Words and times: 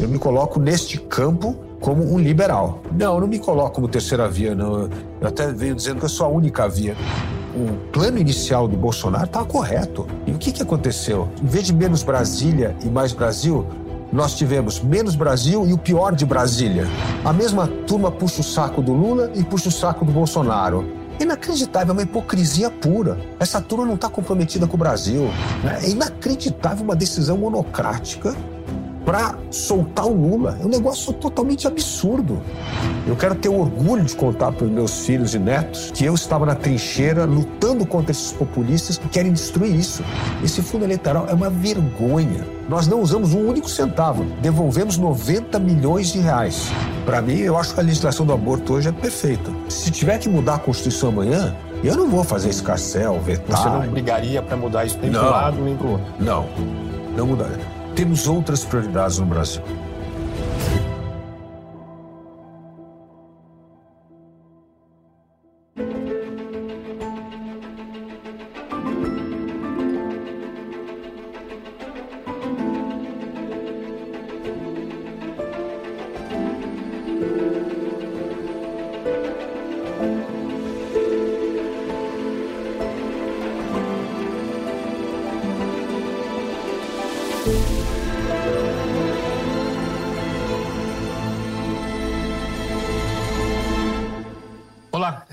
Eu 0.00 0.08
me 0.08 0.18
coloco 0.18 0.60
neste 0.60 0.96
campo 0.96 1.56
como 1.80 2.14
um 2.14 2.18
liberal. 2.20 2.80
Não, 2.92 3.14
eu 3.14 3.20
não 3.20 3.26
me 3.26 3.38
coloco 3.38 3.72
como 3.72 3.88
terceira 3.88 4.28
via, 4.28 4.54
não. 4.54 4.88
Eu 5.20 5.28
até 5.28 5.52
venho 5.52 5.74
dizendo 5.74 5.98
que 5.98 6.04
eu 6.04 6.08
sou 6.08 6.26
a 6.26 6.28
única 6.28 6.68
via. 6.68 6.96
O 7.52 7.90
plano 7.90 8.16
inicial 8.18 8.68
do 8.68 8.76
Bolsonaro 8.76 9.24
estava 9.24 9.44
correto. 9.44 10.06
E 10.24 10.30
o 10.30 10.38
que, 10.38 10.52
que 10.52 10.62
aconteceu? 10.62 11.28
Em 11.42 11.46
vez 11.46 11.66
de 11.66 11.72
menos 11.74 12.04
Brasília 12.04 12.76
e 12.84 12.88
mais 12.88 13.12
Brasil, 13.12 13.66
nós 14.12 14.36
tivemos 14.36 14.80
menos 14.80 15.16
Brasil 15.16 15.66
e 15.66 15.72
o 15.72 15.78
pior 15.78 16.14
de 16.14 16.24
Brasília. 16.24 16.86
A 17.24 17.32
mesma 17.32 17.66
turma 17.86 18.08
puxa 18.08 18.40
o 18.40 18.44
saco 18.44 18.80
do 18.80 18.92
Lula 18.92 19.32
e 19.34 19.42
puxa 19.42 19.68
o 19.68 19.72
saco 19.72 20.04
do 20.04 20.12
Bolsonaro. 20.12 20.84
Inacreditável, 21.18 21.90
é 21.90 21.92
uma 21.92 22.02
hipocrisia 22.02 22.70
pura. 22.70 23.18
Essa 23.40 23.60
turma 23.60 23.84
não 23.84 23.96
está 23.96 24.08
comprometida 24.08 24.68
com 24.68 24.76
o 24.76 24.78
Brasil. 24.78 25.24
Né? 25.64 25.80
É 25.82 25.90
inacreditável 25.90 26.84
uma 26.84 26.94
decisão 26.94 27.36
monocrática 27.36 28.36
para 29.08 29.38
soltar 29.50 30.04
o 30.04 30.12
Lula. 30.12 30.58
É 30.60 30.66
um 30.66 30.68
negócio 30.68 31.14
totalmente 31.14 31.66
absurdo. 31.66 32.42
Eu 33.06 33.16
quero 33.16 33.34
ter 33.34 33.48
orgulho 33.48 34.04
de 34.04 34.14
contar 34.14 34.52
para 34.52 34.66
os 34.66 34.70
meus 34.70 35.06
filhos 35.06 35.34
e 35.34 35.38
netos 35.38 35.90
que 35.92 36.04
eu 36.04 36.14
estava 36.14 36.44
na 36.44 36.54
trincheira 36.54 37.24
lutando 37.24 37.86
contra 37.86 38.10
esses 38.12 38.32
populistas 38.32 38.98
que 38.98 39.08
querem 39.08 39.32
destruir 39.32 39.74
isso. 39.74 40.04
Esse 40.44 40.60
fundo 40.60 40.84
eleitoral 40.84 41.26
é 41.26 41.32
uma 41.32 41.48
vergonha. 41.48 42.46
Nós 42.68 42.86
não 42.86 43.00
usamos 43.00 43.32
um 43.32 43.48
único 43.48 43.70
centavo, 43.70 44.24
devolvemos 44.42 44.98
90 44.98 45.58
milhões 45.58 46.12
de 46.12 46.18
reais. 46.18 46.66
Para 47.06 47.22
mim, 47.22 47.38
eu 47.38 47.56
acho 47.56 47.72
que 47.72 47.80
a 47.80 47.82
legislação 47.82 48.26
do 48.26 48.34
aborto 48.34 48.74
hoje 48.74 48.90
é 48.90 48.92
perfeita. 48.92 49.50
Se 49.70 49.90
tiver 49.90 50.18
que 50.18 50.28
mudar 50.28 50.56
a 50.56 50.58
Constituição 50.58 51.08
amanhã, 51.08 51.56
eu 51.82 51.96
não 51.96 52.10
vou 52.10 52.24
fazer 52.24 52.50
escarcel, 52.50 53.18
vetar. 53.20 53.56
Você 53.56 53.70
não 53.70 53.90
brigaria 53.90 54.42
para 54.42 54.54
mudar 54.54 54.84
isso 54.84 54.98
nem 55.00 55.10
para 55.10 55.22
um 55.22 55.30
lado 55.30 55.62
nem 55.62 55.74
para 55.74 55.86
o 55.86 55.92
outro? 55.92 56.06
Não, 56.20 56.46
não 57.16 57.26
mudaria 57.26 57.77
temos 57.98 58.28
outras 58.28 58.64
prioridades 58.64 59.18
no 59.18 59.26
Brasil. 59.26 59.60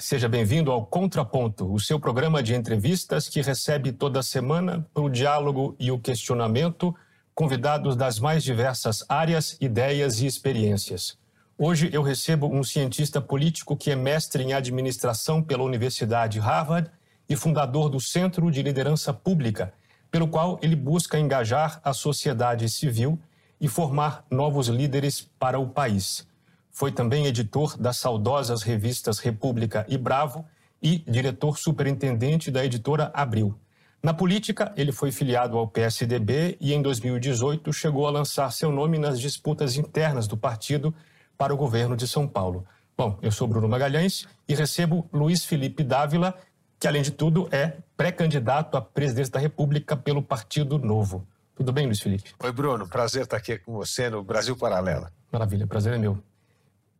Seja 0.07 0.29
bem-vindo 0.29 0.71
ao 0.71 0.85
Contraponto, 0.85 1.73
o 1.73 1.79
seu 1.79 1.99
programa 1.99 2.43
de 2.43 2.53
entrevistas 2.53 3.27
que 3.27 3.41
recebe 3.41 3.91
toda 3.91 4.21
semana 4.21 4.87
para 4.93 5.01
o 5.01 5.09
diálogo 5.09 5.75
e 5.79 5.89
o 5.89 5.97
questionamento 5.97 6.95
convidados 7.33 7.95
das 7.95 8.19
mais 8.19 8.43
diversas 8.43 9.03
áreas, 9.09 9.57
ideias 9.59 10.21
e 10.21 10.27
experiências. 10.27 11.17
Hoje 11.57 11.89
eu 11.91 12.03
recebo 12.03 12.45
um 12.45 12.63
cientista 12.63 13.19
político 13.19 13.75
que 13.75 13.89
é 13.89 13.95
mestre 13.95 14.43
em 14.43 14.53
administração 14.53 15.41
pela 15.41 15.63
Universidade 15.63 16.37
Harvard 16.37 16.91
e 17.27 17.35
fundador 17.35 17.89
do 17.89 17.99
Centro 17.99 18.51
de 18.51 18.61
Liderança 18.61 19.11
Pública, 19.11 19.73
pelo 20.11 20.27
qual 20.27 20.59
ele 20.61 20.75
busca 20.75 21.17
engajar 21.17 21.81
a 21.83 21.93
sociedade 21.93 22.69
civil 22.69 23.19
e 23.59 23.67
formar 23.67 24.23
novos 24.29 24.67
líderes 24.67 25.27
para 25.39 25.57
o 25.57 25.67
país. 25.67 26.27
Foi 26.75 26.91
também 26.91 27.25
editor 27.25 27.77
das 27.77 27.95
saudosas 27.95 28.61
revistas 28.61 29.19
República 29.19 29.85
e 29.87 29.97
Bravo 29.97 30.45
e 30.83 30.97
diretor 31.09 31.57
superintendente 31.57 32.51
da 32.51 32.65
editora 32.65 33.09
Abril. 33.13 33.57
Na 34.03 34.13
política, 34.13 34.73
ele 34.75 34.91
foi 34.91 35.09
filiado 35.09 35.57
ao 35.57 35.69
PSDB 35.69 36.57
e 36.59 36.73
em 36.73 36.81
2018 36.81 37.71
chegou 37.71 38.05
a 38.05 38.11
lançar 38.11 38.51
seu 38.51 38.73
nome 38.73 38.99
nas 38.99 39.21
disputas 39.21 39.77
internas 39.77 40.27
do 40.27 40.35
partido 40.35 40.93
para 41.37 41.53
o 41.53 41.57
governo 41.57 41.95
de 41.95 42.05
São 42.09 42.27
Paulo. 42.27 42.65
Bom, 42.97 43.17
eu 43.21 43.31
sou 43.31 43.47
Bruno 43.47 43.69
Magalhães 43.69 44.27
e 44.45 44.53
recebo 44.53 45.07
Luiz 45.13 45.45
Felipe 45.45 45.81
Dávila, 45.81 46.37
que 46.77 46.89
além 46.89 47.01
de 47.01 47.11
tudo 47.11 47.47
é 47.53 47.77
pré-candidato 47.95 48.75
à 48.75 48.81
presidência 48.81 49.31
da 49.31 49.39
República 49.39 49.95
pelo 49.95 50.21
Partido 50.21 50.77
Novo. 50.77 51.25
Tudo 51.55 51.71
bem, 51.71 51.85
Luiz 51.85 52.01
Felipe? 52.01 52.33
Oi, 52.37 52.51
Bruno. 52.51 52.85
Prazer 52.85 53.23
estar 53.23 53.37
aqui 53.37 53.57
com 53.59 53.71
você 53.71 54.09
no 54.09 54.21
Brasil 54.21 54.57
Paralelo. 54.57 55.07
Maravilha, 55.31 55.65
prazer 55.65 55.93
é 55.93 55.97
meu. 55.97 56.21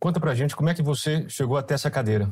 Conta 0.06 0.20
pra 0.20 0.36
gente 0.36 0.56
como 0.56 0.70
é 0.70 0.76
que 0.76 0.84
você 0.84 1.28
chegou 1.28 1.58
até 1.58 1.74
essa 1.74 1.90
cadeira. 1.90 2.32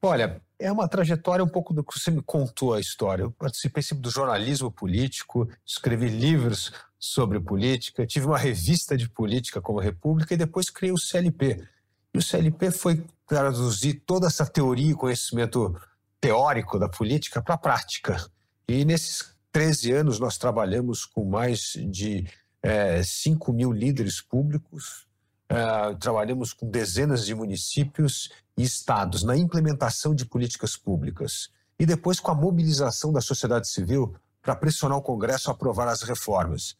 Olha, 0.00 0.40
é 0.60 0.70
uma 0.70 0.86
trajetória 0.86 1.44
um 1.44 1.48
pouco 1.48 1.74
do 1.74 1.82
que 1.82 1.98
você 1.98 2.08
me 2.08 2.22
contou 2.22 2.72
a 2.72 2.78
história. 2.78 3.24
Eu 3.24 3.32
participei 3.32 3.82
sempre 3.82 4.02
do 4.02 4.10
jornalismo 4.12 4.70
político, 4.70 5.50
escrevi 5.66 6.06
livros 6.06 6.72
sobre 7.00 7.40
política, 7.40 8.06
tive 8.06 8.26
uma 8.26 8.38
revista 8.38 8.96
de 8.96 9.08
política 9.08 9.60
como 9.60 9.80
República 9.80 10.34
e 10.34 10.36
depois 10.36 10.70
criei 10.70 10.92
o 10.92 10.98
CLP. 10.98 11.66
E 12.14 12.18
o 12.18 12.22
CLP 12.22 12.70
foi 12.70 13.04
traduzir 13.26 13.94
toda 14.06 14.28
essa 14.28 14.46
teoria 14.46 14.92
e 14.92 14.94
conhecimento 14.94 15.76
teórico 16.20 16.78
da 16.78 16.88
política 16.88 17.42
para 17.42 17.56
a 17.56 17.58
prática. 17.58 18.24
E 18.68 18.84
nesses 18.84 19.34
13 19.50 19.90
anos 19.90 20.20
nós 20.20 20.38
trabalhamos 20.38 21.04
com 21.04 21.24
mais 21.24 21.72
de 21.90 22.24
é, 22.62 23.00
eh, 23.00 23.02
5 23.02 23.52
mil 23.52 23.72
líderes 23.72 24.20
públicos, 24.20 25.10
Uh, 25.52 25.94
trabalhamos 25.98 26.54
com 26.54 26.66
dezenas 26.66 27.26
de 27.26 27.34
municípios 27.34 28.30
e 28.56 28.62
estados 28.62 29.22
na 29.22 29.36
implementação 29.36 30.14
de 30.14 30.24
políticas 30.24 30.76
públicas 30.76 31.50
e 31.78 31.84
depois 31.84 32.18
com 32.18 32.30
a 32.30 32.34
mobilização 32.34 33.12
da 33.12 33.20
sociedade 33.20 33.68
civil 33.68 34.14
para 34.40 34.56
pressionar 34.56 34.96
o 34.96 35.02
Congresso 35.02 35.50
a 35.50 35.52
aprovar 35.52 35.88
as 35.88 36.02
reformas. 36.02 36.74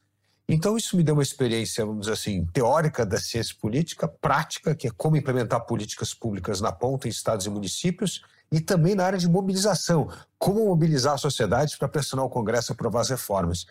Então, 0.49 0.77
isso 0.77 0.97
me 0.97 1.03
deu 1.03 1.15
uma 1.15 1.23
experiência, 1.23 1.85
vamos 1.85 2.03
dizer 2.03 2.15
assim, 2.15 2.47
teórica 2.47 3.07
da 3.07 3.19
ciência 3.19 3.55
política, 3.61 4.09
prática, 4.09 4.75
que 4.75 4.89
é 4.89 4.91
como 4.91 5.17
implementar 5.17 5.65
políticas 5.67 6.13
públicas 6.13 6.61
na 6.61 6.73
ponta 6.73 7.07
em 7.07 7.11
estados 7.11 7.47
e 7.47 7.51
municípios, 7.51 8.23
e 8.51 8.61
também 8.61 8.95
na 8.95 9.05
área 9.05 9.19
de 9.19 9.29
mobilização, 9.29 10.11
como 10.39 10.67
mobilizar 10.67 11.15
a 11.15 11.19
sociedade 11.19 11.79
para 11.79 11.89
pressionar 11.89 12.27
o 12.27 12.31
Congresso 12.31 12.73
a 12.73 12.75
aprovar 12.75 13.01
as 13.01 13.11
reformas. 13.11 13.67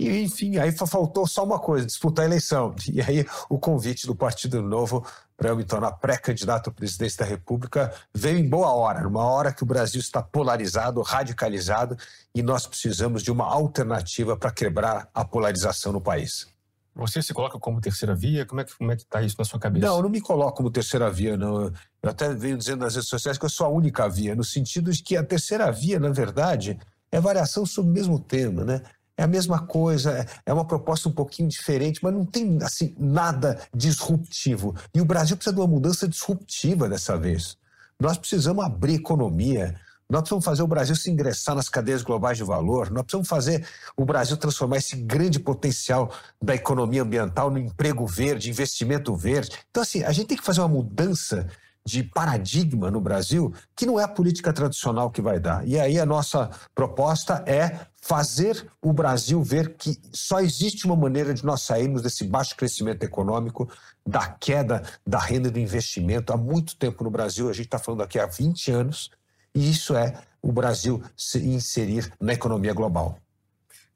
E, 0.00 0.22
enfim, 0.22 0.56
aí 0.56 0.72
faltou 0.72 1.26
só 1.26 1.44
uma 1.44 1.58
coisa: 1.58 1.84
disputar 1.84 2.24
a 2.24 2.28
eleição. 2.28 2.74
E 2.90 3.02
aí 3.02 3.26
o 3.50 3.58
convite 3.58 4.06
do 4.06 4.16
Partido 4.16 4.62
Novo 4.62 5.06
para 5.36 5.50
eu 5.50 5.56
me 5.56 5.64
tornar 5.64 5.92
pré-candidato 5.92 6.70
à 6.70 6.72
presidência 6.72 7.18
da 7.18 7.30
República 7.30 7.92
veio 8.14 8.38
em 8.38 8.48
boa 8.48 8.72
hora, 8.72 9.02
numa 9.02 9.24
hora 9.24 9.52
que 9.52 9.62
o 9.62 9.66
Brasil 9.66 10.00
está 10.00 10.22
polarizado, 10.22 11.02
radicalizado, 11.02 11.96
e 12.34 12.42
nós 12.42 12.66
precisamos 12.66 13.22
de 13.22 13.30
uma 13.30 13.44
alternativa 13.44 14.36
para 14.36 14.50
quebrar 14.50 15.08
a 15.14 15.24
polarização 15.24 15.92
no 15.92 16.00
país. 16.00 16.46
Você 16.94 17.22
se 17.22 17.32
coloca 17.32 17.58
como 17.58 17.80
terceira 17.80 18.14
via? 18.14 18.44
Como 18.44 18.60
é 18.60 18.64
que 18.64 18.76
como 18.76 18.92
é 18.92 18.96
que 18.96 19.02
está 19.02 19.22
isso 19.22 19.36
na 19.38 19.44
sua 19.44 19.60
cabeça? 19.60 19.86
Não, 19.86 19.96
eu 19.96 20.02
não 20.02 20.10
me 20.10 20.20
coloco 20.20 20.56
como 20.56 20.70
terceira 20.70 21.10
via, 21.10 21.36
não. 21.36 21.64
Eu 22.02 22.10
até 22.10 22.32
venho 22.34 22.56
dizendo 22.56 22.80
nas 22.80 22.94
redes 22.94 23.08
sociais 23.08 23.36
que 23.36 23.44
eu 23.44 23.50
sou 23.50 23.66
a 23.66 23.70
única 23.70 24.08
via, 24.08 24.34
no 24.34 24.44
sentido 24.44 24.90
de 24.92 25.02
que 25.02 25.16
a 25.16 25.22
terceira 25.22 25.70
via, 25.70 26.00
na 26.00 26.10
verdade, 26.10 26.78
é 27.12 27.20
variação 27.20 27.66
sobre 27.66 27.90
o 27.90 27.94
mesmo 27.94 28.18
tema, 28.18 28.64
né? 28.64 28.82
É 29.20 29.24
a 29.24 29.26
mesma 29.26 29.58
coisa, 29.58 30.26
é, 30.46 30.52
uma 30.52 30.64
proposta 30.64 31.06
um 31.06 31.12
pouquinho 31.12 31.46
diferente, 31.46 32.00
mas 32.02 32.14
não 32.14 32.24
tem 32.24 32.58
assim 32.62 32.94
nada 32.98 33.60
disruptivo. 33.74 34.74
E 34.94 35.00
o 35.00 35.04
Brasil 35.04 35.36
precisa 35.36 35.54
de 35.54 35.60
uma 35.60 35.68
mudança 35.68 36.08
disruptiva 36.08 36.88
dessa 36.88 37.18
vez. 37.18 37.58
Nós 38.00 38.16
precisamos 38.16 38.64
abrir 38.64 38.94
economia, 38.94 39.78
nós 40.08 40.22
precisamos 40.22 40.46
fazer 40.46 40.62
o 40.62 40.66
Brasil 40.66 40.96
se 40.96 41.10
ingressar 41.10 41.54
nas 41.54 41.68
cadeias 41.68 42.02
globais 42.02 42.38
de 42.38 42.44
valor, 42.44 42.90
nós 42.90 43.02
precisamos 43.02 43.28
fazer 43.28 43.66
o 43.94 44.06
Brasil 44.06 44.38
transformar 44.38 44.78
esse 44.78 44.96
grande 44.96 45.38
potencial 45.38 46.10
da 46.40 46.54
economia 46.54 47.02
ambiental 47.02 47.50
no 47.50 47.58
emprego 47.58 48.06
verde, 48.06 48.48
investimento 48.48 49.14
verde. 49.14 49.50
Então, 49.70 49.82
assim, 49.82 50.02
a 50.02 50.12
gente 50.12 50.28
tem 50.28 50.38
que 50.38 50.44
fazer 50.44 50.62
uma 50.62 50.68
mudança 50.68 51.46
de 51.84 52.02
paradigma 52.02 52.90
no 52.90 53.00
Brasil 53.00 53.52
que 53.74 53.86
não 53.86 53.98
é 53.98 54.04
a 54.04 54.08
política 54.08 54.52
tradicional 54.52 55.10
que 55.10 55.20
vai 55.20 55.40
dar. 55.40 55.66
E 55.66 55.78
aí 55.78 55.98
a 55.98 56.06
nossa 56.06 56.50
proposta 56.74 57.42
é 57.46 57.80
fazer 58.00 58.66
o 58.80 58.92
Brasil 58.92 59.42
ver 59.42 59.76
que 59.76 60.00
só 60.12 60.40
existe 60.40 60.86
uma 60.86 60.96
maneira 60.96 61.34
de 61.34 61.44
nós 61.44 61.62
sairmos 61.62 62.02
desse 62.02 62.24
baixo 62.24 62.56
crescimento 62.56 63.02
econômico, 63.02 63.70
da 64.06 64.26
queda 64.26 64.82
da 65.06 65.18
renda 65.18 65.50
do 65.50 65.58
investimento. 65.58 66.32
Há 66.32 66.36
muito 66.36 66.76
tempo 66.76 67.04
no 67.04 67.10
Brasil, 67.10 67.48
a 67.48 67.52
gente 67.52 67.66
está 67.66 67.78
falando 67.78 68.02
aqui 68.02 68.18
há 68.18 68.26
20 68.26 68.70
anos, 68.72 69.10
e 69.54 69.70
isso 69.70 69.94
é 69.94 70.22
o 70.40 70.50
Brasil 70.50 71.02
se 71.16 71.38
inserir 71.38 72.10
na 72.18 72.32
economia 72.32 72.72
global. 72.72 73.18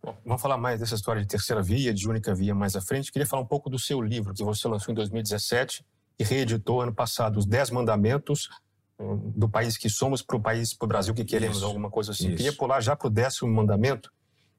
Bom, 0.03 0.15
vamos 0.25 0.43
falar 0.43 0.59
mais 0.59 0.81
dessa 0.81 0.95
história 0.95 1.23
de 1.23 1.29
terceira 1.29 1.63
via, 1.63 1.95
de 1.95 2.07
única 2.07 2.35
via 2.35 2.55
mais 2.55 2.77
à 2.77 2.81
frente. 2.83 3.11
Queria 3.11 3.27
falar 3.27 3.43
um 3.43 3.47
pouco 3.47 3.71
do 3.71 3.79
seu 3.79 4.03
livro, 4.03 4.35
que 4.35 4.45
você 4.45 4.69
lançou 4.69 4.93
em 4.93 4.95
2017 4.95 5.83
e 6.19 6.25
reeditou 6.25 6.83
ano 6.83 6.95
passado, 6.95 7.39
Os 7.39 7.47
Dez 7.47 7.71
Mandamentos 7.71 8.51
do 8.99 9.49
País 9.49 9.77
que 9.77 9.91
Somos 9.91 10.23
para 10.23 10.37
o 10.37 10.41
País, 10.41 10.73
para 10.73 10.87
o 10.87 10.89
Brasil 10.89 11.15
que 11.15 11.25
Queremos, 11.25 11.59
isso, 11.59 11.67
alguma 11.67 11.91
coisa 11.91 12.13
assim. 12.13 12.29
Isso. 12.29 12.37
Queria 12.37 12.53
pular 12.53 12.81
já 12.81 12.95
para 12.95 13.09
o 13.09 13.11
décimo 13.11 13.51
mandamento, 13.51 14.13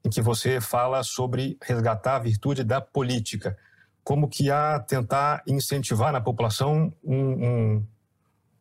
em 0.04 0.10
que 0.10 0.20
você 0.20 0.60
fala 0.60 1.02
sobre 1.02 1.56
resgatar 1.62 2.16
a 2.16 2.18
virtude 2.20 2.62
da 2.62 2.80
política. 2.80 3.56
como 4.04 4.28
que 4.28 4.52
a 4.52 4.78
tentar 4.78 5.42
incentivar 5.48 6.12
na 6.12 6.20
população 6.20 6.92
um, 7.02 7.16
um, 7.16 7.86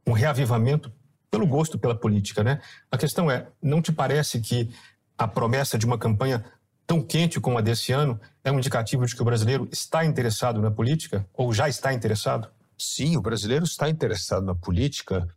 um 0.07 0.11
reavivamento 0.11 0.91
pelo 1.29 1.45
gosto 1.45 1.77
pela 1.77 1.93
política, 1.93 2.43
né? 2.43 2.61
A 2.89 2.97
questão 2.97 3.29
é, 3.29 3.47
não 3.61 3.79
te 3.79 3.91
parece 3.91 4.39
que 4.39 4.73
a 5.17 5.27
promessa 5.27 5.77
de 5.77 5.85
uma 5.85 5.99
campanha 5.99 6.43
tão 6.87 7.01
quente 7.01 7.39
como 7.39 7.57
a 7.57 7.61
desse 7.61 7.91
ano 7.91 8.19
é 8.43 8.51
um 8.51 8.57
indicativo 8.57 9.05
de 9.05 9.15
que 9.15 9.21
o 9.21 9.25
brasileiro 9.25 9.67
está 9.71 10.03
interessado 10.05 10.61
na 10.61 10.71
política 10.71 11.27
ou 11.33 11.53
já 11.53 11.67
está 11.67 11.93
interessado? 11.93 12.49
Sim, 12.77 13.15
o 13.17 13.21
brasileiro 13.21 13.65
está 13.65 13.89
interessado 13.89 14.45
na 14.45 14.55
política 14.55 15.27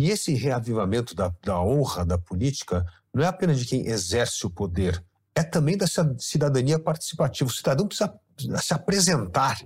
e 0.00 0.10
esse 0.10 0.32
reavivamento 0.32 1.14
da, 1.14 1.30
da 1.44 1.60
honra 1.60 2.06
da 2.06 2.16
política 2.16 2.86
não 3.12 3.22
é 3.22 3.26
apenas 3.26 3.58
de 3.58 3.66
quem 3.66 3.86
exerce 3.86 4.46
o 4.46 4.50
poder, 4.50 5.04
é 5.34 5.42
também 5.42 5.76
dessa 5.76 6.16
cidadania 6.18 6.78
participativa. 6.78 7.50
O 7.50 7.52
cidadão 7.52 7.86
precisa 7.86 8.18
se 8.62 8.72
apresentar 8.72 9.60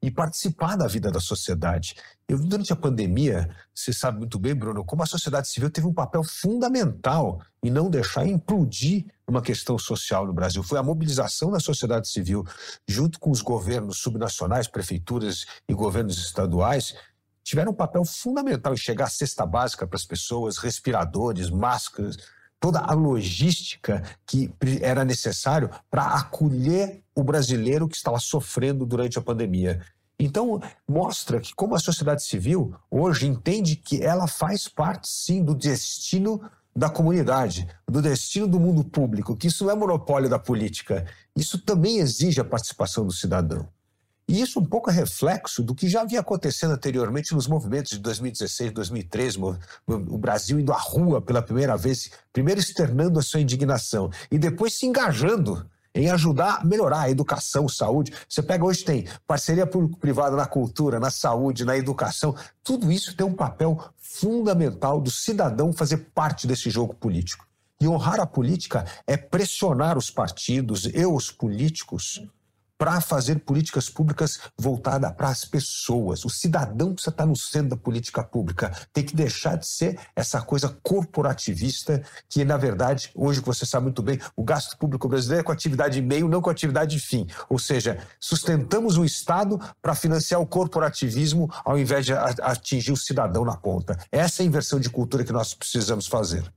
e 0.00 0.08
participar 0.08 0.76
da 0.76 0.86
vida 0.86 1.10
da 1.10 1.18
sociedade. 1.18 1.96
Eu, 2.28 2.38
durante 2.38 2.72
a 2.72 2.76
pandemia, 2.76 3.50
você 3.74 3.92
sabe 3.92 4.18
muito 4.18 4.38
bem, 4.38 4.54
Bruno, 4.54 4.84
como 4.84 5.02
a 5.02 5.06
sociedade 5.06 5.48
civil 5.48 5.68
teve 5.68 5.88
um 5.88 5.92
papel 5.92 6.22
fundamental 6.22 7.42
em 7.60 7.68
não 7.68 7.90
deixar 7.90 8.24
implodir 8.24 9.06
uma 9.26 9.42
questão 9.42 9.76
social 9.76 10.24
no 10.24 10.32
Brasil. 10.32 10.62
Foi 10.62 10.78
a 10.78 10.82
mobilização 10.84 11.50
da 11.50 11.58
sociedade 11.58 12.08
civil, 12.08 12.46
junto 12.86 13.18
com 13.18 13.30
os 13.30 13.42
governos 13.42 13.98
subnacionais, 13.98 14.68
prefeituras 14.68 15.44
e 15.68 15.74
governos 15.74 16.16
estaduais, 16.18 16.94
tiveram 17.42 17.72
um 17.72 17.74
papel 17.74 18.04
fundamental 18.04 18.72
em 18.72 18.76
chegar 18.76 19.06
à 19.06 19.10
cesta 19.10 19.44
básica 19.46 19.86
para 19.86 19.96
as 19.96 20.04
pessoas, 20.04 20.58
respiradores, 20.58 21.50
máscaras, 21.50 22.16
toda 22.60 22.80
a 22.80 22.92
logística 22.92 24.02
que 24.26 24.52
era 24.82 25.04
necessário 25.04 25.70
para 25.90 26.04
acolher 26.04 27.02
o 27.14 27.24
brasileiro 27.24 27.88
que 27.88 27.96
estava 27.96 28.18
sofrendo 28.18 28.84
durante 28.84 29.18
a 29.18 29.22
pandemia. 29.22 29.80
Então, 30.18 30.60
mostra 30.86 31.40
que 31.40 31.54
como 31.54 31.74
a 31.74 31.78
sociedade 31.78 32.22
civil 32.22 32.74
hoje 32.90 33.26
entende 33.26 33.74
que 33.74 34.02
ela 34.02 34.28
faz 34.28 34.68
parte, 34.68 35.08
sim, 35.08 35.42
do 35.42 35.54
destino 35.54 36.42
da 36.76 36.90
comunidade, 36.90 37.66
do 37.88 38.02
destino 38.02 38.46
do 38.46 38.60
mundo 38.60 38.84
público, 38.84 39.34
que 39.34 39.48
isso 39.48 39.64
não 39.64 39.72
é 39.72 39.74
monopólio 39.74 40.28
da 40.28 40.38
política. 40.38 41.06
Isso 41.34 41.58
também 41.58 41.98
exige 41.98 42.40
a 42.40 42.44
participação 42.44 43.06
do 43.06 43.12
cidadão. 43.12 43.66
E 44.30 44.40
isso 44.40 44.60
um 44.60 44.64
pouco 44.64 44.88
é 44.88 44.92
reflexo 44.92 45.60
do 45.60 45.74
que 45.74 45.88
já 45.88 46.02
havia 46.02 46.20
acontecendo 46.20 46.70
anteriormente 46.70 47.34
nos 47.34 47.48
movimentos 47.48 47.90
de 47.90 47.98
2016, 47.98 48.70
2013, 48.70 49.38
o 49.88 50.16
Brasil 50.16 50.60
indo 50.60 50.72
à 50.72 50.78
rua 50.78 51.20
pela 51.20 51.42
primeira 51.42 51.76
vez, 51.76 52.12
primeiro 52.32 52.60
externando 52.60 53.18
a 53.18 53.22
sua 53.22 53.40
indignação 53.40 54.08
e 54.30 54.38
depois 54.38 54.74
se 54.74 54.86
engajando 54.86 55.68
em 55.92 56.10
ajudar 56.10 56.60
a 56.60 56.64
melhorar 56.64 57.00
a 57.00 57.10
educação, 57.10 57.68
saúde. 57.68 58.12
Você 58.28 58.40
pega 58.40 58.64
hoje 58.64 58.84
tem 58.84 59.08
parceria 59.26 59.66
público-privada 59.66 60.36
na 60.36 60.46
cultura, 60.46 61.00
na 61.00 61.10
saúde, 61.10 61.64
na 61.64 61.76
educação. 61.76 62.36
Tudo 62.62 62.92
isso 62.92 63.16
tem 63.16 63.26
um 63.26 63.34
papel 63.34 63.84
fundamental 63.96 65.00
do 65.00 65.10
cidadão 65.10 65.72
fazer 65.72 66.06
parte 66.14 66.46
desse 66.46 66.70
jogo 66.70 66.94
político. 66.94 67.44
E 67.80 67.88
honrar 67.88 68.20
a 68.20 68.26
política 68.26 68.86
é 69.08 69.16
pressionar 69.16 69.98
os 69.98 70.08
partidos 70.08 70.84
e 70.84 71.04
os 71.04 71.32
políticos 71.32 72.24
para 72.80 72.98
fazer 72.98 73.40
políticas 73.40 73.90
públicas 73.90 74.40
voltadas 74.56 75.12
para 75.12 75.28
as 75.28 75.44
pessoas. 75.44 76.24
O 76.24 76.30
cidadão 76.30 76.94
precisa 76.94 77.10
estar 77.10 77.26
no 77.26 77.36
centro 77.36 77.68
da 77.68 77.76
política 77.76 78.24
pública. 78.24 78.74
Tem 78.90 79.04
que 79.04 79.14
deixar 79.14 79.56
de 79.56 79.66
ser 79.66 80.00
essa 80.16 80.40
coisa 80.40 80.74
corporativista 80.82 82.02
que, 82.26 82.42
na 82.42 82.56
verdade, 82.56 83.10
hoje 83.14 83.40
você 83.40 83.66
sabe 83.66 83.84
muito 83.84 84.02
bem, 84.02 84.18
o 84.34 84.42
gasto 84.42 84.78
público 84.78 85.06
brasileiro 85.10 85.42
é 85.42 85.44
com 85.44 85.52
atividade 85.52 86.00
meio, 86.00 86.26
não 86.26 86.40
com 86.40 86.48
atividade 86.48 86.98
fim. 86.98 87.26
Ou 87.50 87.58
seja, 87.58 87.98
sustentamos 88.18 88.96
o 88.96 89.04
Estado 89.04 89.60
para 89.82 89.94
financiar 89.94 90.40
o 90.40 90.46
corporativismo 90.46 91.52
ao 91.62 91.78
invés 91.78 92.06
de 92.06 92.14
atingir 92.14 92.92
o 92.92 92.96
cidadão 92.96 93.44
na 93.44 93.58
ponta. 93.58 93.98
Essa 94.10 94.42
é 94.42 94.44
a 94.44 94.46
inversão 94.46 94.80
de 94.80 94.88
cultura 94.88 95.22
que 95.22 95.34
nós 95.34 95.52
precisamos 95.52 96.06
fazer. 96.06 96.50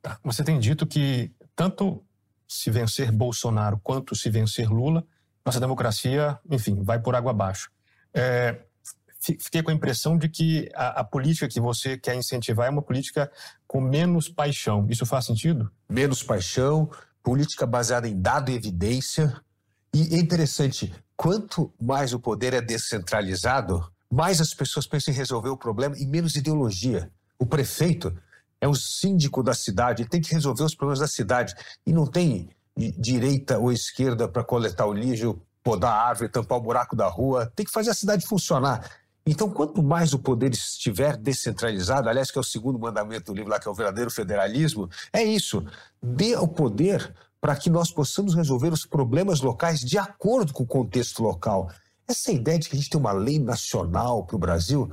Tá. 0.00 0.20
Você 0.22 0.44
tem 0.44 0.60
dito 0.60 0.86
que 0.86 1.32
tanto 1.56 2.00
se 2.46 2.70
vencer 2.70 3.10
Bolsonaro 3.10 3.80
quanto 3.82 4.14
se 4.14 4.30
vencer 4.30 4.70
Lula, 4.70 5.04
nossa 5.48 5.60
democracia, 5.60 6.38
enfim, 6.50 6.82
vai 6.82 7.00
por 7.00 7.14
água 7.14 7.30
abaixo. 7.30 7.70
É, 8.12 8.60
fiquei 9.18 9.62
com 9.62 9.70
a 9.70 9.74
impressão 9.74 10.16
de 10.16 10.28
que 10.28 10.70
a, 10.74 11.00
a, 11.00 11.04
política 11.04 11.48
que 11.48 11.60
você 11.60 11.96
quer 11.96 12.14
incentivar 12.14 12.66
é 12.66 12.70
uma 12.70 12.82
política 12.82 13.30
com 13.66 13.80
menos 13.80 14.28
paixão. 14.28 14.86
Isso 14.90 15.06
faz 15.06 15.24
sentido? 15.24 15.70
Menos 15.88 16.22
paixão, 16.22 16.90
política 17.22 17.66
baseada 17.66 18.06
em 18.06 18.20
dado 18.20 18.50
e 18.50 18.54
evidência. 18.54 19.40
E 19.92 20.14
é 20.14 20.18
interessante, 20.18 20.94
quanto 21.16 21.72
mais 21.80 22.12
o 22.12 22.20
poder 22.20 22.52
é 22.52 22.60
descentralizado, 22.60 23.90
mais 24.10 24.40
as 24.40 24.52
pessoas 24.52 24.86
pensam 24.86 25.12
em 25.12 25.16
resolver 25.16 25.48
o 25.48 25.56
problema 25.56 25.96
e 25.98 26.06
menos 26.06 26.36
ideologia. 26.36 27.10
O 27.38 27.46
prefeito 27.46 28.14
é 28.60 28.68
o 28.68 28.74
síndico 28.74 29.42
da 29.42 29.54
cidade, 29.54 30.02
ele 30.02 30.10
tem 30.10 30.20
que 30.20 30.34
resolver 30.34 30.64
os 30.64 30.74
problemas 30.74 30.98
da 30.98 31.06
cidade. 31.06 31.54
E 31.86 31.92
não 31.92 32.06
tem 32.06 32.50
direita 32.96 33.58
ou 33.58 33.72
esquerda 33.72 34.28
para 34.28 34.44
coletar 34.44 34.86
o 34.86 34.92
lixo, 34.92 35.40
podar 35.62 35.92
a 35.92 36.02
árvore, 36.08 36.30
tampar 36.30 36.58
o 36.58 36.62
buraco 36.62 36.94
da 36.94 37.08
rua. 37.08 37.52
Tem 37.54 37.66
que 37.66 37.72
fazer 37.72 37.90
a 37.90 37.94
cidade 37.94 38.26
funcionar. 38.26 38.88
Então, 39.26 39.50
quanto 39.50 39.82
mais 39.82 40.14
o 40.14 40.18
poder 40.18 40.52
estiver 40.52 41.16
descentralizado, 41.16 42.08
aliás, 42.08 42.30
que 42.30 42.38
é 42.38 42.40
o 42.40 42.44
segundo 42.44 42.78
mandamento 42.78 43.32
do 43.32 43.36
livro 43.36 43.50
lá, 43.50 43.60
que 43.60 43.68
é 43.68 43.70
o 43.70 43.74
verdadeiro 43.74 44.10
federalismo, 44.10 44.88
é 45.12 45.22
isso. 45.22 45.62
Dê 46.02 46.34
o 46.36 46.48
poder 46.48 47.12
para 47.40 47.54
que 47.54 47.68
nós 47.68 47.90
possamos 47.90 48.34
resolver 48.34 48.72
os 48.72 48.86
problemas 48.86 49.40
locais 49.40 49.80
de 49.80 49.98
acordo 49.98 50.52
com 50.52 50.62
o 50.62 50.66
contexto 50.66 51.22
local. 51.22 51.70
Essa 52.06 52.32
ideia 52.32 52.58
de 52.58 52.68
que 52.68 52.76
a 52.76 52.78
gente 52.78 52.88
tem 52.88 52.98
uma 52.98 53.12
lei 53.12 53.38
nacional 53.38 54.24
para 54.24 54.36
o 54.36 54.38
Brasil, 54.38 54.90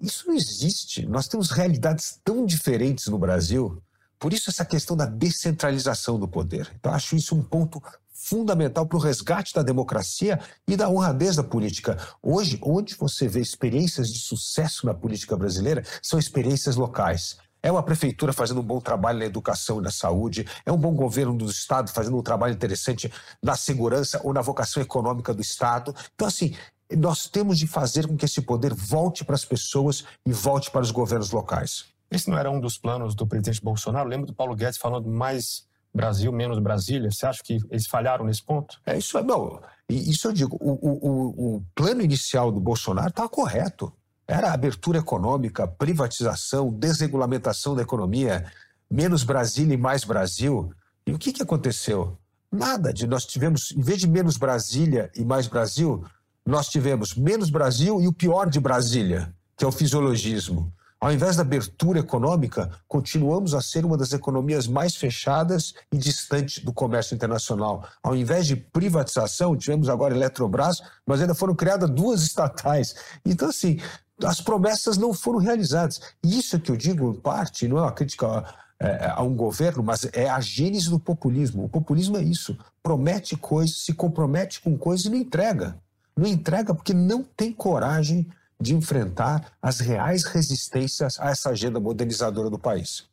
isso 0.00 0.28
não 0.28 0.34
existe. 0.34 1.04
Nós 1.06 1.26
temos 1.26 1.50
realidades 1.50 2.20
tão 2.22 2.46
diferentes 2.46 3.08
no 3.08 3.18
Brasil. 3.18 3.82
Por 4.24 4.32
isso, 4.32 4.48
essa 4.48 4.64
questão 4.64 4.96
da 4.96 5.04
descentralização 5.04 6.18
do 6.18 6.26
poder. 6.26 6.72
Então, 6.80 6.94
acho 6.94 7.14
isso 7.14 7.36
um 7.36 7.42
ponto 7.42 7.82
fundamental 8.10 8.86
para 8.86 8.96
o 8.96 8.98
resgate 8.98 9.52
da 9.52 9.62
democracia 9.62 10.40
e 10.66 10.78
da 10.78 10.88
honradez 10.88 11.36
da 11.36 11.44
política. 11.44 11.98
Hoje, 12.22 12.58
onde 12.62 12.94
você 12.94 13.28
vê 13.28 13.40
experiências 13.40 14.10
de 14.10 14.18
sucesso 14.18 14.86
na 14.86 14.94
política 14.94 15.36
brasileira, 15.36 15.84
são 16.00 16.18
experiências 16.18 16.74
locais. 16.74 17.36
É 17.62 17.70
uma 17.70 17.82
prefeitura 17.82 18.32
fazendo 18.32 18.60
um 18.60 18.64
bom 18.64 18.80
trabalho 18.80 19.18
na 19.18 19.26
educação 19.26 19.78
e 19.78 19.82
na 19.82 19.90
saúde, 19.90 20.48
é 20.64 20.72
um 20.72 20.78
bom 20.78 20.94
governo 20.94 21.36
do 21.36 21.44
Estado 21.44 21.90
fazendo 21.90 22.16
um 22.16 22.22
trabalho 22.22 22.54
interessante 22.54 23.12
na 23.42 23.56
segurança 23.56 24.22
ou 24.24 24.32
na 24.32 24.40
vocação 24.40 24.82
econômica 24.82 25.34
do 25.34 25.42
Estado. 25.42 25.94
Então, 26.14 26.26
assim, 26.26 26.56
nós 26.96 27.28
temos 27.28 27.58
de 27.58 27.66
fazer 27.66 28.06
com 28.06 28.16
que 28.16 28.24
esse 28.24 28.40
poder 28.40 28.72
volte 28.72 29.22
para 29.22 29.34
as 29.34 29.44
pessoas 29.44 30.02
e 30.24 30.32
volte 30.32 30.70
para 30.70 30.80
os 30.80 30.90
governos 30.90 31.30
locais. 31.30 31.92
Esse 32.14 32.30
não 32.30 32.38
era 32.38 32.48
um 32.48 32.60
dos 32.60 32.78
planos 32.78 33.12
do 33.14 33.26
presidente 33.26 33.60
Bolsonaro? 33.60 34.08
lembro 34.08 34.26
do 34.26 34.34
Paulo 34.34 34.54
Guedes 34.54 34.78
falando 34.78 35.10
mais 35.10 35.66
Brasil, 35.92 36.30
menos 36.32 36.60
Brasília. 36.60 37.10
Você 37.10 37.26
acha 37.26 37.42
que 37.42 37.58
eles 37.68 37.88
falharam 37.88 38.24
nesse 38.24 38.42
ponto? 38.42 38.80
É 38.86 38.96
isso, 38.96 39.20
não. 39.22 39.60
Isso 39.88 40.28
eu 40.28 40.32
digo. 40.32 40.56
O, 40.60 40.72
o, 40.72 41.56
o 41.56 41.64
plano 41.74 42.02
inicial 42.02 42.52
do 42.52 42.60
Bolsonaro 42.60 43.08
estava 43.08 43.28
correto. 43.28 43.92
Era 44.28 44.52
abertura 44.52 44.98
econômica, 44.98 45.66
privatização, 45.66 46.70
desregulamentação 46.70 47.74
da 47.74 47.82
economia, 47.82 48.46
menos 48.88 49.24
Brasília 49.24 49.74
e 49.74 49.78
mais 49.78 50.04
Brasil. 50.04 50.72
E 51.04 51.12
o 51.12 51.18
que, 51.18 51.32
que 51.32 51.42
aconteceu? 51.42 52.16
Nada 52.50 52.92
de 52.92 53.08
nós 53.08 53.26
tivemos, 53.26 53.72
em 53.72 53.82
vez 53.82 53.98
de 53.98 54.08
menos 54.08 54.36
Brasília 54.36 55.10
e 55.16 55.24
mais 55.24 55.48
Brasil, 55.48 56.04
nós 56.46 56.68
tivemos 56.68 57.16
menos 57.16 57.50
Brasil 57.50 58.00
e 58.00 58.06
o 58.06 58.12
pior 58.12 58.48
de 58.48 58.60
Brasília, 58.60 59.34
que 59.56 59.64
é 59.64 59.68
o 59.68 59.72
fisiologismo. 59.72 60.72
Ao 61.04 61.12
invés 61.12 61.36
da 61.36 61.42
abertura 61.42 61.98
econômica, 61.98 62.70
continuamos 62.88 63.52
a 63.52 63.60
ser 63.60 63.84
uma 63.84 63.94
das 63.94 64.14
economias 64.14 64.66
mais 64.66 64.96
fechadas 64.96 65.74
e 65.92 65.98
distantes 65.98 66.64
do 66.64 66.72
comércio 66.72 67.14
internacional. 67.14 67.86
Ao 68.02 68.16
invés 68.16 68.46
de 68.46 68.56
privatização, 68.56 69.54
tivemos 69.54 69.90
agora 69.90 70.14
Eletrobras, 70.14 70.80
mas 71.06 71.20
ainda 71.20 71.34
foram 71.34 71.54
criadas 71.54 71.90
duas 71.90 72.22
estatais. 72.22 72.94
Então, 73.22 73.50
assim, 73.50 73.78
as 74.24 74.40
promessas 74.40 74.96
não 74.96 75.12
foram 75.12 75.40
realizadas. 75.40 76.00
Isso 76.24 76.56
é 76.56 76.58
que 76.58 76.70
eu 76.70 76.76
digo, 76.76 77.10
em 77.10 77.20
parte, 77.20 77.68
não 77.68 77.76
é 77.76 77.82
uma 77.82 77.92
crítica 77.92 78.42
é, 78.80 79.12
a 79.14 79.22
um 79.22 79.36
governo, 79.36 79.82
mas 79.82 80.08
é 80.10 80.30
a 80.30 80.40
gênese 80.40 80.88
do 80.88 80.98
populismo. 80.98 81.66
O 81.66 81.68
populismo 81.68 82.16
é 82.16 82.22
isso: 82.22 82.56
promete 82.82 83.36
coisas, 83.36 83.84
se 83.84 83.92
compromete 83.92 84.58
com 84.62 84.74
coisas 84.78 85.04
e 85.04 85.10
não 85.10 85.18
entrega. 85.18 85.76
Não 86.16 86.26
entrega 86.26 86.74
porque 86.74 86.94
não 86.94 87.22
tem 87.22 87.52
coragem 87.52 88.26
de 88.60 88.74
enfrentar 88.74 89.52
as 89.60 89.80
reais 89.80 90.24
resistências 90.24 91.18
a 91.18 91.30
essa 91.30 91.50
agenda 91.50 91.80
modernizadora 91.80 92.48
do 92.48 92.58
país. 92.58 93.08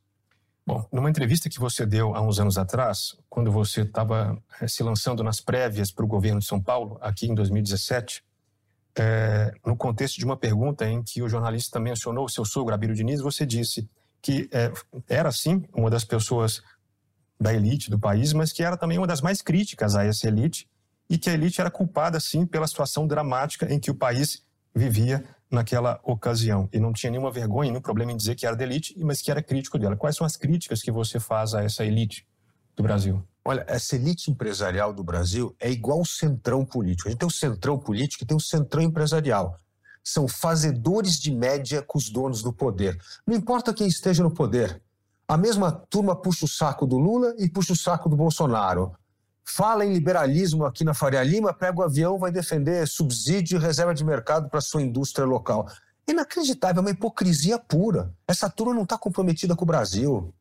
Bom, 0.65 0.87
numa 0.91 1.09
entrevista 1.09 1.49
que 1.49 1.59
você 1.59 1.85
deu 1.85 2.15
há 2.15 2.21
uns 2.21 2.39
anos 2.39 2.57
atrás, 2.57 3.17
quando 3.27 3.51
você 3.51 3.81
estava 3.81 4.41
eh, 4.61 4.67
se 4.67 4.83
lançando 4.83 5.23
nas 5.23 5.41
prévias 5.41 5.91
para 5.91 6.05
o 6.05 6.07
governo 6.07 6.39
de 6.39 6.45
São 6.45 6.61
Paulo, 6.61 6.97
aqui 7.01 7.27
em 7.27 7.33
2017, 7.33 8.23
é, 8.95 9.03
eh, 9.03 9.53
no 9.65 9.75
contexto 9.75 10.17
de 10.17 10.25
uma 10.25 10.37
pergunta 10.37 10.87
em 10.87 11.01
que 11.01 11.21
o 11.21 11.27
jornalista 11.27 11.79
mencionou 11.79 12.25
o 12.25 12.29
seu 12.29 12.45
sogro, 12.45 12.75
Abílio 12.75 12.95
Diniz, 12.95 13.21
você 13.21 13.45
disse 13.45 13.89
que 14.21 14.47
é, 14.51 14.71
era, 15.09 15.31
sim, 15.31 15.65
uma 15.73 15.89
das 15.89 16.03
pessoas 16.03 16.61
da 17.39 17.51
elite 17.53 17.89
do 17.89 17.97
país, 17.97 18.31
mas 18.31 18.53
que 18.53 18.63
era 18.63 18.77
também 18.77 18.99
uma 18.99 19.07
das 19.07 19.19
mais 19.19 19.41
críticas 19.41 19.95
a 19.95 20.05
essa 20.05 20.27
elite 20.27 20.69
e 21.09 21.17
que 21.17 21.29
a 21.29 21.33
elite 21.33 21.59
era 21.59 21.71
culpada, 21.71 22.19
sim, 22.19 22.45
pela 22.45 22.67
situação 22.67 23.07
dramática 23.07 23.65
em 23.73 23.79
que 23.79 23.89
o 23.89 23.95
país 23.95 24.43
vivia 24.73 25.23
naquela 25.49 25.99
ocasião. 26.03 26.69
E 26.71 26.79
não 26.79 26.93
tinha 26.93 27.11
nenhuma 27.11 27.31
vergonha, 27.31 27.69
nenhum 27.69 27.81
problema 27.81 28.11
em 28.11 28.17
dizer 28.17 28.35
que 28.35 28.45
era 28.45 28.55
da 28.55 28.63
elite, 28.63 28.95
mas 28.99 29.21
que 29.21 29.29
era 29.29 29.43
crítico 29.43 29.77
dela. 29.77 29.97
Quais 29.97 30.15
são 30.15 30.25
as 30.25 30.37
críticas 30.37 30.81
que 30.81 30.91
você 30.91 31.19
faz 31.19 31.53
a 31.53 31.63
essa 31.63 31.83
elite 31.83 32.25
do 32.75 32.83
Brasil? 32.83 33.21
Olha, 33.43 33.65
essa 33.67 33.95
elite 33.95 34.31
empresarial 34.31 34.93
do 34.93 35.03
Brasil 35.03 35.55
é 35.59 35.69
igual 35.69 35.99
o 35.99 36.05
centrão 36.05 36.63
político. 36.63 37.09
A 37.09 37.11
gente 37.11 37.19
tem 37.19 37.27
o 37.27 37.31
centrão 37.31 37.77
político 37.77 38.23
e 38.23 38.27
tem 38.27 38.37
o 38.37 38.39
centrão 38.39 38.81
empresarial. 38.81 39.57
São 40.03 40.27
fazedores 40.27 41.19
de 41.19 41.31
média 41.31 41.81
com 41.81 41.97
os 41.97 42.09
donos 42.09 42.41
do 42.41 42.53
poder. 42.53 42.97
Não 43.25 43.35
importa 43.35 43.73
quem 43.73 43.87
esteja 43.87 44.23
no 44.23 44.31
poder. 44.31 44.81
A 45.27 45.37
mesma 45.37 45.71
turma 45.71 46.15
puxa 46.15 46.45
o 46.45 46.47
saco 46.47 46.85
do 46.85 46.97
Lula 46.97 47.35
e 47.37 47.49
puxa 47.49 47.73
o 47.73 47.75
saco 47.75 48.09
do 48.09 48.15
Bolsonaro 48.15 48.95
fala 49.53 49.85
em 49.85 49.93
liberalismo 49.93 50.65
aqui 50.65 50.83
na 50.83 50.93
Faria 50.93 51.21
Lima, 51.23 51.53
pega 51.53 51.79
o 51.79 51.83
avião, 51.83 52.17
vai 52.17 52.31
defender 52.31 52.87
subsídio 52.87 53.57
e 53.57 53.61
reserva 53.61 53.93
de 53.93 54.03
mercado 54.03 54.49
para 54.49 54.61
sua 54.61 54.81
indústria 54.81 55.25
local. 55.25 55.67
Inacreditável, 56.07 56.79
é 56.79 56.85
uma 56.85 56.91
hipocrisia 56.91 57.59
pura. 57.59 58.13
Essa 58.27 58.49
turma 58.49 58.73
não 58.73 58.83
está 58.83 58.97
comprometida 58.97 59.55
com 59.55 59.63
o 59.63 59.67
Brasil. 59.67 60.33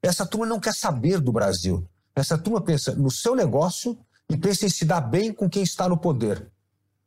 Essa 0.00 0.24
turma 0.24 0.46
não 0.46 0.60
quer 0.60 0.72
saber 0.72 1.20
do 1.20 1.32
Brasil. 1.32 1.84
Essa 2.14 2.38
turma 2.38 2.60
pensa 2.60 2.94
no 2.94 3.10
seu 3.10 3.34
negócio 3.34 3.98
e 4.30 4.36
pensa 4.36 4.66
em 4.66 4.68
se 4.68 4.84
dar 4.84 5.00
bem 5.00 5.32
com 5.32 5.50
quem 5.50 5.62
está 5.62 5.88
no 5.88 5.96
poder. 5.96 6.46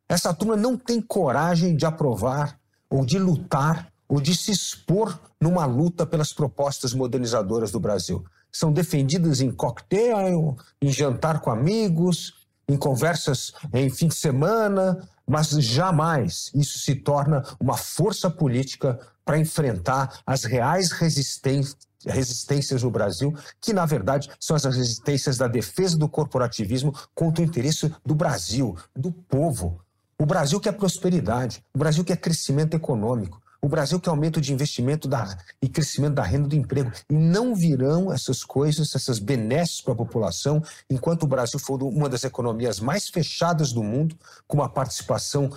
Essa 0.10 0.34
turma 0.34 0.58
não 0.58 0.78
tem 0.78 1.02
coragem 1.02 1.76
de 1.76 1.86
aprovar 1.86 2.60
ou 2.90 3.06
de 3.06 3.18
lutar 3.18 3.92
ou 4.08 4.20
de 4.20 4.36
se 4.36 4.52
expor 4.52 5.18
numa 5.40 5.66
luta 5.66 6.06
pelas 6.06 6.34
propostas 6.34 6.94
modernizadoras 6.94 7.72
do 7.72 7.80
Brasil 7.80 8.26
são 8.58 8.72
defendidas 8.72 9.40
em 9.40 9.52
cocktail, 9.52 10.58
em 10.82 10.92
jantar 10.92 11.42
com 11.42 11.52
amigos, 11.52 12.48
em 12.68 12.76
conversas 12.76 13.54
em 13.72 13.88
fim 13.88 14.08
de 14.08 14.16
semana, 14.16 15.08
mas 15.28 15.50
jamais 15.50 16.50
isso 16.56 16.80
se 16.80 16.96
torna 16.96 17.44
uma 17.60 17.78
força 17.78 18.32
política 18.32 19.00
para 19.24 19.38
enfrentar 19.38 20.22
as 20.26 20.44
reais 20.44 20.92
resistências 20.92 21.78
resistências 22.06 22.84
no 22.84 22.92
Brasil, 22.92 23.36
que 23.60 23.74
na 23.74 23.86
verdade 23.86 24.30
são 24.40 24.56
as 24.56 24.64
resistências 24.64 25.38
da 25.38 25.48
defesa 25.48 25.98
do 25.98 26.08
corporativismo 26.08 26.94
contra 27.14 27.44
o 27.44 27.46
interesse 27.46 27.94
do 28.06 28.16
Brasil, 28.16 28.78
do 28.96 29.12
povo. 29.12 29.82
O 30.18 30.26
Brasil 30.26 30.60
quer 30.60 30.72
prosperidade, 30.72 31.64
o 31.74 31.78
Brasil 31.78 32.06
quer 32.06 32.16
crescimento 32.16 32.76
econômico, 32.76 33.42
o 33.62 33.68
Brasil 33.68 34.00
quer 34.00 34.10
aumento 34.10 34.40
de 34.40 34.54
investimento 34.54 35.08
da, 35.08 35.38
e 35.62 35.68
crescimento 35.68 36.16
da 36.16 36.24
renda 36.24 36.48
do 36.48 36.56
emprego. 36.56 36.92
E 37.10 37.14
não 37.14 37.56
virão 37.56 38.12
essas 38.12 38.44
coisas, 38.44 38.94
essas 38.96 39.20
benesses 39.20 39.82
para 39.82 39.94
a 39.94 39.98
população, 39.98 40.62
enquanto 40.90 41.24
o 41.24 41.28
Brasil 41.28 41.60
for 41.60 41.82
uma 41.84 42.08
das 42.08 42.24
economias 42.24 42.80
mais 42.80 43.10
fechadas 43.10 43.74
do 43.74 43.84
mundo, 43.84 44.16
com 44.48 44.58
uma 44.58 44.70
participação 44.70 45.52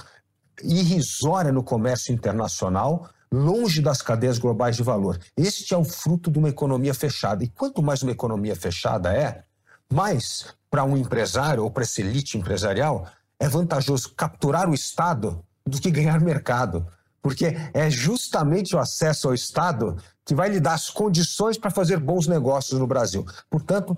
irrisória 0.62 1.52
no 1.52 1.62
comércio 1.62 2.12
internacional, 2.12 3.08
longe 3.32 3.80
das 3.80 4.02
cadeias 4.02 4.38
globais 4.38 4.76
de 4.76 4.82
valor. 4.82 5.18
Este 5.36 5.72
é 5.72 5.76
o 5.76 5.84
fruto 5.84 6.30
de 6.30 6.38
uma 6.38 6.48
economia 6.48 6.92
fechada. 6.92 7.44
E 7.44 7.48
quanto 7.48 7.82
mais 7.82 8.02
uma 8.02 8.12
economia 8.12 8.56
fechada 8.56 9.14
é, 9.14 9.44
mais 9.92 10.46
para 10.70 10.84
um 10.84 10.96
empresário 10.96 11.62
ou 11.62 11.70
para 11.70 11.82
essa 11.82 12.00
elite 12.00 12.38
empresarial 12.38 13.06
é 13.38 13.48
vantajoso 13.48 14.14
capturar 14.14 14.68
o 14.68 14.74
Estado 14.74 15.44
do 15.66 15.80
que 15.80 15.90
ganhar 15.90 16.20
mercado 16.20 16.86
porque 17.22 17.56
é 17.74 17.90
justamente 17.90 18.74
o 18.74 18.78
acesso 18.78 19.28
ao 19.28 19.34
Estado 19.34 19.96
que 20.24 20.34
vai 20.34 20.48
lhe 20.48 20.60
dar 20.60 20.74
as 20.74 20.88
condições 20.90 21.58
para 21.58 21.70
fazer 21.70 21.98
bons 21.98 22.26
negócios 22.26 22.78
no 22.78 22.86
Brasil. 22.86 23.24
Portanto, 23.48 23.96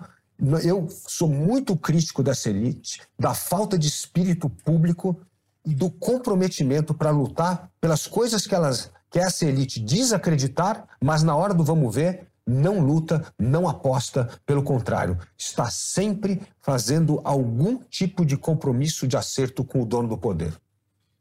eu 0.65 0.89
sou 0.91 1.29
muito 1.29 1.77
crítico 1.77 2.23
dessa 2.23 2.51
elite, 2.51 3.03
da 3.19 3.35
falta 3.35 3.79
de 3.79 3.87
espírito 3.87 4.49
público 4.49 5.21
e 5.65 5.75
do 5.75 5.91
comprometimento 5.91 6.95
para 6.95 7.11
lutar 7.11 7.71
pelas 7.81 8.07
coisas 8.07 8.47
que, 8.47 8.55
elas, 8.55 8.91
que 9.11 9.19
essa 9.19 9.47
elite 9.47 9.79
diz 9.79 10.13
acreditar, 10.13 10.89
mas 11.01 11.23
na 11.23 11.37
hora 11.37 11.55
do 11.55 11.63
vamos 11.63 11.95
ver, 11.95 12.27
não 12.45 12.81
luta, 12.81 13.25
não 13.39 13.69
aposta, 13.69 14.29
pelo 14.45 14.63
contrário, 14.63 15.17
está 15.39 15.71
sempre 15.71 16.43
fazendo 16.61 17.21
algum 17.23 17.79
tipo 17.79 18.25
de 18.25 18.37
compromisso 18.37 19.07
de 19.07 19.17
acerto 19.17 19.65
com 19.65 19.83
o 19.83 19.87
dono 19.87 20.09
do 20.09 20.19
poder. 20.19 20.53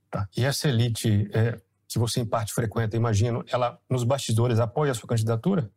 Tá. 0.10 0.28
E 0.36 0.44
essa 0.44 0.68
elite, 0.68 1.30
é, 1.32 1.58
que 1.92 2.00
você 2.00 2.22
em 2.22 2.26
parte 2.26 2.54
frequenta, 2.54 2.96
imagino, 2.96 3.44
ela 3.52 3.78
nos 3.90 4.04
bastidores 4.04 4.60
apoia 4.60 4.92
a 4.92 4.96
sua 4.96 5.10
candidatura? 5.10 5.70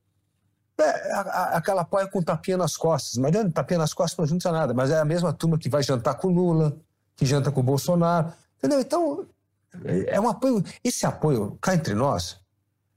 É, 0.78 1.12
aquela 1.56 1.82
apoia 1.82 2.06
com 2.06 2.22
tapinha 2.22 2.56
nas 2.56 2.76
costas, 2.76 3.16
mas 3.16 3.32
dentro 3.32 3.52
tapinha 3.52 3.78
nas 3.78 3.92
costas 3.92 4.18
não 4.18 4.26
junta 4.26 4.50
nada, 4.52 4.72
mas 4.72 4.90
é 4.90 4.98
a 4.98 5.04
mesma 5.04 5.32
turma 5.32 5.58
que 5.58 5.68
vai 5.68 5.82
jantar 5.82 6.14
com 6.14 6.28
Lula, 6.28 6.76
que 7.16 7.26
janta 7.26 7.50
com 7.50 7.62
Bolsonaro, 7.62 8.32
entendeu? 8.58 8.80
Então, 8.80 9.26
é 10.06 10.20
um 10.20 10.28
apoio, 10.28 10.62
esse 10.82 11.04
apoio, 11.04 11.58
cá 11.60 11.74
entre 11.74 11.94
nós, 11.94 12.40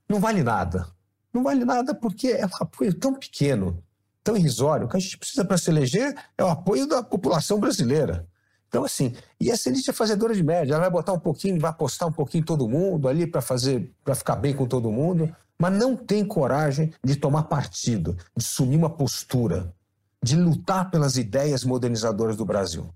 não 0.08 0.20
vale 0.20 0.42
nada. 0.42 0.86
Não 1.32 1.42
vale 1.42 1.64
nada 1.64 1.94
porque 1.94 2.28
é 2.28 2.46
um 2.46 2.50
apoio 2.60 2.94
tão 2.94 3.14
pequeno, 3.14 3.82
tão 4.24 4.36
irrisório, 4.36 4.86
o 4.86 4.88
que 4.88 4.96
a 4.96 5.00
gente 5.00 5.18
precisa 5.18 5.44
para 5.44 5.58
se 5.58 5.70
eleger 5.70 6.16
é 6.36 6.44
o 6.44 6.48
apoio 6.48 6.86
da 6.86 7.02
população 7.02 7.60
brasileira. 7.60 8.26
Então, 8.68 8.84
assim, 8.84 9.14
e 9.40 9.50
essa 9.50 9.68
elite 9.68 9.88
é 9.88 9.92
fazedora 9.92 10.34
de 10.34 10.42
média, 10.42 10.74
ela 10.74 10.82
vai 10.82 10.90
botar 10.90 11.12
um 11.12 11.18
pouquinho, 11.18 11.58
vai 11.58 11.70
apostar 11.70 12.08
um 12.08 12.12
pouquinho 12.12 12.42
em 12.42 12.44
todo 12.44 12.68
mundo 12.68 13.08
ali 13.08 13.26
para 13.26 13.40
fazer, 13.40 13.90
para 14.04 14.14
ficar 14.14 14.36
bem 14.36 14.54
com 14.54 14.66
todo 14.66 14.90
mundo, 14.90 15.34
mas 15.58 15.72
não 15.72 15.96
tem 15.96 16.24
coragem 16.24 16.92
de 17.02 17.16
tomar 17.16 17.44
partido, 17.44 18.12
de 18.36 18.44
assumir 18.44 18.76
uma 18.76 18.90
postura, 18.90 19.74
de 20.22 20.36
lutar 20.36 20.90
pelas 20.90 21.16
ideias 21.16 21.64
modernizadoras 21.64 22.36
do 22.36 22.44
Brasil. 22.44 22.92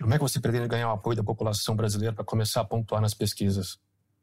Como 0.00 0.12
é 0.12 0.18
que 0.18 0.22
você 0.22 0.40
pretende 0.40 0.66
ganhar 0.66 0.88
o 0.88 0.92
apoio 0.92 1.16
da 1.16 1.22
população 1.22 1.76
brasileira 1.76 2.14
para 2.14 2.24
começar 2.24 2.60
a 2.60 2.64
pontuar 2.64 3.00
nas 3.00 3.14
pesquisas? 3.14 3.78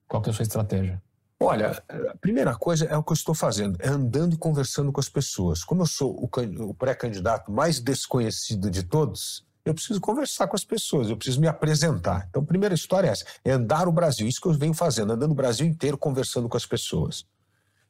Qual 0.08 0.22
é 0.26 0.30
a 0.30 0.34
sua 0.34 0.44
estratégia? 0.44 1.02
Olha, 1.40 1.82
a 1.90 2.18
primeira 2.18 2.54
coisa 2.54 2.86
é 2.86 2.96
o 2.96 3.04
que 3.04 3.14
eu 3.14 3.16
estou 3.16 3.34
fazendo, 3.34 3.78
é 3.80 3.88
andando 3.88 4.34
e 4.34 4.38
conversando 4.38 4.92
com 4.92 5.00
as 5.00 5.10
pessoas. 5.10 5.64
Como 5.64 5.82
eu 5.82 5.88
sou 5.88 6.30
o 6.30 6.74
pré-candidato 6.76 7.52
mais 7.52 7.80
desconhecido 7.80 8.70
de 8.70 8.84
todos, 8.84 9.44
eu 9.64 9.74
preciso 9.74 10.02
conversar 10.02 10.48
com 10.48 10.56
as 10.56 10.66
pessoas, 10.66 11.10
eu 11.10 11.16
preciso 11.16 11.40
me 11.40 11.48
apresentar. 11.48 12.26
Então, 12.30 12.42
a 12.42 12.46
primeira 12.46 12.74
história 12.74 13.08
é 13.08 13.12
essa: 13.12 13.26
é 13.46 13.52
andar 13.52 13.88
o 13.88 13.92
Brasil. 13.92 14.28
Isso 14.28 14.42
que 14.42 14.48
eu 14.48 14.54
venho 14.54 14.74
fazendo, 14.74 15.14
andando 15.14 15.32
o 15.32 15.36
Brasil 15.36 15.66
inteiro, 15.66 15.98
conversando 15.98 16.50
com 16.50 16.58
as 16.58 16.66
pessoas. 16.66 17.26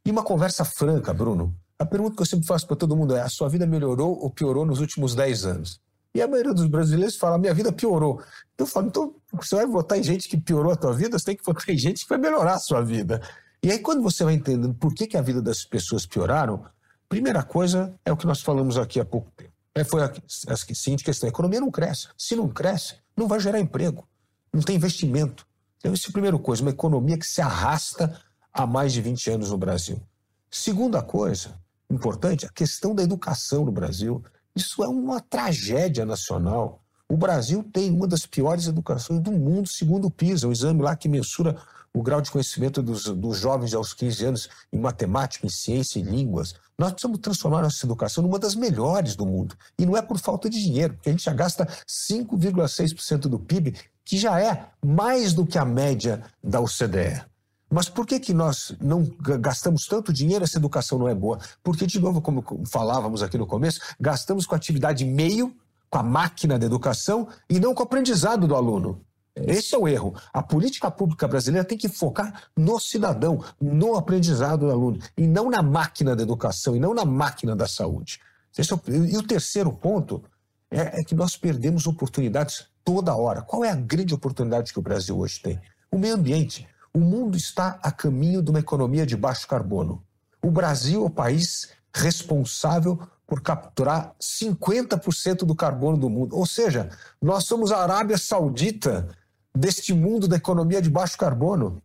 E 0.05 0.11
uma 0.11 0.23
conversa 0.23 0.65
franca, 0.65 1.13
Bruno. 1.13 1.55
A 1.79 1.85
pergunta 1.85 2.15
que 2.15 2.21
eu 2.21 2.25
sempre 2.25 2.45
faço 2.45 2.67
para 2.67 2.75
todo 2.75 2.95
mundo 2.95 3.15
é: 3.15 3.21
a 3.21 3.29
sua 3.29 3.47
vida 3.47 3.65
melhorou 3.65 4.19
ou 4.21 4.29
piorou 4.29 4.65
nos 4.65 4.79
últimos 4.79 5.15
10 5.15 5.45
anos? 5.45 5.79
E 6.13 6.21
a 6.21 6.27
maioria 6.27 6.53
dos 6.53 6.67
brasileiros 6.67 7.15
fala: 7.15 7.37
minha 7.37 7.53
vida 7.53 7.71
piorou. 7.71 8.21
Então 8.53 8.67
eu 8.67 8.71
falo: 8.71 8.87
então 8.87 9.15
você 9.31 9.55
vai 9.55 9.65
votar 9.65 9.97
em 9.97 10.03
gente 10.03 10.27
que 10.27 10.37
piorou 10.37 10.73
a 10.73 10.75
tua 10.75 10.93
vida, 10.93 11.17
você 11.17 11.25
tem 11.25 11.37
que 11.37 11.45
votar 11.45 11.69
em 11.69 11.77
gente 11.77 12.03
que 12.03 12.09
vai 12.09 12.17
melhorar 12.17 12.55
a 12.55 12.59
sua 12.59 12.81
vida. 12.81 13.21
E 13.63 13.71
aí, 13.71 13.79
quando 13.79 14.01
você 14.01 14.23
vai 14.23 14.33
entendendo 14.33 14.73
por 14.73 14.93
que, 14.93 15.05
que 15.05 15.15
a 15.15 15.21
vida 15.21 15.41
das 15.41 15.63
pessoas 15.63 16.05
pioraram, 16.05 16.65
primeira 17.07 17.43
coisa 17.43 17.93
é 18.03 18.11
o 18.11 18.17
que 18.17 18.25
nós 18.25 18.41
falamos 18.41 18.75
aqui 18.77 18.99
há 18.99 19.05
pouco 19.05 19.29
tempo 19.37 19.50
é, 19.75 19.83
foi 19.83 20.03
a, 20.03 20.13
a 20.47 20.57
seguinte 20.57 21.03
questão: 21.03 21.27
a 21.27 21.31
economia 21.31 21.59
não 21.59 21.71
cresce. 21.71 22.09
Se 22.17 22.35
não 22.35 22.47
cresce, 22.49 22.95
não 23.15 23.27
vai 23.27 23.39
gerar 23.39 23.59
emprego, 23.59 24.07
não 24.53 24.61
tem 24.61 24.75
investimento. 24.75 25.45
Então, 25.77 25.93
essa 25.93 26.07
é 26.07 26.09
a 26.09 26.13
primeira 26.13 26.37
coisa, 26.37 26.61
uma 26.61 26.71
economia 26.71 27.17
que 27.17 27.25
se 27.25 27.41
arrasta 27.41 28.19
há 28.53 28.67
mais 28.67 28.93
de 28.93 29.01
20 29.01 29.31
anos 29.31 29.49
no 29.49 29.57
Brasil. 29.57 30.01
Segunda 30.49 31.01
coisa 31.01 31.59
importante, 31.89 32.45
a 32.45 32.49
questão 32.49 32.95
da 32.95 33.03
educação 33.03 33.65
no 33.65 33.71
Brasil. 33.71 34.23
Isso 34.55 34.83
é 34.83 34.87
uma 34.87 35.19
tragédia 35.21 36.05
nacional. 36.05 36.83
O 37.07 37.17
Brasil 37.17 37.63
tem 37.73 37.91
uma 37.91 38.07
das 38.07 38.25
piores 38.25 38.67
educações 38.67 39.19
do 39.21 39.31
mundo, 39.31 39.67
segundo 39.67 40.07
o 40.07 40.11
PISA, 40.11 40.47
um 40.47 40.51
exame 40.51 40.81
lá 40.81 40.95
que 40.95 41.09
mensura 41.09 41.57
o 41.93 42.01
grau 42.01 42.21
de 42.21 42.31
conhecimento 42.31 42.81
dos, 42.81 43.03
dos 43.05 43.37
jovens 43.37 43.73
aos 43.73 43.93
15 43.93 44.25
anos 44.25 44.49
em 44.71 44.79
matemática, 44.79 45.45
em 45.45 45.49
ciência 45.49 45.99
e 45.99 46.03
línguas. 46.03 46.55
Nós 46.77 46.91
precisamos 46.91 47.19
transformar 47.19 47.61
nossa 47.61 47.85
educação 47.85 48.23
numa 48.23 48.39
das 48.39 48.55
melhores 48.55 49.15
do 49.15 49.25
mundo. 49.25 49.55
E 49.77 49.85
não 49.85 49.97
é 49.97 50.01
por 50.01 50.17
falta 50.17 50.49
de 50.49 50.61
dinheiro, 50.61 50.93
porque 50.93 51.09
a 51.09 51.11
gente 51.11 51.23
já 51.23 51.33
gasta 51.33 51.65
5,6% 51.87 53.21
do 53.21 53.39
PIB, 53.39 53.75
que 54.05 54.17
já 54.17 54.39
é 54.39 54.69
mais 54.83 55.33
do 55.33 55.45
que 55.45 55.57
a 55.57 55.65
média 55.65 56.23
da 56.43 56.59
OCDE. 56.59 57.23
Mas 57.69 57.87
por 57.87 58.05
que, 58.05 58.19
que 58.19 58.33
nós 58.33 58.75
não 58.81 59.03
gastamos 59.39 59.85
tanto 59.85 60.11
dinheiro 60.11 60.43
essa 60.43 60.57
educação 60.57 60.99
não 60.99 61.07
é 61.07 61.15
boa? 61.15 61.39
Porque, 61.63 61.87
de 61.87 61.99
novo, 61.99 62.21
como 62.21 62.43
falávamos 62.69 63.23
aqui 63.23 63.37
no 63.37 63.47
começo, 63.47 63.79
gastamos 63.97 64.45
com 64.45 64.53
a 64.55 64.57
atividade 64.57 65.05
meio, 65.05 65.55
com 65.89 65.97
a 65.97 66.03
máquina 66.03 66.59
da 66.59 66.65
educação 66.65 67.29
e 67.49 67.59
não 67.59 67.73
com 67.73 67.81
o 67.81 67.85
aprendizado 67.85 68.45
do 68.45 68.55
aluno. 68.55 69.01
Esse 69.35 69.75
é 69.75 69.77
o 69.77 69.87
erro. 69.87 70.13
A 70.33 70.43
política 70.43 70.91
pública 70.91 71.27
brasileira 71.27 71.65
tem 71.65 71.77
que 71.77 71.87
focar 71.87 72.49
no 72.55 72.79
cidadão, 72.79 73.43
no 73.59 73.95
aprendizado 73.95 74.65
do 74.65 74.71
aluno, 74.71 74.99
e 75.17 75.25
não 75.25 75.49
na 75.49 75.61
máquina 75.61 76.15
da 76.15 76.23
educação, 76.23 76.75
e 76.75 76.79
não 76.79 76.93
na 76.93 77.05
máquina 77.05 77.55
da 77.55 77.67
saúde. 77.67 78.19
É 78.57 78.61
o... 78.73 79.05
E 79.05 79.17
o 79.17 79.23
terceiro 79.23 79.71
ponto 79.71 80.23
é, 80.69 80.99
é 80.99 81.03
que 81.03 81.15
nós 81.15 81.37
perdemos 81.37 81.87
oportunidades 81.87 82.67
toda 82.83 83.15
hora. 83.15 83.41
Qual 83.41 83.63
é 83.63 83.69
a 83.69 83.75
grande 83.75 84.13
oportunidade 84.13 84.73
que 84.73 84.79
o 84.79 84.81
Brasil 84.81 85.17
hoje 85.17 85.41
tem? 85.41 85.61
O 85.89 85.97
meio 85.97 86.15
ambiente. 86.15 86.67
O 86.93 86.99
mundo 86.99 87.37
está 87.37 87.79
a 87.81 87.91
caminho 87.91 88.41
de 88.41 88.49
uma 88.49 88.59
economia 88.59 89.05
de 89.05 89.15
baixo 89.15 89.47
carbono. 89.47 90.03
O 90.41 90.51
Brasil 90.51 91.03
é 91.03 91.05
o 91.05 91.09
país 91.09 91.69
responsável 91.93 92.99
por 93.25 93.41
capturar 93.41 94.13
50% 94.19 95.45
do 95.45 95.55
carbono 95.55 95.97
do 95.97 96.09
mundo. 96.09 96.35
Ou 96.35 96.45
seja, 96.45 96.89
nós 97.21 97.45
somos 97.45 97.71
a 97.71 97.81
Arábia 97.81 98.17
Saudita 98.17 99.07
deste 99.55 99.93
mundo 99.93 100.27
da 100.27 100.37
economia 100.37 100.81
de 100.81 100.89
baixo 100.89 101.17
carbono. 101.17 101.81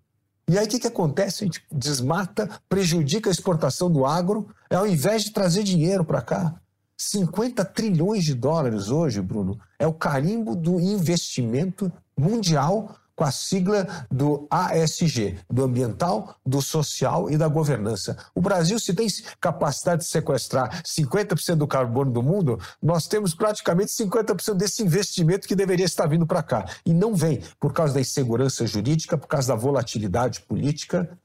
E 0.48 0.56
aí 0.56 0.66
o 0.66 0.68
que, 0.68 0.78
que 0.78 0.86
acontece? 0.86 1.42
A 1.42 1.46
gente 1.46 1.64
desmata, 1.70 2.48
prejudica 2.68 3.28
a 3.28 3.32
exportação 3.32 3.90
do 3.90 4.06
agro, 4.06 4.48
ao 4.70 4.86
invés 4.86 5.24
de 5.24 5.32
trazer 5.32 5.64
dinheiro 5.64 6.04
para 6.04 6.22
cá. 6.22 6.54
50 6.96 7.64
trilhões 7.64 8.24
de 8.24 8.34
dólares 8.34 8.88
hoje, 8.88 9.20
Bruno, 9.20 9.58
é 9.78 9.86
o 9.86 9.92
carimbo 9.92 10.54
do 10.54 10.80
investimento 10.80 11.92
mundial 12.16 12.96
com 13.16 13.24
a 13.24 13.30
sigla 13.30 14.06
do 14.10 14.46
ASG, 14.50 15.38
do 15.50 15.64
ambiental, 15.64 16.36
do 16.44 16.60
social 16.60 17.30
e 17.30 17.38
da 17.38 17.48
governança. 17.48 18.16
O 18.34 18.40
Brasil, 18.40 18.78
se 18.78 18.94
tem 18.94 19.08
capacidade 19.40 20.02
de 20.02 20.08
sequestrar 20.08 20.82
50% 20.82 21.56
do 21.56 21.66
carbono 21.66 22.12
do 22.12 22.22
mundo, 22.22 22.60
nós 22.82 23.08
temos 23.08 23.34
praticamente 23.34 23.90
50% 23.90 24.54
desse 24.54 24.82
investimento 24.82 25.48
que 25.48 25.56
deveria 25.56 25.86
estar 25.86 26.06
vindo 26.06 26.26
para 26.26 26.42
cá. 26.42 26.66
E 26.84 26.92
não 26.92 27.14
vem 27.14 27.42
por 27.58 27.72
causa 27.72 27.94
da 27.94 28.00
insegurança 28.00 28.66
jurídica, 28.66 29.16
por 29.16 29.26
causa 29.26 29.48
da 29.48 29.54
volatilidade 29.54 30.42
política 30.42 31.18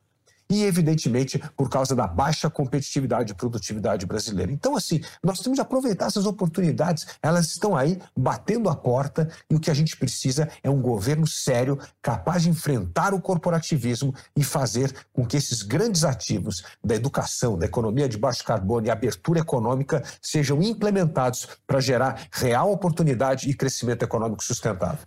e, 0.51 0.63
evidentemente, 0.65 1.39
por 1.55 1.69
causa 1.69 1.95
da 1.95 2.05
baixa 2.05 2.49
competitividade 2.49 3.31
e 3.31 3.35
produtividade 3.35 4.05
brasileira. 4.05 4.51
Então, 4.51 4.75
assim, 4.75 4.99
nós 5.23 5.39
temos 5.39 5.55
de 5.55 5.61
aproveitar 5.61 6.07
essas 6.07 6.25
oportunidades, 6.25 7.07
elas 7.23 7.47
estão 7.47 7.75
aí 7.75 7.97
batendo 8.15 8.67
a 8.67 8.75
porta 8.75 9.29
e 9.49 9.55
o 9.55 9.59
que 9.59 9.71
a 9.71 9.73
gente 9.73 9.95
precisa 9.95 10.49
é 10.61 10.69
um 10.69 10.81
governo 10.81 11.25
sério, 11.25 11.79
capaz 12.01 12.43
de 12.43 12.49
enfrentar 12.49 13.13
o 13.13 13.21
corporativismo 13.21 14.13
e 14.35 14.43
fazer 14.43 14.93
com 15.13 15.25
que 15.25 15.37
esses 15.37 15.61
grandes 15.63 16.03
ativos 16.03 16.63
da 16.83 16.95
educação, 16.95 17.57
da 17.57 17.65
economia 17.65 18.09
de 18.09 18.17
baixo 18.17 18.43
carbono 18.43 18.87
e 18.87 18.91
abertura 18.91 19.39
econômica 19.39 20.03
sejam 20.21 20.61
implementados 20.61 21.47
para 21.65 21.79
gerar 21.79 22.27
real 22.29 22.71
oportunidade 22.71 23.49
e 23.49 23.53
crescimento 23.53 24.03
econômico 24.03 24.43
sustentável. 24.43 25.05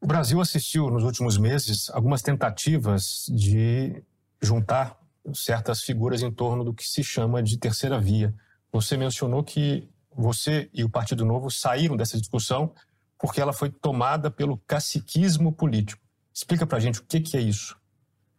O 0.00 0.06
Brasil 0.06 0.40
assistiu 0.40 0.90
nos 0.90 1.04
últimos 1.04 1.38
meses 1.38 1.88
algumas 1.90 2.22
tentativas 2.22 3.26
de 3.28 4.02
juntar 4.42 4.98
certas 5.34 5.82
figuras 5.82 6.22
em 6.22 6.30
torno 6.30 6.64
do 6.64 6.74
que 6.74 6.84
se 6.84 7.04
chama 7.04 7.42
de 7.42 7.56
terceira 7.56 8.00
via. 8.00 8.34
Você 8.72 8.96
mencionou 8.96 9.44
que 9.44 9.88
você 10.14 10.68
e 10.72 10.84
o 10.84 10.90
Partido 10.90 11.24
Novo 11.24 11.50
saíram 11.50 11.96
dessa 11.96 12.18
discussão 12.18 12.74
porque 13.18 13.40
ela 13.40 13.52
foi 13.52 13.70
tomada 13.70 14.30
pelo 14.30 14.58
caciquismo 14.66 15.52
político. 15.52 16.02
Explica 16.34 16.66
para 16.66 16.78
a 16.78 16.80
gente 16.80 17.00
o 17.00 17.04
que, 17.04 17.20
que 17.20 17.36
é 17.36 17.40
isso. 17.40 17.76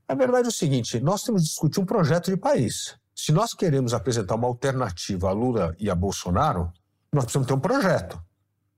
A 0.07 0.13
verdade 0.13 0.47
é 0.47 0.49
o 0.49 0.51
seguinte: 0.51 0.99
nós 0.99 1.23
temos 1.23 1.43
que 1.43 1.47
discutir 1.47 1.79
um 1.79 1.85
projeto 1.85 2.29
de 2.29 2.37
país. 2.37 2.95
Se 3.15 3.31
nós 3.31 3.53
queremos 3.53 3.93
apresentar 3.93 4.35
uma 4.35 4.47
alternativa 4.47 5.29
a 5.29 5.31
Lula 5.31 5.75
e 5.79 5.89
a 5.89 5.95
Bolsonaro, 5.95 6.71
nós 7.13 7.23
precisamos 7.23 7.47
ter 7.47 7.53
um 7.53 7.59
projeto. 7.59 8.21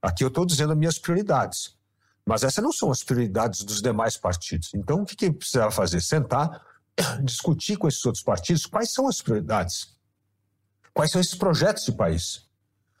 Aqui 0.00 0.22
eu 0.22 0.28
estou 0.28 0.46
dizendo 0.46 0.72
as 0.72 0.78
minhas 0.78 0.98
prioridades. 0.98 1.74
Mas 2.24 2.42
essas 2.42 2.62
não 2.62 2.72
são 2.72 2.90
as 2.90 3.02
prioridades 3.02 3.62
dos 3.62 3.80
demais 3.80 4.16
partidos. 4.16 4.74
Então, 4.74 5.02
o 5.02 5.04
que, 5.04 5.16
que 5.16 5.30
precisava 5.30 5.70
fazer? 5.70 6.00
Sentar, 6.00 6.60
discutir 7.22 7.76
com 7.76 7.88
esses 7.88 8.04
outros 8.04 8.24
partidos 8.24 8.66
quais 8.66 8.92
são 8.92 9.08
as 9.08 9.20
prioridades, 9.20 9.96
quais 10.94 11.10
são 11.10 11.20
esses 11.20 11.34
projetos 11.34 11.84
de 11.84 11.92
país. 11.92 12.46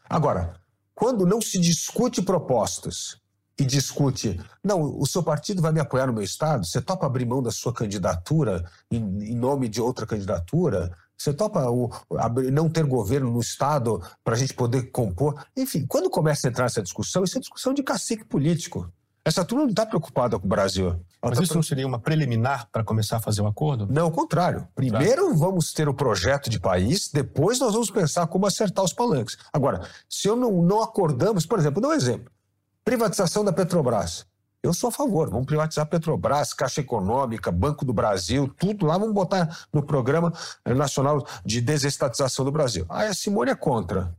Agora, 0.08 0.60
quando 0.94 1.26
não 1.26 1.40
se 1.40 1.58
discute 1.58 2.22
propostas 2.22 3.18
e 3.58 3.64
discute, 3.64 4.40
não, 4.62 4.82
o 4.82 5.06
seu 5.06 5.22
partido 5.22 5.62
vai 5.62 5.72
me 5.72 5.80
apoiar 5.80 6.06
no 6.06 6.12
meu 6.12 6.22
estado, 6.22 6.64
você 6.64 6.80
topa 6.80 7.06
abrir 7.06 7.24
mão 7.24 7.42
da 7.42 7.50
sua 7.50 7.72
candidatura 7.72 8.64
em, 8.90 8.98
em 8.98 9.34
nome 9.34 9.68
de 9.68 9.80
outra 9.80 10.06
candidatura, 10.06 10.94
você 11.16 11.32
topa 11.32 11.68
o, 11.70 11.90
abrir, 12.18 12.50
não 12.50 12.68
ter 12.68 12.84
governo 12.84 13.30
no 13.30 13.40
estado 13.40 14.02
para 14.22 14.34
a 14.34 14.38
gente 14.38 14.52
poder 14.52 14.90
compor. 14.90 15.46
Enfim, 15.56 15.86
quando 15.86 16.10
começa 16.10 16.46
a 16.46 16.50
entrar 16.50 16.66
essa 16.66 16.82
discussão, 16.82 17.24
isso 17.24 17.38
é 17.38 17.40
discussão 17.40 17.72
de 17.72 17.82
cacique 17.82 18.24
político. 18.24 18.92
Essa 19.26 19.44
turma 19.44 19.64
não 19.64 19.70
está 19.70 19.84
preocupada 19.84 20.38
com 20.38 20.46
o 20.46 20.48
Brasil. 20.48 21.04
Mas 21.20 21.38
tá 21.38 21.42
isso 21.42 21.54
não 21.56 21.62
seria 21.62 21.84
uma 21.84 21.98
preliminar 21.98 22.68
para 22.70 22.84
começar 22.84 23.16
a 23.16 23.20
fazer 23.20 23.42
um 23.42 23.48
acordo? 23.48 23.84
Não, 23.90 24.04
ao 24.04 24.10
contrário. 24.12 24.68
Primeiro 24.72 25.34
vamos 25.34 25.72
ter 25.72 25.88
o 25.88 25.94
projeto 25.94 26.48
de 26.48 26.60
país, 26.60 27.10
depois 27.12 27.58
nós 27.58 27.72
vamos 27.72 27.90
pensar 27.90 28.28
como 28.28 28.46
acertar 28.46 28.84
os 28.84 28.92
palanques. 28.92 29.36
Agora, 29.52 29.80
se 30.08 30.28
eu 30.28 30.36
não, 30.36 30.62
não 30.62 30.80
acordamos, 30.80 31.44
por 31.44 31.58
exemplo, 31.58 31.82
dá 31.82 31.88
um 31.88 31.92
exemplo. 31.92 32.30
Privatização 32.84 33.44
da 33.44 33.52
Petrobras. 33.52 34.24
Eu 34.62 34.72
sou 34.72 34.90
a 34.90 34.92
favor, 34.92 35.28
vamos 35.28 35.46
privatizar 35.46 35.82
a 35.82 35.88
Petrobras, 35.88 36.54
Caixa 36.54 36.80
Econômica, 36.80 37.50
Banco 37.50 37.84
do 37.84 37.92
Brasil, 37.92 38.46
tudo 38.56 38.86
lá, 38.86 38.96
vamos 38.96 39.12
botar 39.14 39.66
no 39.72 39.82
Programa 39.82 40.32
Nacional 40.64 41.26
de 41.44 41.60
Desestatização 41.60 42.44
do 42.44 42.52
Brasil. 42.52 42.86
Aí 42.88 43.08
a 43.08 43.14
Simone 43.14 43.50
é 43.50 43.56
contra. 43.56 44.14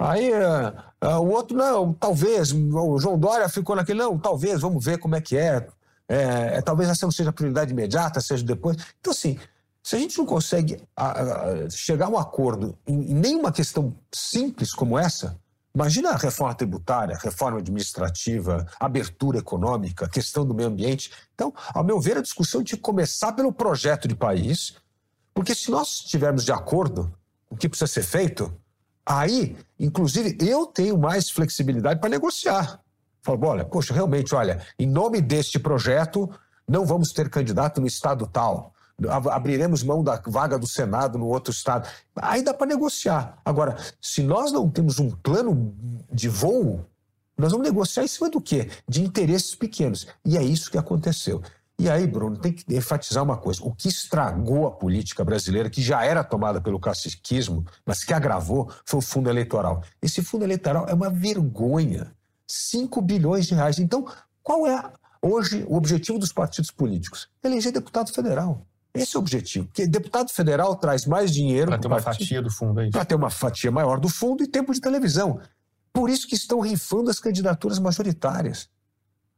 Aí 0.00 0.32
uh, 0.32 1.06
uh, 1.06 1.20
o 1.20 1.28
outro, 1.28 1.54
não, 1.54 1.92
talvez, 1.92 2.52
o 2.52 2.98
João 2.98 3.18
Dória 3.18 3.46
ficou 3.50 3.76
naquele, 3.76 3.98
não, 3.98 4.18
talvez, 4.18 4.62
vamos 4.62 4.82
ver 4.82 4.98
como 4.98 5.14
é 5.14 5.20
que 5.20 5.36
é. 5.36 5.68
é, 6.08 6.56
é 6.56 6.62
talvez 6.62 6.88
essa 6.88 7.04
não 7.04 7.12
seja 7.12 7.28
a 7.28 7.32
prioridade 7.34 7.70
imediata, 7.70 8.18
seja 8.18 8.42
depois. 8.42 8.78
Então, 8.98 9.12
assim, 9.12 9.38
se 9.82 9.96
a 9.96 9.98
gente 9.98 10.16
não 10.16 10.24
consegue 10.24 10.82
chegar 11.70 12.06
a 12.06 12.08
um 12.08 12.18
acordo 12.18 12.78
em 12.86 12.96
nenhuma 12.96 13.52
questão 13.52 13.94
simples 14.10 14.72
como 14.72 14.98
essa, 14.98 15.38
imagina 15.74 16.10
a 16.10 16.16
reforma 16.16 16.54
tributária, 16.54 17.18
reforma 17.22 17.58
administrativa, 17.58 18.66
abertura 18.78 19.38
econômica, 19.38 20.08
questão 20.08 20.46
do 20.46 20.54
meio 20.54 20.70
ambiente. 20.70 21.10
Então, 21.34 21.52
ao 21.74 21.84
meu 21.84 22.00
ver, 22.00 22.16
a 22.16 22.22
discussão 22.22 22.64
tinha 22.64 22.78
que 22.78 22.82
começar 22.82 23.32
pelo 23.32 23.52
projeto 23.52 24.08
de 24.08 24.14
país, 24.14 24.76
porque 25.34 25.54
se 25.54 25.70
nós 25.70 25.88
estivermos 26.04 26.44
de 26.44 26.52
acordo 26.52 27.12
com 27.48 27.54
o 27.54 27.58
que 27.58 27.68
precisa 27.68 27.86
ser 27.86 28.02
feito, 28.02 28.50
Aí, 29.10 29.56
inclusive, 29.76 30.38
eu 30.40 30.66
tenho 30.66 30.96
mais 30.96 31.30
flexibilidade 31.30 31.98
para 31.98 32.08
negociar. 32.08 32.80
Falo, 33.24 33.44
olha, 33.44 33.64
poxa, 33.64 33.92
realmente, 33.92 34.32
olha, 34.36 34.64
em 34.78 34.86
nome 34.86 35.20
deste 35.20 35.58
projeto, 35.58 36.30
não 36.66 36.86
vamos 36.86 37.10
ter 37.10 37.28
candidato 37.28 37.80
no 37.80 37.88
estado 37.88 38.24
tal. 38.24 38.72
Abriremos 39.32 39.82
mão 39.82 40.04
da 40.04 40.22
vaga 40.24 40.56
do 40.56 40.68
Senado 40.68 41.18
no 41.18 41.26
outro 41.26 41.52
estado. 41.52 41.88
Aí 42.14 42.40
dá 42.40 42.54
para 42.54 42.68
negociar. 42.68 43.36
Agora, 43.44 43.76
se 44.00 44.22
nós 44.22 44.52
não 44.52 44.70
temos 44.70 45.00
um 45.00 45.10
plano 45.10 45.74
de 46.12 46.28
voo, 46.28 46.86
nós 47.36 47.50
vamos 47.50 47.66
negociar 47.66 48.04
em 48.04 48.08
cima 48.08 48.30
do 48.30 48.40
quê? 48.40 48.70
De 48.88 49.02
interesses 49.02 49.56
pequenos. 49.56 50.06
E 50.24 50.38
é 50.38 50.42
isso 50.42 50.70
que 50.70 50.78
aconteceu. 50.78 51.42
E 51.80 51.88
aí, 51.88 52.06
Bruno, 52.06 52.36
tem 52.36 52.52
que 52.52 52.62
enfatizar 52.76 53.24
uma 53.24 53.38
coisa: 53.38 53.62
o 53.64 53.74
que 53.74 53.88
estragou 53.88 54.66
a 54.66 54.70
política 54.70 55.24
brasileira, 55.24 55.70
que 55.70 55.80
já 55.80 56.04
era 56.04 56.22
tomada 56.22 56.60
pelo 56.60 56.78
caciquismo, 56.78 57.64
mas 57.86 58.04
que 58.04 58.12
agravou, 58.12 58.70
foi 58.84 58.98
o 58.98 59.02
fundo 59.02 59.30
eleitoral. 59.30 59.82
Esse 60.02 60.22
fundo 60.22 60.44
eleitoral 60.44 60.86
é 60.86 60.92
uma 60.92 61.08
vergonha. 61.08 62.12
5 62.46 63.00
bilhões 63.00 63.46
de 63.46 63.54
reais. 63.54 63.78
Então, 63.78 64.04
qual 64.42 64.66
é 64.66 64.92
hoje 65.22 65.64
o 65.68 65.76
objetivo 65.76 66.18
dos 66.18 66.32
partidos 66.32 66.70
políticos? 66.70 67.30
Eleger 67.42 67.72
deputado 67.72 68.12
federal. 68.12 68.66
Esse 68.92 69.16
é 69.16 69.18
o 69.18 69.22
objetivo. 69.22 69.66
Porque 69.66 69.86
deputado 69.86 70.30
federal 70.30 70.76
traz 70.76 71.06
mais 71.06 71.32
dinheiro. 71.32 71.68
Para 71.68 71.78
ter 71.78 71.86
uma 71.86 72.02
partido, 72.02 72.26
fatia 72.26 72.42
do 72.42 72.50
fundo, 72.50 72.80
é? 72.80 72.90
Para 72.90 73.04
ter 73.06 73.14
uma 73.14 73.30
fatia 73.30 73.70
maior 73.70 73.98
do 73.98 74.08
fundo 74.08 74.42
e 74.42 74.46
tempo 74.46 74.74
de 74.74 74.80
televisão. 74.80 75.40
Por 75.92 76.10
isso 76.10 76.28
que 76.28 76.34
estão 76.34 76.60
rifando 76.60 77.08
as 77.08 77.18
candidaturas 77.18 77.78
majoritárias. 77.78 78.68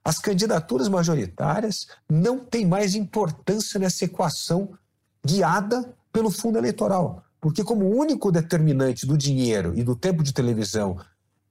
As 0.05 0.19
candidaturas 0.19 0.88
majoritárias 0.88 1.87
não 2.11 2.41
têm 2.41 2.67
mais 2.67 2.95
importância 2.95 3.79
nessa 3.79 4.05
equação 4.05 4.77
guiada 5.25 5.95
pelo 6.12 6.31
fundo 6.31 6.59
eleitoral. 6.59 7.25
Porque, 7.41 7.65
como 7.65 7.85
o 7.85 7.97
único 7.97 8.31
determinante 8.31 9.07
do 9.07 9.17
dinheiro 9.17 9.73
e 9.77 9.83
do 9.83 9.97
tempo 9.97 10.23
de 10.23 10.33
televisão 10.33 10.99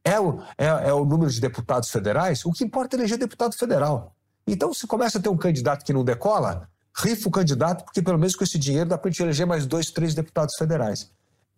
é 0.03 0.19
o, 0.19 0.41
é, 0.57 0.65
é 0.65 0.93
o 0.93 1.05
número 1.05 1.29
de 1.29 1.39
deputados 1.39 1.89
federais, 1.89 2.45
o 2.45 2.51
que 2.51 2.63
importa 2.63 2.95
é 2.95 2.99
eleger 2.99 3.17
deputado 3.17 3.55
federal. 3.55 4.15
Então, 4.47 4.73
se 4.73 4.87
começa 4.87 5.17
a 5.17 5.21
ter 5.21 5.29
um 5.29 5.37
candidato 5.37 5.85
que 5.85 5.93
não 5.93 6.03
decola, 6.03 6.67
rifa 6.95 7.27
o 7.27 7.31
candidato, 7.31 7.85
porque 7.85 8.01
pelo 8.01 8.17
menos 8.17 8.35
com 8.35 8.43
esse 8.43 8.57
dinheiro 8.57 8.89
dá 8.89 8.97
para 8.97 9.11
eleger 9.19 9.45
mais 9.45 9.65
dois, 9.65 9.91
três 9.91 10.13
deputados 10.13 10.55
federais. 10.55 11.11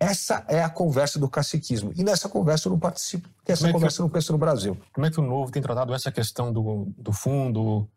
Essa 0.04 0.44
é 0.50 0.62
a 0.62 0.70
conversa 0.70 1.18
do 1.18 1.30
caciquismo. 1.30 1.94
E 1.96 2.04
nessa 2.04 2.28
conversa 2.28 2.68
eu 2.68 2.72
não 2.72 2.80
participo, 2.80 3.30
porque 3.38 3.54
essa 3.54 3.70
é 3.70 3.72
conversa 3.72 4.02
eu 4.02 4.04
não 4.04 4.10
penso 4.10 4.34
no 4.34 4.38
Brasil. 4.38 4.78
Como 4.92 5.08
é 5.08 5.10
que 5.10 5.18
o 5.18 5.24
Novo 5.24 5.50
tem 5.50 5.62
tratado 5.62 5.94
essa 5.94 6.12
questão 6.12 6.52
do, 6.52 6.94
do 6.98 7.14
fundo? 7.14 7.88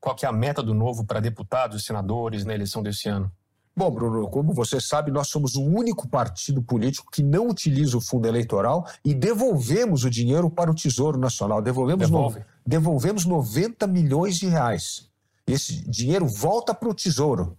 Qual 0.00 0.16
que 0.16 0.26
é 0.26 0.28
a 0.28 0.32
meta 0.32 0.60
do 0.60 0.74
Novo 0.74 1.04
para 1.04 1.20
deputados 1.20 1.80
e 1.80 1.84
senadores 1.84 2.44
na 2.44 2.52
eleição 2.52 2.82
desse 2.82 3.08
ano? 3.08 3.30
Bom, 3.76 3.92
Bruno, 3.92 4.28
como 4.28 4.52
você 4.52 4.80
sabe, 4.80 5.12
nós 5.12 5.28
somos 5.28 5.54
o 5.54 5.62
único 5.62 6.08
partido 6.08 6.60
político 6.62 7.08
que 7.12 7.22
não 7.22 7.48
utiliza 7.48 7.96
o 7.96 8.00
fundo 8.00 8.26
eleitoral 8.26 8.84
e 9.04 9.14
devolvemos 9.14 10.04
o 10.04 10.10
dinheiro 10.10 10.50
para 10.50 10.68
o 10.68 10.74
Tesouro 10.74 11.16
Nacional. 11.16 11.62
Devolvemos, 11.62 12.10
no, 12.10 12.36
devolvemos 12.66 13.24
90 13.24 13.86
milhões 13.86 14.36
de 14.36 14.48
reais. 14.48 15.08
Esse 15.46 15.88
dinheiro 15.88 16.26
volta 16.26 16.74
para 16.74 16.88
o 16.88 16.94
Tesouro. 16.94 17.56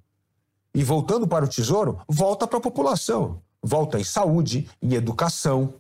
E 0.76 0.84
voltando 0.84 1.26
para 1.26 1.46
o 1.46 1.48
Tesouro, 1.48 2.02
volta 2.10 2.46
para 2.46 2.58
a 2.58 2.62
população 2.62 3.42
volta 3.64 4.00
em 4.00 4.04
saúde, 4.04 4.70
em 4.82 4.94
educação, 4.94 5.76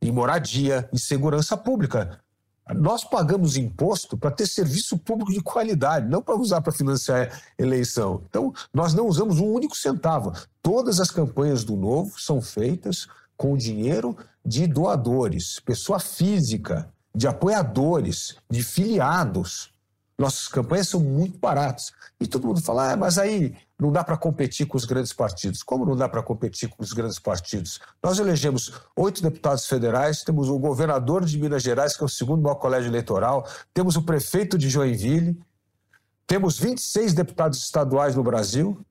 em 0.00 0.10
moradia, 0.10 0.88
em 0.92 0.96
segurança 0.96 1.56
pública. 1.56 2.18
Nós 2.74 3.04
pagamos 3.04 3.56
imposto 3.56 4.18
para 4.18 4.30
ter 4.30 4.46
serviço 4.46 4.98
público 4.98 5.32
de 5.32 5.40
qualidade, 5.40 6.08
não 6.08 6.20
para 6.20 6.34
usar 6.34 6.60
para 6.60 6.72
financiar 6.72 7.40
eleição. 7.56 8.24
Então, 8.28 8.52
nós 8.74 8.92
não 8.92 9.06
usamos 9.06 9.38
um 9.38 9.46
único 9.46 9.76
centavo. 9.76 10.32
Todas 10.60 10.98
as 10.98 11.10
campanhas 11.10 11.62
do 11.62 11.76
Novo 11.76 12.18
são 12.18 12.42
feitas 12.42 13.06
com 13.36 13.56
dinheiro 13.56 14.16
de 14.44 14.66
doadores, 14.66 15.60
pessoa 15.60 16.00
física, 16.00 16.90
de 17.14 17.28
apoiadores, 17.28 18.36
de 18.50 18.62
filiados. 18.64 19.72
Nossas 20.18 20.48
campanhas 20.48 20.88
são 20.88 21.00
muito 21.00 21.38
baratas. 21.38 21.92
E 22.20 22.26
todo 22.26 22.48
mundo 22.48 22.60
fala, 22.60 22.92
ah, 22.92 22.96
mas 22.96 23.16
aí 23.16 23.54
não 23.78 23.92
dá 23.92 24.02
para 24.02 24.16
competir 24.16 24.66
com 24.66 24.76
os 24.76 24.84
grandes 24.84 25.12
partidos. 25.12 25.62
Como 25.62 25.84
não 25.84 25.94
dá 25.94 26.08
para 26.08 26.22
competir 26.22 26.68
com 26.68 26.82
os 26.82 26.92
grandes 26.92 27.18
partidos? 27.18 27.78
Nós 28.02 28.18
elegemos 28.18 28.72
oito 28.96 29.22
deputados 29.22 29.66
federais, 29.66 30.22
temos 30.22 30.48
o 30.48 30.58
governador 30.58 31.24
de 31.24 31.38
Minas 31.38 31.62
Gerais, 31.62 31.96
que 31.96 32.02
é 32.02 32.06
o 32.06 32.08
segundo 32.08 32.42
maior 32.42 32.56
colégio 32.56 32.88
eleitoral, 32.88 33.46
temos 33.74 33.96
o 33.96 34.02
prefeito 34.02 34.56
de 34.56 34.70
Joinville, 34.70 35.38
temos 36.26 36.58
26 36.58 37.12
deputados 37.12 37.58
estaduais 37.58 38.16
no 38.16 38.22
Brasil, 38.22 38.84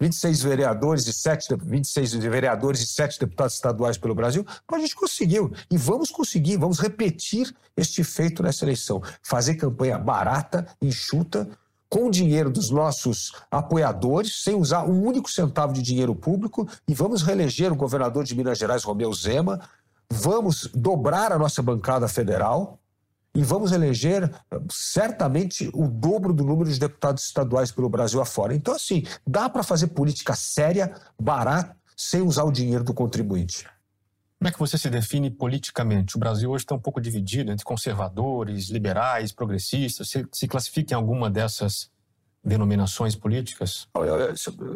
26 0.00 0.42
vereadores 0.42 1.06
e 1.06 1.12
7, 1.12 1.56
26 1.56 2.14
vereadores 2.14 2.80
e 2.80 2.86
7 2.86 3.18
deputados 3.18 3.54
estaduais 3.54 3.96
pelo 3.96 4.14
Brasil, 4.14 4.46
então 4.64 4.78
a 4.78 4.80
gente 4.80 4.94
conseguiu. 4.94 5.52
E 5.70 5.76
vamos 5.76 6.10
conseguir, 6.10 6.56
vamos 6.56 6.78
repetir 6.78 7.54
este 7.76 8.04
feito 8.04 8.42
nessa 8.42 8.64
eleição. 8.64 9.02
Fazer 9.22 9.54
campanha 9.54 9.98
barata, 9.98 10.66
enxuta, 10.80 11.48
com 11.88 12.06
o 12.06 12.10
dinheiro 12.10 12.50
dos 12.50 12.70
nossos 12.70 13.32
apoiadores, 13.50 14.42
sem 14.42 14.54
usar 14.54 14.84
um 14.84 15.06
único 15.06 15.30
centavo 15.30 15.72
de 15.72 15.82
dinheiro 15.82 16.14
público, 16.14 16.68
e 16.86 16.94
vamos 16.94 17.22
reeleger 17.22 17.72
o 17.72 17.76
governador 17.76 18.24
de 18.24 18.34
Minas 18.34 18.58
Gerais, 18.58 18.84
Romeu 18.84 19.12
Zema, 19.12 19.60
vamos 20.10 20.70
dobrar 20.74 21.32
a 21.32 21.38
nossa 21.38 21.62
bancada 21.62 22.06
federal, 22.08 22.78
e 23.34 23.42
vamos 23.42 23.72
eleger 23.72 24.32
certamente 24.70 25.70
o 25.72 25.86
dobro 25.86 26.32
do 26.32 26.42
número 26.42 26.70
de 26.70 26.78
deputados 26.78 27.24
estaduais 27.24 27.70
pelo 27.70 27.88
Brasil 27.88 28.20
afora. 28.20 28.54
Então, 28.54 28.74
assim, 28.74 29.04
dá 29.26 29.48
para 29.48 29.62
fazer 29.62 29.88
política 29.88 30.34
séria, 30.34 30.94
barata, 31.20 31.76
sem 31.96 32.20
usar 32.20 32.44
o 32.44 32.52
dinheiro 32.52 32.82
do 32.82 32.94
contribuinte. 32.94 33.66
Como 34.38 34.48
é 34.48 34.52
que 34.52 34.58
você 34.58 34.78
se 34.78 34.88
define 34.88 35.32
politicamente? 35.32 36.16
O 36.16 36.20
Brasil 36.20 36.48
hoje 36.48 36.62
está 36.62 36.72
um 36.72 36.80
pouco 36.80 37.00
dividido 37.00 37.50
entre 37.50 37.64
conservadores, 37.64 38.68
liberais, 38.68 39.32
progressistas. 39.32 40.08
Você 40.08 40.24
se 40.32 40.46
classifica 40.46 40.94
em 40.94 40.96
alguma 40.96 41.28
dessas 41.28 41.90
denominações 42.44 43.16
políticas? 43.16 43.88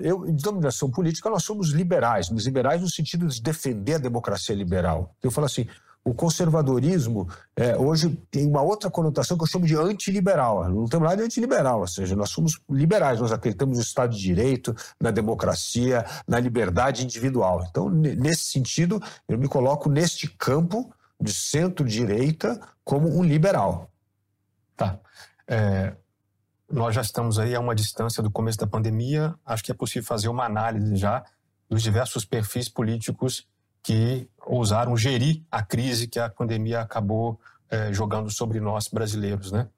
Eu, 0.01 0.27
em 0.27 0.35
denominação 0.35 0.91
política, 0.91 1.31
nós 1.31 1.45
somos 1.45 1.71
liberais, 1.71 2.29
mas 2.29 2.45
liberais 2.45 2.83
no 2.83 2.91
sentido 2.91 3.29
de 3.29 3.41
defender 3.41 3.95
a 3.95 3.99
democracia 3.99 4.55
liberal. 4.55 5.15
Eu 5.23 5.31
falo 5.31 5.45
assim, 5.47 5.69
o 6.05 6.13
conservadorismo 6.13 7.29
é, 7.55 7.77
hoje 7.77 8.11
tem 8.31 8.47
uma 8.47 8.61
outra 8.61 8.91
conotação 8.91 9.37
que 9.37 9.45
eu 9.45 9.47
chamo 9.47 9.67
de 9.67 9.77
antiliberal. 9.77 10.69
Não 10.69 10.87
temos 10.87 11.09
nada 11.09 11.17
de 11.17 11.23
antiliberal, 11.23 11.81
ou 11.81 11.87
seja, 11.87 12.17
nós 12.17 12.31
somos 12.31 12.61
liberais, 12.69 13.21
nós 13.21 13.31
acreditamos 13.31 13.77
no 13.79 13.83
Estado 13.83 14.15
de 14.15 14.21
Direito, 14.21 14.75
na 15.01 15.11
democracia, 15.11 16.05
na 16.27 16.41
liberdade 16.41 17.05
individual. 17.05 17.65
Então, 17.71 17.89
nesse 17.89 18.47
sentido, 18.47 19.01
eu 19.29 19.39
me 19.39 19.49
coloco 19.49 19.89
neste 19.89 20.27
campo 20.29 20.93
de 21.21 21.33
centro-direita 21.33 22.61
como 22.85 23.09
um 23.17 23.23
liberal. 23.23 23.89
Tá. 24.77 24.99
É, 25.47 25.95
nós 26.69 26.95
já 26.95 27.03
estamos 27.03 27.39
aí 27.39 27.55
a 27.55 27.61
uma 27.61 27.75
distância 27.75 28.23
do 28.23 28.31
começo 28.31 28.59
da 28.59 28.67
pandemia, 28.67 29.35
acho 29.47 29.63
que 29.63 29.71
é 29.71 29.75
possível 29.75 30.07
fazer 30.09 30.29
uma 30.29 30.45
análise 30.45 30.97
já 30.97 31.25
dos 31.69 31.83
diversos 31.83 32.25
perfis 32.25 32.69
políticos 32.69 33.47
que 33.83 34.29
ousaram 34.47 34.97
gerir 34.97 35.43
a 35.51 35.63
crise 35.63 36.07
que 36.07 36.19
a 36.19 36.29
pandemia 36.29 36.81
acabou 36.81 37.41
é, 37.71 37.93
jogando 37.93 38.31
sobre 38.31 38.61
nós 38.61 38.89
brasileiros, 38.89 39.51
né? 39.51 39.69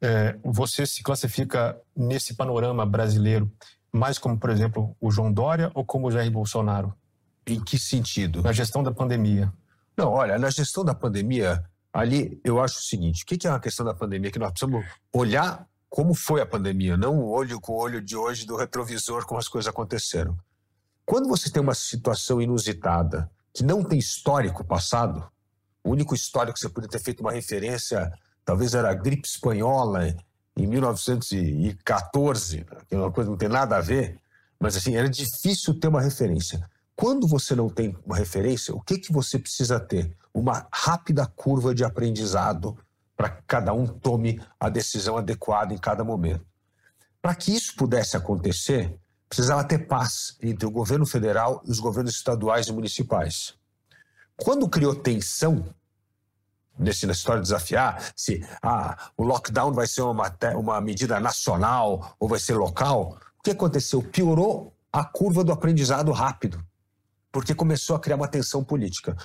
É, 0.00 0.36
você 0.44 0.86
se 0.86 1.02
classifica 1.02 1.76
nesse 1.96 2.34
panorama 2.34 2.86
brasileiro 2.86 3.50
mais 3.92 4.18
como, 4.18 4.38
por 4.38 4.50
exemplo, 4.50 4.96
o 5.00 5.10
João 5.10 5.32
Dória 5.32 5.70
ou 5.74 5.84
como 5.84 6.06
o 6.06 6.10
Jair 6.10 6.30
Bolsonaro? 6.30 6.94
Em 7.46 7.62
que 7.62 7.78
sentido? 7.78 8.42
Na 8.42 8.52
gestão 8.52 8.82
da 8.82 8.92
pandemia. 8.92 9.52
Não, 9.96 10.12
olha, 10.12 10.38
na 10.38 10.50
gestão 10.50 10.84
da 10.84 10.94
pandemia, 10.94 11.64
ali 11.92 12.40
eu 12.44 12.60
acho 12.62 12.78
o 12.78 12.82
seguinte: 12.82 13.24
o 13.24 13.26
que 13.26 13.46
é 13.46 13.50
uma 13.50 13.60
questão 13.60 13.84
da 13.84 13.94
pandemia? 13.94 14.30
Que 14.30 14.38
nós 14.38 14.50
precisamos 14.50 14.84
olhar 15.12 15.66
como 15.88 16.14
foi 16.14 16.42
a 16.42 16.46
pandemia, 16.46 16.96
não 16.96 17.18
o 17.18 17.30
olho 17.30 17.58
com 17.60 17.72
o 17.72 17.76
olho 17.76 18.02
de 18.02 18.14
hoje 18.14 18.46
do 18.46 18.56
retrovisor, 18.56 19.24
como 19.24 19.40
as 19.40 19.48
coisas 19.48 19.68
aconteceram. 19.68 20.36
Quando 21.06 21.26
você 21.26 21.50
tem 21.50 21.62
uma 21.62 21.74
situação 21.74 22.42
inusitada, 22.42 23.30
que 23.58 23.64
não 23.64 23.82
tem 23.82 23.98
histórico 23.98 24.64
passado, 24.64 25.28
o 25.82 25.90
único 25.90 26.14
histórico 26.14 26.54
que 26.54 26.60
você 26.60 26.68
poderia 26.68 26.96
ter 26.96 27.02
feito 27.02 27.18
uma 27.20 27.32
referência, 27.32 28.12
talvez 28.44 28.72
era 28.72 28.88
a 28.88 28.94
gripe 28.94 29.26
espanhola 29.26 30.14
em 30.56 30.64
1914, 30.64 32.64
que 32.88 32.94
é 32.94 32.98
uma 32.98 33.10
coisa 33.10 33.26
que 33.26 33.32
não 33.32 33.36
tem 33.36 33.48
nada 33.48 33.76
a 33.76 33.80
ver, 33.80 34.20
mas 34.60 34.76
assim, 34.76 34.94
era 34.94 35.08
difícil 35.08 35.74
ter 35.74 35.88
uma 35.88 36.00
referência. 36.00 36.70
Quando 36.94 37.26
você 37.26 37.56
não 37.56 37.68
tem 37.68 37.98
uma 38.06 38.16
referência, 38.16 38.72
o 38.72 38.80
que, 38.80 38.96
que 38.96 39.12
você 39.12 39.40
precisa 39.40 39.80
ter? 39.80 40.16
Uma 40.32 40.68
rápida 40.72 41.26
curva 41.26 41.74
de 41.74 41.82
aprendizado 41.82 42.78
para 43.16 43.30
que 43.30 43.42
cada 43.44 43.72
um 43.72 43.88
tome 43.88 44.40
a 44.60 44.68
decisão 44.68 45.16
adequada 45.16 45.74
em 45.74 45.78
cada 45.78 46.04
momento. 46.04 46.46
Para 47.20 47.34
que 47.34 47.52
isso 47.52 47.74
pudesse 47.74 48.16
acontecer, 48.16 48.96
precisava 49.28 49.62
ter 49.64 49.86
paz 49.86 50.36
entre 50.42 50.66
o 50.66 50.70
governo 50.70 51.06
federal 51.06 51.62
e 51.64 51.70
os 51.70 51.78
governos 51.78 52.14
estaduais 52.14 52.66
e 52.68 52.72
municipais. 52.72 53.54
Quando 54.36 54.68
criou 54.68 54.94
tensão 54.94 55.64
nesse, 56.78 57.06
na 57.06 57.12
história 57.12 57.42
de 57.42 57.48
desafiar 57.48 58.12
se 58.14 58.46
ah, 58.62 59.10
o 59.16 59.24
lockdown 59.24 59.72
vai 59.72 59.86
ser 59.86 60.02
uma, 60.02 60.32
uma 60.54 60.80
medida 60.80 61.18
nacional 61.18 62.16
ou 62.18 62.28
vai 62.28 62.38
ser 62.38 62.54
local, 62.54 63.18
o 63.38 63.42
que 63.42 63.50
aconteceu? 63.50 64.02
Piorou 64.02 64.72
a 64.92 65.04
curva 65.04 65.44
do 65.44 65.52
aprendizado 65.52 66.12
rápido, 66.12 66.64
porque 67.30 67.54
começou 67.54 67.96
a 67.96 68.00
criar 68.00 68.16
uma 68.16 68.28
tensão 68.28 68.64
política. 68.64 69.16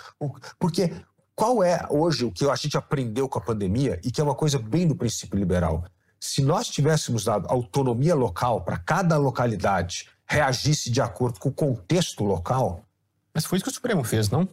Porque 0.59 0.93
qual 1.35 1.63
é 1.63 1.85
hoje 1.89 2.25
o 2.25 2.31
que 2.31 2.49
a 2.49 2.55
gente 2.55 2.77
aprendeu 2.77 3.29
com 3.29 3.39
a 3.39 3.41
pandemia 3.41 3.99
e 4.03 4.11
que 4.11 4.19
é 4.19 4.23
uma 4.23 4.35
coisa 4.35 4.59
bem 4.59 4.87
do 4.87 4.95
princípio 4.95 5.37
liberal? 5.37 5.85
Se 6.25 6.41
nós 6.41 6.69
tivéssemos 6.69 7.25
dado 7.25 7.49
autonomia 7.49 8.15
local 8.15 8.61
para 8.61 8.77
cada 8.77 9.17
localidade 9.17 10.09
reagisse 10.25 10.89
de 10.89 11.01
acordo 11.01 11.37
com 11.37 11.49
o 11.49 11.53
contexto 11.53 12.23
local. 12.23 12.85
Mas 13.33 13.43
foi 13.43 13.57
isso 13.57 13.65
que 13.65 13.69
o 13.69 13.73
Supremo 13.73 14.05
fez, 14.05 14.29
não? 14.29 14.47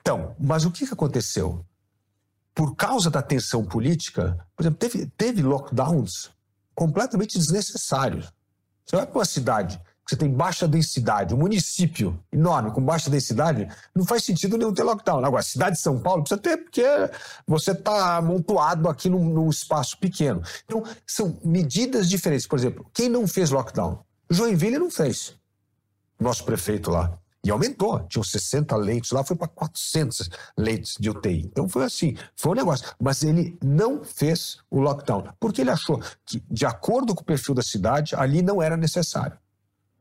Então, 0.00 0.34
mas 0.40 0.64
o 0.64 0.70
que, 0.70 0.84
aconteceu? 0.84 1.62
Por 2.54 2.74
causa 2.74 3.10
da 3.10 3.20
tensão 3.20 3.62
política, 3.62 4.34
por 4.56 4.62
exemplo, 4.62 4.78
teve, 4.78 5.06
teve 5.14 5.42
lockdowns 5.42 6.30
completamente 6.74 7.36
desnecessários. 7.36 8.32
Você 8.86 8.96
vai 8.96 9.06
para 9.06 9.18
uma 9.18 9.24
cidade 9.26 9.78
você 10.10 10.16
tem 10.16 10.28
baixa 10.28 10.66
densidade, 10.66 11.32
um 11.34 11.38
município 11.38 12.18
enorme 12.32 12.72
com 12.72 12.82
baixa 12.82 13.08
densidade, 13.08 13.68
não 13.94 14.04
faz 14.04 14.24
sentido 14.24 14.58
nenhum 14.58 14.74
ter 14.74 14.82
lockdown. 14.82 15.24
Agora, 15.24 15.40
a 15.40 15.44
cidade 15.44 15.76
de 15.76 15.82
São 15.82 16.00
Paulo 16.00 16.22
precisa 16.22 16.40
ter, 16.40 16.56
porque 16.56 16.82
você 17.46 17.70
está 17.70 18.16
amontoado 18.16 18.88
aqui 18.88 19.08
num, 19.08 19.24
num, 19.24 19.48
espaço 19.48 19.96
pequeno. 19.98 20.42
Então, 20.64 20.82
são 21.06 21.38
medidas 21.44 22.08
diferentes. 22.08 22.44
Por 22.44 22.58
exemplo, 22.58 22.84
quem 22.92 23.08
não 23.08 23.28
fez 23.28 23.50
lockdown? 23.50 24.04
Joinville 24.28 24.78
não 24.78 24.90
fez. 24.90 25.36
Nosso 26.18 26.44
prefeito 26.44 26.90
lá. 26.90 27.16
E 27.44 27.50
aumentou. 27.50 28.00
Tinham 28.08 28.24
60 28.24 28.76
leitos 28.76 29.12
lá, 29.12 29.22
foi 29.22 29.36
para 29.36 29.48
400 29.48 30.28
leitos 30.58 30.96
de 30.98 31.08
UTI. 31.08 31.42
Então 31.46 31.68
foi 31.68 31.84
assim, 31.84 32.16
foi 32.36 32.52
um 32.52 32.56
negócio. 32.56 32.86
Mas 33.00 33.22
ele 33.22 33.56
não 33.62 34.02
fez 34.04 34.58
o 34.68 34.80
lockdown, 34.80 35.28
porque 35.38 35.60
ele 35.60 35.70
achou 35.70 36.02
que, 36.26 36.42
de 36.50 36.66
acordo 36.66 37.14
com 37.14 37.22
o 37.22 37.24
perfil 37.24 37.54
da 37.54 37.62
cidade, 37.62 38.14
ali 38.16 38.42
não 38.42 38.60
era 38.60 38.76
necessário 38.76 39.38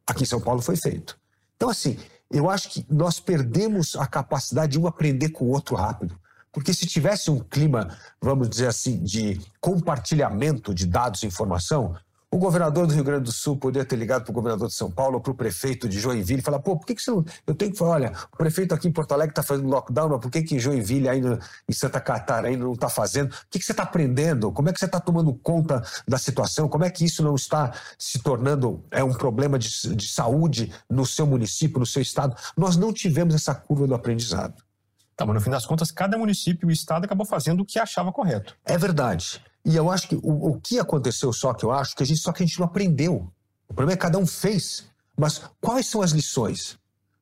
aqui 0.10 0.24
em 0.24 0.28
São 0.28 0.42
Paulo 0.42 0.62
foi 0.62 0.76
feito. 0.76 1.18
Então, 1.56 1.70
assim, 1.70 1.98
eu 2.32 2.50
acho 2.50 2.70
que 2.70 2.86
nós 2.90 3.20
perdemos 3.20 3.96
a 3.96 4.06
capacidade 4.06 4.74
de 4.74 4.80
um 4.80 4.88
aprender 4.88 5.30
com 5.30 5.46
o 5.46 5.50
outro 5.50 5.76
rápido. 5.76 6.20
Porque 6.52 6.74
se 6.74 6.86
tivesse 6.88 7.30
um 7.30 7.40
clima, 7.40 7.96
vamos 8.20 8.50
dizer 8.50 8.68
assim, 8.68 9.04
de 9.04 9.40
compartilhamento 9.62 10.74
de 10.74 10.86
dados 10.86 11.22
e 11.22 11.28
informação, 11.28 11.96
o 12.32 12.38
governador 12.38 12.86
do 12.86 12.94
Rio 12.94 13.04
Grande 13.04 13.24
do 13.24 13.32
Sul 13.32 13.58
poderia 13.58 13.86
ter 13.86 13.96
ligado 13.96 14.24
para 14.24 14.32
o 14.32 14.34
governador 14.34 14.68
de 14.68 14.74
São 14.76 14.92
Paulo 14.92 15.20
para 15.20 15.32
o 15.32 15.36
prefeito 15.36 15.90
de 15.90 16.00
Joinville 16.00 16.42
e 16.42 16.44
falar: 16.44 16.60
pô, 16.60 16.78
por 16.78 16.86
que, 16.86 16.94
que 16.94 17.02
você 17.02 17.10
não. 17.10 17.26
Eu 17.46 17.56
tenho 17.56 17.72
que 17.72 17.78
falar: 17.78 17.92
olha, 17.92 18.14
o 18.32 18.38
prefeito 18.38 18.74
aqui 18.74 18.88
em 18.88 18.92
Porto 18.92 19.14
Alegre 19.14 19.32
está 19.32 19.42
fazendo 19.42 19.68
lockdown, 19.68 20.10
mas 20.10 20.20
por 20.20 20.30
que, 20.30 20.44
que 20.44 20.56
em 20.56 20.60
Joinville, 20.60 21.10
ainda 21.10 21.40
em 21.68 21.74
Santa 21.74 22.00
Catarina, 22.00 22.64
não 22.64 22.74
está 22.74 22.88
fazendo? 22.88 23.32
O 23.32 23.36
que, 23.50 23.58
que 23.58 23.66
você 23.66 23.72
está 23.72 23.84
aprendendo? 23.84 24.52
Como 24.52 24.70
é 24.70 24.74
que 24.74 24.80
você 24.80 24.86
está 24.86 25.00
tomando 25.00 25.34
conta 25.34 25.84
da 26.08 26.20
situação? 26.20 26.70
Como 26.70 26.86
é 26.86 26.90
que 26.90 27.04
isso 27.04 27.24
não 27.24 27.34
está 27.34 27.74
se 27.98 28.20
tornando 28.20 28.84
é, 28.92 29.04
um 29.04 29.14
problema 29.14 29.58
de, 29.58 29.96
de 29.96 30.08
saúde 30.08 30.72
no 30.88 31.06
seu 31.06 31.26
município, 31.26 31.80
no 31.80 31.86
seu 31.86 32.02
estado? 32.02 32.36
Nós 32.56 32.78
não 32.78 32.94
tivemos 32.94 33.34
essa 33.34 33.56
curva 33.56 33.88
do 33.88 33.96
aprendizado. 33.96 34.64
Tá, 35.16 35.26
mas 35.26 35.36
no 35.36 35.42
fim 35.42 35.50
das 35.50 35.66
contas, 35.66 35.92
cada 35.92 36.18
município 36.18 36.70
e 36.70 36.74
estado 36.74 37.04
acabou 37.04 37.26
fazendo 37.26 37.62
o 37.62 37.66
que 37.66 37.78
achava 37.78 38.10
correto. 38.10 38.56
É 38.64 38.78
verdade. 38.78 39.44
E 39.66 39.76
eu 39.76 39.90
acho 39.92 40.08
que 40.08 40.16
o, 40.16 40.52
o 40.52 40.60
que 40.60 40.80
aconteceu 40.80 41.32
só 41.34 41.54
que 41.54 41.66
eu 41.66 41.72
acho 41.72 41.96
que 41.96 42.04
a 42.04 42.06
gente 42.06 42.20
só 42.20 42.32
que 42.32 42.44
a 42.44 42.46
gente 42.46 42.60
não 42.60 42.66
aprendeu. 42.66 43.32
O 43.68 43.74
problema 43.74 43.94
é 43.94 43.96
que 43.96 44.02
cada 44.02 44.18
um 44.18 44.26
fez. 44.26 44.86
Mas 45.18 45.42
quais 45.60 45.88
são 45.88 46.02
as 46.02 46.12
lições? 46.12 46.78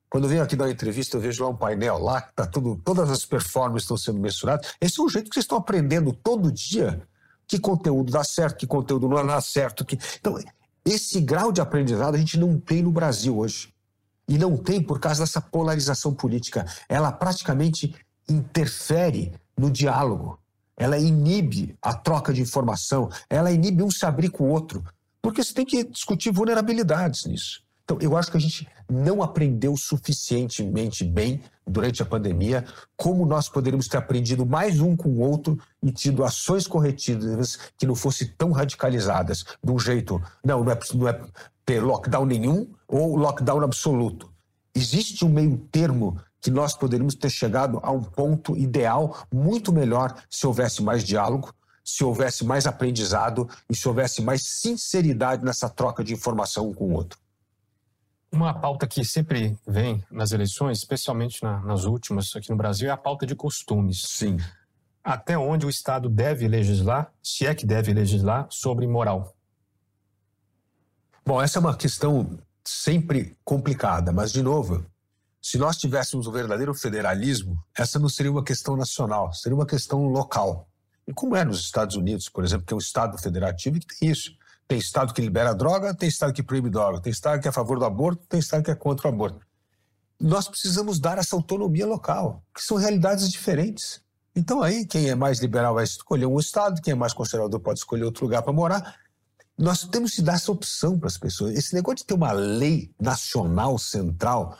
Quando 0.09 0.25
eu 0.25 0.29
venho 0.29 0.43
aqui 0.43 0.55
dar 0.55 0.65
uma 0.65 0.71
entrevista, 0.71 1.17
eu 1.17 1.21
vejo 1.21 1.43
lá 1.43 1.49
um 1.49 1.55
painel 1.55 1.97
lá, 1.97 2.21
que 2.21 2.33
tá 2.33 2.45
tudo, 2.45 2.79
todas 2.83 3.09
as 3.09 3.25
performances 3.25 3.83
estão 3.83 3.97
sendo 3.97 4.19
mensuradas. 4.19 4.73
Esse 4.79 5.01
é 5.01 5.03
o 5.03 5.09
jeito 5.09 5.29
que 5.29 5.33
vocês 5.33 5.43
estão 5.43 5.57
aprendendo 5.57 6.13
todo 6.13 6.51
dia 6.51 7.01
que 7.47 7.57
conteúdo 7.57 8.11
dá 8.11 8.23
certo, 8.23 8.57
que 8.57 8.67
conteúdo 8.67 9.07
não 9.07 9.25
dá 9.25 9.41
certo. 9.41 9.85
Que... 9.85 9.97
Então, 10.19 10.37
esse 10.85 11.21
grau 11.21 11.51
de 11.51 11.61
aprendizado 11.61 12.15
a 12.15 12.17
gente 12.17 12.37
não 12.37 12.59
tem 12.59 12.81
no 12.81 12.91
Brasil 12.91 13.37
hoje. 13.37 13.73
E 14.27 14.37
não 14.37 14.57
tem 14.57 14.83
por 14.83 14.99
causa 14.99 15.21
dessa 15.21 15.39
polarização 15.39 16.13
política. 16.13 16.65
Ela 16.89 17.11
praticamente 17.11 17.95
interfere 18.27 19.33
no 19.57 19.71
diálogo. 19.71 20.37
Ela 20.77 20.97
inibe 20.97 21.75
a 21.81 21.93
troca 21.93 22.31
de 22.31 22.41
informação, 22.41 23.09
ela 23.29 23.51
inibe 23.51 23.83
um 23.83 23.89
se 23.89 24.05
abrir 24.05 24.29
com 24.29 24.45
o 24.45 24.49
outro. 24.49 24.83
Porque 25.21 25.43
você 25.43 25.53
tem 25.53 25.65
que 25.65 25.83
discutir 25.83 26.31
vulnerabilidades 26.31 27.25
nisso. 27.25 27.61
Então, 27.83 27.97
eu 28.01 28.17
acho 28.17 28.29
que 28.29 28.35
a 28.35 28.39
gente 28.39 28.67
não 28.89 29.23
aprendeu 29.23 29.75
suficientemente 29.77 31.05
bem 31.05 31.41
durante 31.65 32.03
a 32.03 32.05
pandemia 32.05 32.65
como 32.97 33.25
nós 33.25 33.47
poderíamos 33.47 33.87
ter 33.87 33.95
aprendido 33.95 34.45
mais 34.45 34.81
um 34.81 34.93
com 34.93 35.07
o 35.07 35.19
outro 35.19 35.57
e 35.81 35.89
tido 35.89 36.25
ações 36.25 36.67
corretivas 36.67 37.57
que 37.77 37.87
não 37.87 37.95
fossem 37.95 38.27
tão 38.37 38.51
radicalizadas, 38.51 39.45
de 39.63 39.71
um 39.71 39.79
jeito, 39.79 40.21
não, 40.43 40.65
não 40.65 40.71
é, 40.71 40.79
não 40.93 41.07
é 41.07 41.19
ter 41.65 41.81
lockdown 41.81 42.25
nenhum 42.25 42.67
ou 42.89 43.15
lockdown 43.15 43.63
absoluto. 43.63 44.29
Existe 44.75 45.23
um 45.23 45.29
meio 45.29 45.57
termo 45.71 46.19
que 46.47 46.51
nós 46.51 46.73
poderíamos 46.73 47.13
ter 47.13 47.29
chegado 47.29 47.77
a 47.83 47.91
um 47.91 48.01
ponto 48.01 48.55
ideal 48.55 49.27
muito 49.29 49.73
melhor 49.73 50.15
se 50.29 50.47
houvesse 50.47 50.81
mais 50.81 51.03
diálogo, 51.03 51.53
se 51.83 52.05
houvesse 52.05 52.45
mais 52.45 52.65
aprendizado 52.65 53.49
e 53.69 53.75
se 53.75 53.85
houvesse 53.85 54.21
mais 54.21 54.43
sinceridade 54.43 55.43
nessa 55.43 55.69
troca 55.69 56.05
de 56.05 56.13
informação 56.13 56.69
um 56.69 56.73
com 56.73 56.85
o 56.85 56.93
outro. 56.93 57.19
Uma 58.31 58.53
pauta 58.53 58.87
que 58.87 59.03
sempre 59.03 59.57
vem 59.67 60.01
nas 60.09 60.31
eleições, 60.31 60.77
especialmente 60.77 61.43
na, 61.43 61.59
nas 61.59 61.83
últimas 61.83 62.33
aqui 62.33 62.49
no 62.49 62.55
Brasil, 62.55 62.87
é 62.87 62.91
a 62.93 62.97
pauta 62.97 63.25
de 63.25 63.35
costumes. 63.35 64.03
Sim. 64.07 64.37
Até 65.03 65.37
onde 65.37 65.65
o 65.65 65.69
Estado 65.69 66.07
deve 66.07 66.47
legislar, 66.47 67.11
se 67.21 67.45
é 67.45 67.53
que 67.53 67.65
deve 67.65 67.93
legislar, 67.93 68.47
sobre 68.49 68.87
moral? 68.87 69.35
Bom, 71.25 71.41
essa 71.41 71.59
é 71.59 71.61
uma 71.61 71.75
questão 71.75 72.39
sempre 72.63 73.37
complicada, 73.43 74.13
mas, 74.13 74.31
de 74.31 74.41
novo, 74.41 74.85
se 75.49 75.57
nós 75.57 75.77
tivéssemos 75.77 76.27
um 76.27 76.31
verdadeiro 76.33 76.73
federalismo, 76.73 77.57
essa 77.73 77.97
não 77.97 78.09
seria 78.09 78.29
uma 78.29 78.43
questão 78.43 78.75
nacional, 78.75 79.31
seria 79.31 79.55
uma 79.55 79.65
questão 79.65 80.03
local. 80.03 80.67
E 81.07 81.13
como 81.13 81.37
é 81.37 81.45
nos 81.45 81.61
Estados 81.61 81.95
Unidos, 81.95 82.27
por 82.27 82.43
exemplo, 82.43 82.65
que 82.65 82.73
é 82.73 82.75
um 82.75 82.79
Estado 82.79 83.17
federativo 83.17 83.79
que 83.79 83.97
tem 83.97 84.09
isso. 84.09 84.31
Tem 84.67 84.77
estado 84.77 85.13
que 85.13 85.21
libera 85.21 85.55
droga, 85.55 85.95
tem 85.95 86.09
estado 86.09 86.33
que 86.33 86.43
proíbe 86.43 86.69
droga, 86.69 86.99
tem 86.99 87.11
estado 87.11 87.39
que 87.39 87.47
é 87.47 87.49
a 87.49 87.53
favor 87.53 87.79
do 87.79 87.85
aborto, 87.85 88.27
tem 88.27 88.41
estado 88.41 88.61
que 88.61 88.71
é 88.71 88.75
contra 88.75 89.07
o 89.07 89.13
aborto. 89.13 89.39
Nós 90.19 90.49
precisamos 90.49 90.99
dar 90.99 91.17
essa 91.17 91.33
autonomia 91.33 91.85
local, 91.85 92.43
que 92.53 92.61
são 92.61 92.75
realidades 92.75 93.31
diferentes. 93.31 94.01
Então 94.35 94.61
aí 94.61 94.85
quem 94.85 95.07
é 95.07 95.15
mais 95.15 95.39
liberal 95.39 95.75
vai 95.75 95.85
escolher 95.85 96.25
um 96.25 96.37
estado, 96.37 96.81
quem 96.81 96.91
é 96.91 96.95
mais 96.95 97.13
conservador 97.13 97.61
pode 97.61 97.79
escolher 97.79 98.03
outro 98.03 98.25
lugar 98.25 98.41
para 98.41 98.51
morar. 98.51 98.95
Nós 99.57 99.85
temos 99.85 100.11
que 100.11 100.21
dar 100.21 100.33
essa 100.33 100.51
opção 100.51 100.99
para 100.99 101.07
as 101.07 101.17
pessoas. 101.17 101.55
Esse 101.55 101.73
negócio 101.73 101.99
de 101.99 102.05
ter 102.05 102.15
uma 102.15 102.33
lei 102.33 102.93
nacional 102.99 103.79
central 103.79 104.57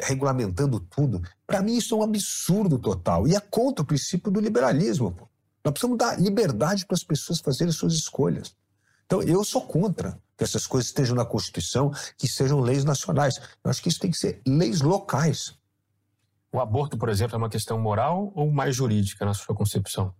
regulamentando 0.00 0.80
tudo, 0.80 1.22
para 1.46 1.62
mim 1.62 1.76
isso 1.76 1.94
é 1.94 1.98
um 1.98 2.02
absurdo 2.02 2.78
total 2.78 3.26
e 3.26 3.34
é 3.34 3.40
contra 3.40 3.82
o 3.82 3.86
princípio 3.86 4.30
do 4.30 4.40
liberalismo. 4.40 5.16
Nós 5.64 5.72
precisamos 5.72 5.98
dar 5.98 6.20
liberdade 6.20 6.86
para 6.86 6.94
as 6.94 7.04
pessoas 7.04 7.40
fazerem 7.40 7.72
suas 7.72 7.94
escolhas. 7.94 8.56
Então, 9.06 9.22
eu 9.22 9.42
sou 9.42 9.62
contra 9.62 10.20
que 10.36 10.44
essas 10.44 10.66
coisas 10.66 10.88
estejam 10.88 11.16
na 11.16 11.24
Constituição, 11.24 11.90
que 12.16 12.28
sejam 12.28 12.60
leis 12.60 12.84
nacionais. 12.84 13.40
Eu 13.64 13.70
acho 13.70 13.82
que 13.82 13.88
isso 13.88 13.98
tem 13.98 14.10
que 14.10 14.18
ser 14.18 14.40
leis 14.46 14.82
locais. 14.82 15.58
O 16.52 16.60
aborto, 16.60 16.96
por 16.96 17.08
exemplo, 17.08 17.34
é 17.34 17.38
uma 17.38 17.48
questão 17.48 17.78
moral 17.78 18.32
ou 18.34 18.50
mais 18.50 18.76
jurídica 18.76 19.24
na 19.24 19.34
sua 19.34 19.54
concepção? 19.54 20.14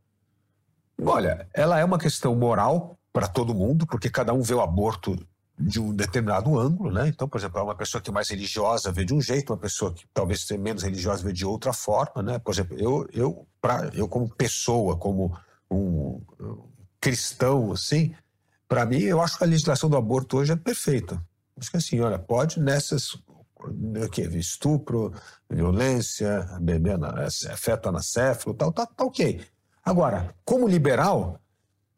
Olha, 1.03 1.49
ela 1.55 1.79
é 1.79 1.85
uma 1.85 1.99
questão 1.99 2.35
moral 2.35 2.99
para 3.13 3.29
todo 3.29 3.55
mundo, 3.55 3.87
porque 3.87 4.11
cada 4.11 4.33
um 4.33 4.43
vê 4.43 4.55
o 4.55 4.61
aborto 4.61 5.17
de 5.59 5.81
um 5.81 5.92
determinado 5.92 6.57
ângulo, 6.59 6.92
né? 6.92 7.09
Então, 7.09 7.29
por 7.29 7.38
exemplo, 7.38 7.62
uma 7.62 7.75
pessoa 7.75 8.01
que 8.01 8.11
é 8.11 8.12
mais 8.12 8.29
religiosa 8.29 8.92
vê 8.92 9.05
de 9.05 9.12
um 9.12 9.21
jeito, 9.21 9.53
uma 9.53 9.59
pessoa 9.59 9.92
que 9.92 10.07
talvez 10.14 10.47
seja 10.47 10.61
menos 10.61 10.83
religiosa 10.83 11.23
vê 11.23 11.33
de 11.33 11.44
outra 11.44 11.73
forma, 11.73 12.23
né? 12.23 12.38
Por 12.38 12.55
exemplo, 12.55 12.77
eu, 12.79 13.09
eu, 13.12 13.47
pra, 13.61 13.90
eu 13.92 14.09
como 14.09 14.29
pessoa, 14.29 14.97
como 14.97 15.37
um, 15.71 16.21
cristão, 17.01 17.73
assim, 17.73 18.14
para 18.68 18.87
mim, 18.87 19.01
eu 19.01 19.21
acho 19.21 19.38
que 19.38 19.44
a 19.44 19.47
legislação 19.47 19.90
do 19.90 19.97
aborto 19.97 20.37
hoje 20.37 20.53
é 20.53 20.57
perfeita. 20.57 21.21
Acho 21.59 21.71
que 21.71 21.77
assim, 21.77 22.01
olha, 22.01 22.18
pode 22.18 22.61
nessas 22.61 23.14
o 23.61 24.09
que 24.09 24.23
estupro, 24.23 25.12
violência, 25.51 26.47
bebê 26.61 26.90
feto 27.57 27.88
anacéfalo, 27.88 28.55
tal, 28.55 28.73
tá, 28.73 28.87
tá 28.87 29.05
ok. 29.05 29.40
Agora, 29.85 30.33
como 30.44 30.68
liberal, 30.68 31.40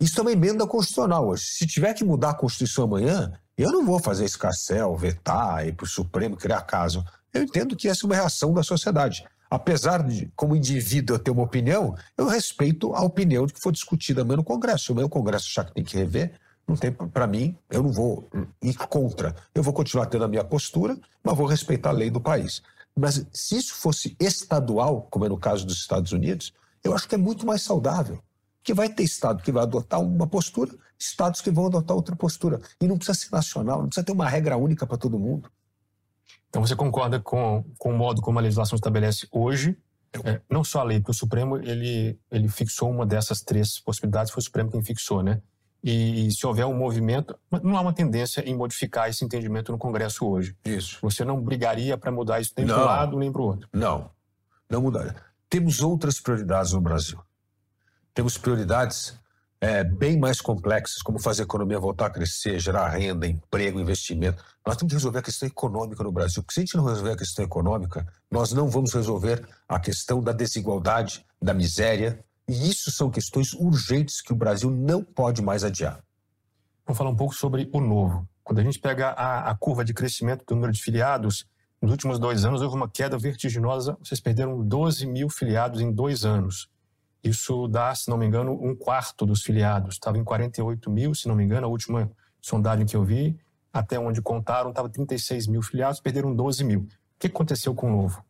isso 0.01 0.18
é 0.18 0.23
uma 0.23 0.33
emenda 0.33 0.66
constitucional 0.66 1.29
hoje. 1.29 1.44
Se 1.44 1.66
tiver 1.66 1.92
que 1.92 2.05
mudar 2.05 2.31
a 2.31 2.35
Constituição 2.35 2.85
amanhã, 2.85 3.33
eu 3.62 3.70
não 3.70 3.85
vou 3.85 3.99
fazer 3.99 4.25
escarcel, 4.25 4.96
vetar, 4.96 5.66
ir 5.66 5.75
para 5.75 5.85
o 5.85 5.88
Supremo, 5.88 6.37
criar 6.37 6.62
caso. 6.62 7.05
Eu 7.33 7.42
entendo 7.42 7.77
que 7.77 7.88
essa 7.88 8.05
é 8.05 8.07
uma 8.07 8.14
reação 8.14 8.53
da 8.53 8.62
sociedade. 8.62 9.25
Apesar 9.51 10.03
de, 10.07 10.31
como 10.37 10.55
indivíduo, 10.55 11.16
eu 11.16 11.18
ter 11.18 11.31
uma 11.31 11.42
opinião, 11.42 11.96
eu 12.16 12.27
respeito 12.27 12.94
a 12.94 13.03
opinião 13.03 13.46
que 13.46 13.61
for 13.61 13.73
discutida 13.73 14.23
amanhã 14.23 14.37
no 14.37 14.44
Congresso. 14.44 14.85
Se 14.85 14.92
o 14.92 14.94
meu 14.94 15.09
Congresso 15.09 15.46
achar 15.49 15.64
que 15.64 15.75
tem 15.75 15.83
que 15.83 15.96
rever, 15.96 16.33
não 16.66 16.77
tem 16.77 16.92
para 16.92 17.27
mim, 17.27 17.57
eu 17.68 17.83
não 17.83 17.90
vou 17.90 18.29
ir 18.62 18.75
contra. 18.75 19.35
Eu 19.53 19.62
vou 19.62 19.73
continuar 19.73 20.07
tendo 20.07 20.25
a 20.25 20.29
minha 20.29 20.44
postura, 20.44 20.96
mas 21.23 21.37
vou 21.37 21.46
respeitar 21.46 21.90
a 21.90 21.92
lei 21.92 22.11
do 22.11 22.20
país. 22.20 22.62
Mas 22.96 23.27
se 23.33 23.57
isso 23.57 23.75
fosse 23.75 24.16
estadual, 24.20 25.09
como 25.11 25.25
é 25.25 25.29
no 25.29 25.37
caso 25.37 25.66
dos 25.66 25.79
Estados 25.79 26.12
Unidos, 26.12 26.53
eu 26.85 26.94
acho 26.94 27.09
que 27.09 27.14
é 27.16 27.18
muito 27.18 27.44
mais 27.44 27.62
saudável. 27.62 28.23
Que 28.62 28.73
vai 28.73 28.88
ter 28.88 29.03
estado 29.03 29.42
que 29.42 29.51
vai 29.51 29.64
adotar 29.64 30.01
uma 30.01 30.27
postura, 30.27 30.73
estados 31.01 31.41
que 31.41 31.51
vão 31.51 31.67
adotar 31.67 31.97
outra 31.97 32.15
postura. 32.15 32.61
E 32.81 32.87
não 32.87 32.97
precisa 32.97 33.19
ser 33.19 33.33
nacional, 33.33 33.79
não 33.81 33.87
precisa 33.87 34.05
ter 34.05 34.13
uma 34.13 34.29
regra 34.29 34.57
única 34.57 34.87
para 34.87 34.99
todo 34.99 35.19
mundo. 35.19 35.51
Então 36.49 36.65
você 36.65 36.77
concorda 36.77 37.19
com, 37.19 37.65
com 37.79 37.91
o 37.91 37.97
modo 37.97 38.21
como 38.21 38.39
a 38.39 38.43
legislação 38.43 38.77
estabelece 38.77 39.27
hoje? 39.31 39.77
É, 40.25 40.41
não 40.51 40.65
só 40.65 40.81
a 40.81 40.85
lei, 40.85 40.99
porque 40.99 41.13
o 41.13 41.15
Supremo 41.15 41.57
ele, 41.57 42.19
ele 42.31 42.49
fixou 42.49 42.91
uma 42.91 43.07
dessas 43.07 43.41
três 43.41 43.79
possibilidades, 43.79 44.33
foi 44.33 44.41
o 44.41 44.45
Supremo 44.45 44.71
quem 44.71 44.83
fixou, 44.83 45.23
né? 45.23 45.41
E 45.83 46.31
se 46.33 46.47
houver 46.47 46.67
um 46.67 46.75
movimento, 46.75 47.39
não 47.63 47.77
há 47.77 47.81
uma 47.81 47.93
tendência 47.93 48.43
em 48.43 48.55
modificar 48.55 49.09
esse 49.09 49.25
entendimento 49.25 49.73
no 49.73 49.79
Congresso 49.79 50.27
hoje. 50.27 50.55
Isso. 50.65 50.99
Você 51.01 51.25
não 51.25 51.41
brigaria 51.41 51.97
para 51.97 52.13
mudar 52.13 52.41
isso 52.41 52.53
nem 52.57 52.67
para 52.67 52.77
um 52.77 52.85
lado 52.85 53.19
nem 53.19 53.33
para 53.33 53.41
o 53.41 53.45
outro. 53.45 53.69
Não, 53.73 54.11
não 54.69 54.83
mudaria. 54.83 55.17
Temos 55.49 55.81
outras 55.81 56.21
prioridades 56.21 56.73
no 56.73 56.81
Brasil. 56.81 57.19
Temos 58.13 58.37
prioridades 58.37 59.19
é, 59.61 59.85
bem 59.85 60.18
mais 60.18 60.40
complexas, 60.40 61.03
como 61.03 61.18
fazer 61.18 61.42
a 61.42 61.44
economia 61.44 61.79
voltar 61.79 62.07
a 62.07 62.11
crescer, 62.11 62.59
gerar 62.59 62.88
renda, 62.88 63.27
emprego, 63.27 63.79
investimento. 63.79 64.42
Nós 64.66 64.77
temos 64.77 64.90
que 64.90 64.96
resolver 64.96 65.18
a 65.18 65.23
questão 65.23 65.46
econômica 65.46 66.03
no 66.03 66.11
Brasil, 66.11 66.42
porque 66.42 66.55
se 66.55 66.61
a 66.61 66.64
gente 66.64 66.77
não 66.77 66.85
resolver 66.85 67.12
a 67.12 67.16
questão 67.16 67.44
econômica, 67.44 68.07
nós 68.31 68.53
não 68.53 68.70
vamos 68.70 68.94
resolver 68.94 69.46
a 69.68 69.79
questão 69.79 70.23
da 70.23 70.33
desigualdade, 70.33 71.27
da 71.40 71.53
miséria, 71.53 72.25
e 72.49 72.70
isso 72.70 72.90
são 72.90 73.11
questões 73.11 73.53
urgentes 73.53 74.23
que 74.23 74.33
o 74.33 74.37
Brasil 74.37 74.70
não 74.70 75.05
pode 75.05 75.42
mais 75.42 75.62
adiar. 75.62 76.03
Vamos 76.87 76.96
falar 76.96 77.11
um 77.11 77.16
pouco 77.16 77.35
sobre 77.35 77.68
o 77.73 77.81
novo. 77.81 78.27
Quando 78.42 78.61
a 78.61 78.62
gente 78.62 78.79
pega 78.79 79.11
a, 79.11 79.51
a 79.51 79.55
curva 79.55 79.85
de 79.85 79.92
crescimento 79.92 80.44
do 80.44 80.55
número 80.55 80.73
de 80.73 80.83
filiados, 80.83 81.46
nos 81.81 81.92
últimos 81.92 82.18
dois 82.18 82.44
anos 82.44 82.62
houve 82.62 82.75
uma 82.75 82.88
queda 82.88 83.16
vertiginosa. 83.18 83.96
Vocês 84.03 84.20
perderam 84.20 84.62
12 84.66 85.07
mil 85.07 85.29
filiados 85.29 85.81
em 85.81 85.92
dois 85.92 86.25
anos. 86.25 86.68
Isso 87.23 87.69
dá, 87.69 87.95
se 87.95 88.09
não 88.09 88.17
me 88.17 88.27
engano, 88.27 88.53
um 88.53 88.75
quarto 88.75 89.27
dos 89.27 89.43
filiados. 89.43 89.95
Estava 89.95 90.19
em 90.19 90.25
48 90.25 90.91
mil, 90.91 91.15
se 91.15 91.29
não 91.29 91.35
me 91.35 91.45
engano, 91.45 91.67
a 91.67 91.71
última 91.71 92.11
sondagem 92.41 92.87
que 92.87 92.97
eu 92.97 93.05
vi, 93.05 93.39
até 93.73 93.99
onde 93.99 94.23
contaram, 94.23 94.71
estava 94.71 94.89
36 94.89 95.47
mil 95.47 95.63
filiados, 95.63 96.01
perderam 96.01 96.35
12 96.35 96.65
mil. 96.65 96.81
O 96.81 96.89
que 97.19 97.27
aconteceu 97.27 97.75
com 97.75 97.89
o 97.89 98.03
Novo? 98.03 98.25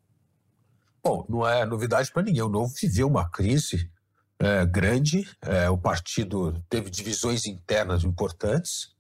Bom, 1.03 1.25
não 1.29 1.47
é 1.47 1.65
novidade 1.65 2.11
para 2.13 2.23
ninguém. 2.23 2.43
O 2.43 2.49
Novo 2.49 2.75
viveu 2.81 3.07
uma 3.07 3.29
crise 3.29 3.91
é, 4.39 4.67
grande, 4.67 5.29
é, 5.43 5.69
o 5.71 5.77
partido 5.77 6.53
teve 6.69 6.91
divisões 6.91 7.47
internas 7.47 8.05
importantes 8.05 8.95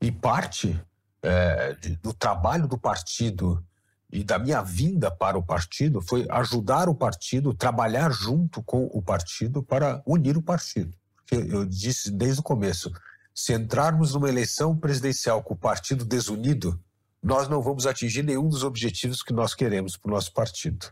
e 0.00 0.12
parte 0.12 0.78
é, 1.22 1.74
do 2.02 2.12
trabalho 2.12 2.68
do 2.68 2.78
partido 2.78 3.64
e 4.10 4.22
da 4.22 4.38
minha 4.38 4.62
vinda 4.62 5.10
para 5.10 5.36
o 5.36 5.42
partido 5.42 6.00
foi 6.00 6.26
ajudar 6.30 6.88
o 6.88 6.94
partido, 6.94 7.52
trabalhar 7.52 8.10
junto 8.10 8.62
com 8.62 8.84
o 8.92 9.02
partido 9.02 9.62
para 9.62 10.02
unir 10.06 10.36
o 10.36 10.42
partido. 10.42 10.96
Porque 11.16 11.34
eu 11.34 11.64
disse 11.64 12.10
desde 12.10 12.40
o 12.40 12.42
começo, 12.42 12.92
se 13.34 13.52
entrarmos 13.52 14.14
numa 14.14 14.28
eleição 14.28 14.76
presidencial 14.76 15.42
com 15.42 15.54
o 15.54 15.58
partido 15.58 16.04
desunido, 16.04 16.80
nós 17.22 17.48
não 17.48 17.60
vamos 17.60 17.86
atingir 17.86 18.22
nenhum 18.22 18.48
dos 18.48 18.62
objetivos 18.62 19.22
que 19.22 19.32
nós 19.32 19.54
queremos 19.54 19.96
para 19.96 20.08
o 20.08 20.14
nosso 20.14 20.32
partido. 20.32 20.86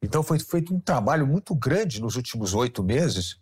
Então 0.00 0.22
foi 0.22 0.38
feito 0.38 0.74
um 0.74 0.80
trabalho 0.80 1.26
muito 1.26 1.54
grande 1.54 2.00
nos 2.00 2.16
últimos 2.16 2.54
oito 2.54 2.82
meses 2.82 3.38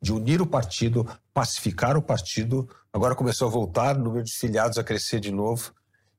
de 0.00 0.12
unir 0.12 0.40
o 0.40 0.46
partido, 0.46 1.06
pacificar 1.32 1.96
o 1.96 2.02
partido. 2.02 2.68
Agora 2.92 3.14
começou 3.14 3.48
a 3.48 3.50
voltar 3.50 3.96
o 3.96 4.00
número 4.00 4.24
de 4.24 4.32
filiados 4.32 4.78
a 4.78 4.84
crescer 4.84 5.20
de 5.20 5.30
novo. 5.30 5.72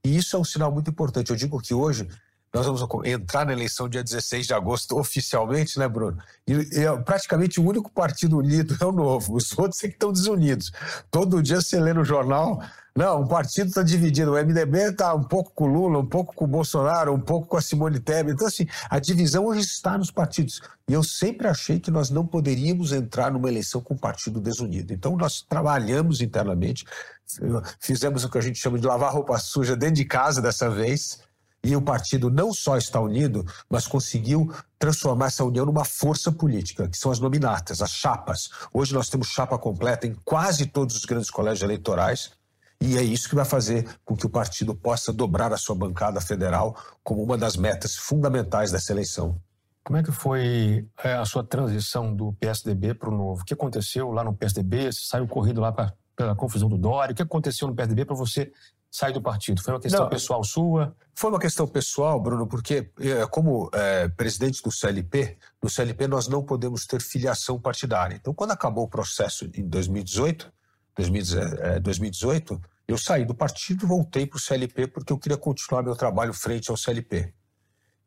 E 0.05 0.15
isso 0.15 0.35
é 0.35 0.39
um 0.39 0.43
sinal 0.43 0.71
muito 0.71 0.89
importante. 0.89 1.29
Eu 1.29 1.35
digo 1.35 1.61
que 1.61 1.73
hoje 1.73 2.07
nós 2.53 2.65
vamos 2.65 2.83
entrar 3.05 3.45
na 3.45 3.53
eleição 3.53 3.89
dia 3.89 4.03
16 4.03 4.45
de 4.47 4.53
agosto 4.53 4.97
oficialmente, 4.97 5.79
né, 5.79 5.87
Bruno? 5.87 6.17
E, 6.47 6.53
é 6.79 6.95
praticamente 7.01 7.59
o 7.59 7.67
único 7.67 7.91
partido 7.91 8.37
unido 8.37 8.77
é 8.79 8.85
o 8.85 8.91
novo. 8.91 9.35
Os 9.35 9.57
outros 9.57 9.83
é 9.83 9.87
que 9.87 9.95
estão 9.95 10.13
desunidos. 10.13 10.71
Todo 11.09 11.41
dia 11.41 11.59
você 11.59 11.79
lê 11.79 11.93
no 11.93 12.05
jornal 12.05 12.61
não, 12.95 13.21
o 13.21 13.27
partido 13.27 13.69
está 13.69 13.81
dividido. 13.81 14.33
O 14.33 14.35
MDB 14.35 14.91
está 14.91 15.15
um 15.15 15.23
pouco 15.23 15.51
com 15.55 15.63
o 15.63 15.67
Lula, 15.67 15.97
um 15.97 16.05
pouco 16.05 16.35
com 16.35 16.45
o 16.45 16.47
Bolsonaro, 16.47 17.11
um 17.11 17.19
pouco 17.19 17.47
com 17.47 17.57
a 17.57 17.61
Simone 17.61 17.99
Tebet. 17.99 18.35
Então, 18.35 18.45
assim, 18.45 18.67
a 18.87 18.99
divisão 18.99 19.45
hoje 19.45 19.61
está 19.61 19.97
nos 19.97 20.11
partidos. 20.11 20.61
E 20.87 20.93
eu 20.93 21.01
sempre 21.01 21.47
achei 21.47 21.79
que 21.79 21.89
nós 21.89 22.11
não 22.11 22.25
poderíamos 22.25 22.91
entrar 22.91 23.31
numa 23.31 23.49
eleição 23.49 23.81
com 23.81 23.95
o 23.95 23.99
partido 23.99 24.39
desunido. 24.39 24.93
Então, 24.93 25.17
nós 25.17 25.41
trabalhamos 25.41 26.21
internamente, 26.21 26.85
fizemos 27.79 28.23
o 28.23 28.29
que 28.29 28.37
a 28.37 28.41
gente 28.41 28.59
chama 28.59 28.77
de 28.77 28.85
lavar 28.85 29.11
roupa 29.11 29.39
suja 29.39 29.75
dentro 29.75 29.95
de 29.95 30.05
casa 30.05 30.39
dessa 30.39 30.69
vez. 30.69 31.19
E 31.63 31.75
o 31.77 31.81
partido 31.81 32.29
não 32.29 32.53
só 32.53 32.75
está 32.75 32.99
unido, 32.99 33.45
mas 33.69 33.87
conseguiu 33.87 34.53
transformar 34.77 35.27
essa 35.27 35.45
união 35.45 35.65
numa 35.65 35.85
força 35.85 36.29
política, 36.29 36.89
que 36.89 36.97
são 36.97 37.09
as 37.09 37.19
nominatas, 37.19 37.81
as 37.81 37.91
chapas. 37.91 38.49
Hoje 38.73 38.93
nós 38.93 39.09
temos 39.09 39.29
chapa 39.29 39.57
completa 39.57 40.05
em 40.05 40.13
quase 40.25 40.65
todos 40.65 40.97
os 40.97 41.05
grandes 41.05 41.29
colégios 41.29 41.61
eleitorais. 41.61 42.31
E 42.81 42.97
é 42.97 43.01
isso 43.01 43.29
que 43.29 43.35
vai 43.35 43.45
fazer 43.45 43.87
com 44.03 44.13
que 44.13 44.25
o 44.25 44.29
partido 44.29 44.75
possa 44.75 45.13
dobrar 45.13 45.53
a 45.53 45.57
sua 45.57 45.73
bancada 45.73 46.19
federal 46.19 46.75
como 47.01 47.23
uma 47.23 47.37
das 47.37 47.55
metas 47.55 47.95
fundamentais 47.95 48.73
dessa 48.73 48.91
eleição. 48.91 49.39
Como 49.85 49.97
é 49.97 50.03
que 50.03 50.11
foi 50.11 50.85
é, 51.01 51.13
a 51.13 51.23
sua 51.23 51.45
transição 51.45 52.13
do 52.13 52.33
PSDB 52.33 52.93
para 52.93 53.09
o 53.09 53.17
Novo? 53.17 53.41
O 53.41 53.45
que 53.45 53.53
aconteceu 53.53 54.11
lá 54.11 54.21
no 54.21 54.33
PSDB? 54.33 54.91
Você 54.91 55.05
saiu 55.05 55.25
corrido 55.27 55.61
lá 55.61 55.71
pra, 55.71 55.93
pela 56.13 56.35
confusão 56.35 56.67
do 56.67 56.77
Dória? 56.77 57.13
O 57.13 57.15
que 57.15 57.21
aconteceu 57.21 57.69
no 57.69 57.75
PSDB 57.75 58.03
para 58.03 58.15
você 58.15 58.51
sair 58.93 59.11
do 59.11 59.21
partido? 59.21 59.59
Foi 59.59 59.73
uma 59.73 59.79
questão 59.79 60.03
Não, 60.03 60.09
pessoal 60.09 60.43
sua? 60.43 60.95
Foi 61.15 61.31
uma 61.31 61.39
questão 61.39 61.67
pessoal, 61.67 62.21
Bruno, 62.21 62.45
porque 62.45 62.91
é, 62.99 63.25
como 63.25 63.67
é, 63.73 64.07
presidente 64.09 64.61
do 64.61 64.71
CLP, 64.71 65.35
no 65.61 65.67
CLP 65.67 66.07
nós 66.07 66.27
não 66.27 66.43
podemos 66.43 66.85
ter 66.85 67.01
filiação 67.01 67.59
partidária. 67.59 68.15
Então, 68.15 68.35
quando 68.35 68.51
acabou 68.51 68.83
o 68.83 68.87
processo 68.87 69.49
em 69.55 69.67
2018, 69.67 70.53
2018 71.81 72.61
eu 72.87 72.97
saí 72.97 73.25
do 73.25 73.33
partido, 73.33 73.87
voltei 73.87 74.27
para 74.27 74.37
o 74.37 74.39
CLP 74.39 74.85
porque 74.85 75.11
eu 75.11 75.17
queria 75.17 75.37
continuar 75.37 75.81
meu 75.81 75.95
trabalho 75.95 76.33
frente 76.33 76.69
ao 76.69 76.77
CLP. 76.77 77.33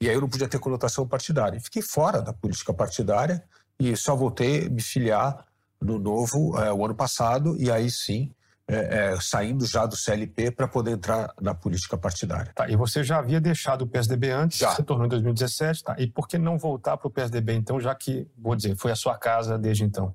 E 0.00 0.08
aí 0.08 0.14
eu 0.14 0.20
não 0.20 0.28
podia 0.28 0.46
ter 0.46 0.60
conotação 0.60 1.08
partidária. 1.08 1.58
fiquei 1.60 1.82
fora 1.82 2.22
da 2.22 2.32
política 2.32 2.72
partidária 2.72 3.42
e 3.80 3.96
só 3.96 4.14
voltei 4.14 4.66
a 4.66 4.70
me 4.70 4.82
filiar 4.82 5.46
no 5.80 5.98
novo 5.98 6.56
é, 6.60 6.72
o 6.72 6.84
ano 6.84 6.94
passado 6.94 7.56
e 7.60 7.72
aí 7.72 7.90
sim 7.90 8.30
é, 8.68 9.12
é, 9.12 9.20
saindo 9.20 9.64
já 9.64 9.86
do 9.86 9.96
CLP 9.96 10.50
para 10.50 10.66
poder 10.66 10.92
entrar 10.92 11.32
na 11.40 11.54
política 11.54 11.96
partidária. 11.96 12.52
Tá, 12.54 12.68
e 12.68 12.74
você 12.74 13.04
já 13.04 13.18
havia 13.18 13.40
deixado 13.40 13.82
o 13.82 13.86
PSDB 13.86 14.30
antes, 14.30 14.58
já. 14.58 14.74
se 14.74 14.82
tornou 14.82 15.06
em 15.06 15.08
2017, 15.08 15.84
tá? 15.84 15.96
E 15.98 16.06
por 16.08 16.26
que 16.26 16.36
não 16.36 16.58
voltar 16.58 16.96
para 16.96 17.06
o 17.06 17.10
PSDB 17.10 17.54
então, 17.54 17.80
já 17.80 17.94
que, 17.94 18.28
vou 18.36 18.56
dizer, 18.56 18.76
foi 18.76 18.90
a 18.90 18.96
sua 18.96 19.16
casa 19.16 19.56
desde 19.56 19.84
então? 19.84 20.14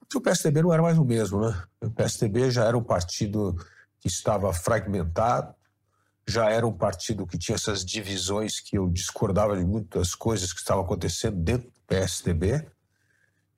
Porque 0.00 0.16
o 0.16 0.20
PSDB 0.20 0.62
não 0.62 0.72
era 0.72 0.82
mais 0.82 0.96
o 0.96 1.04
mesmo, 1.04 1.40
né? 1.40 1.62
O 1.82 1.90
PSDB 1.90 2.50
já 2.50 2.64
era 2.64 2.76
um 2.76 2.82
partido 2.82 3.54
que 4.00 4.08
estava 4.08 4.52
fragmentado, 4.52 5.54
já 6.26 6.48
era 6.50 6.66
um 6.66 6.72
partido 6.72 7.26
que 7.26 7.36
tinha 7.36 7.54
essas 7.54 7.84
divisões 7.84 8.60
que 8.60 8.78
eu 8.78 8.88
discordava 8.88 9.56
de 9.56 9.64
muitas 9.64 10.14
coisas 10.14 10.54
que 10.54 10.60
estavam 10.60 10.84
acontecendo 10.84 11.36
dentro 11.36 11.68
do 11.68 11.80
PSDB. 11.86 12.66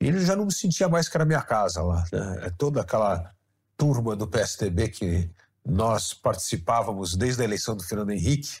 E 0.01 0.07
ele 0.07 0.19
já 0.19 0.35
não 0.35 0.45
me 0.45 0.53
sentia 0.53 0.89
mais 0.89 1.07
que 1.07 1.15
era 1.15 1.25
minha 1.25 1.41
casa 1.41 1.81
lá. 1.81 2.03
Né? 2.11 2.39
É 2.43 2.49
toda 2.49 2.81
aquela 2.81 3.33
turma 3.77 4.15
do 4.15 4.27
PSDB 4.27 4.89
que 4.89 5.29
nós 5.63 6.13
participávamos 6.13 7.15
desde 7.15 7.41
a 7.41 7.45
eleição 7.45 7.75
do 7.75 7.83
Fernando 7.83 8.11
Henrique, 8.11 8.59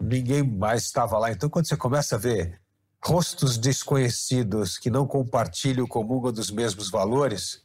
ninguém 0.00 0.42
mais 0.42 0.84
estava 0.84 1.18
lá. 1.18 1.30
Então, 1.30 1.48
quando 1.48 1.68
você 1.68 1.76
começa 1.76 2.16
a 2.16 2.18
ver 2.18 2.60
rostos 3.04 3.56
desconhecidos 3.56 4.78
que 4.78 4.90
não 4.90 5.06
compartilham 5.06 5.86
comungam 5.86 6.32
dos 6.32 6.50
mesmos 6.50 6.90
valores, 6.90 7.62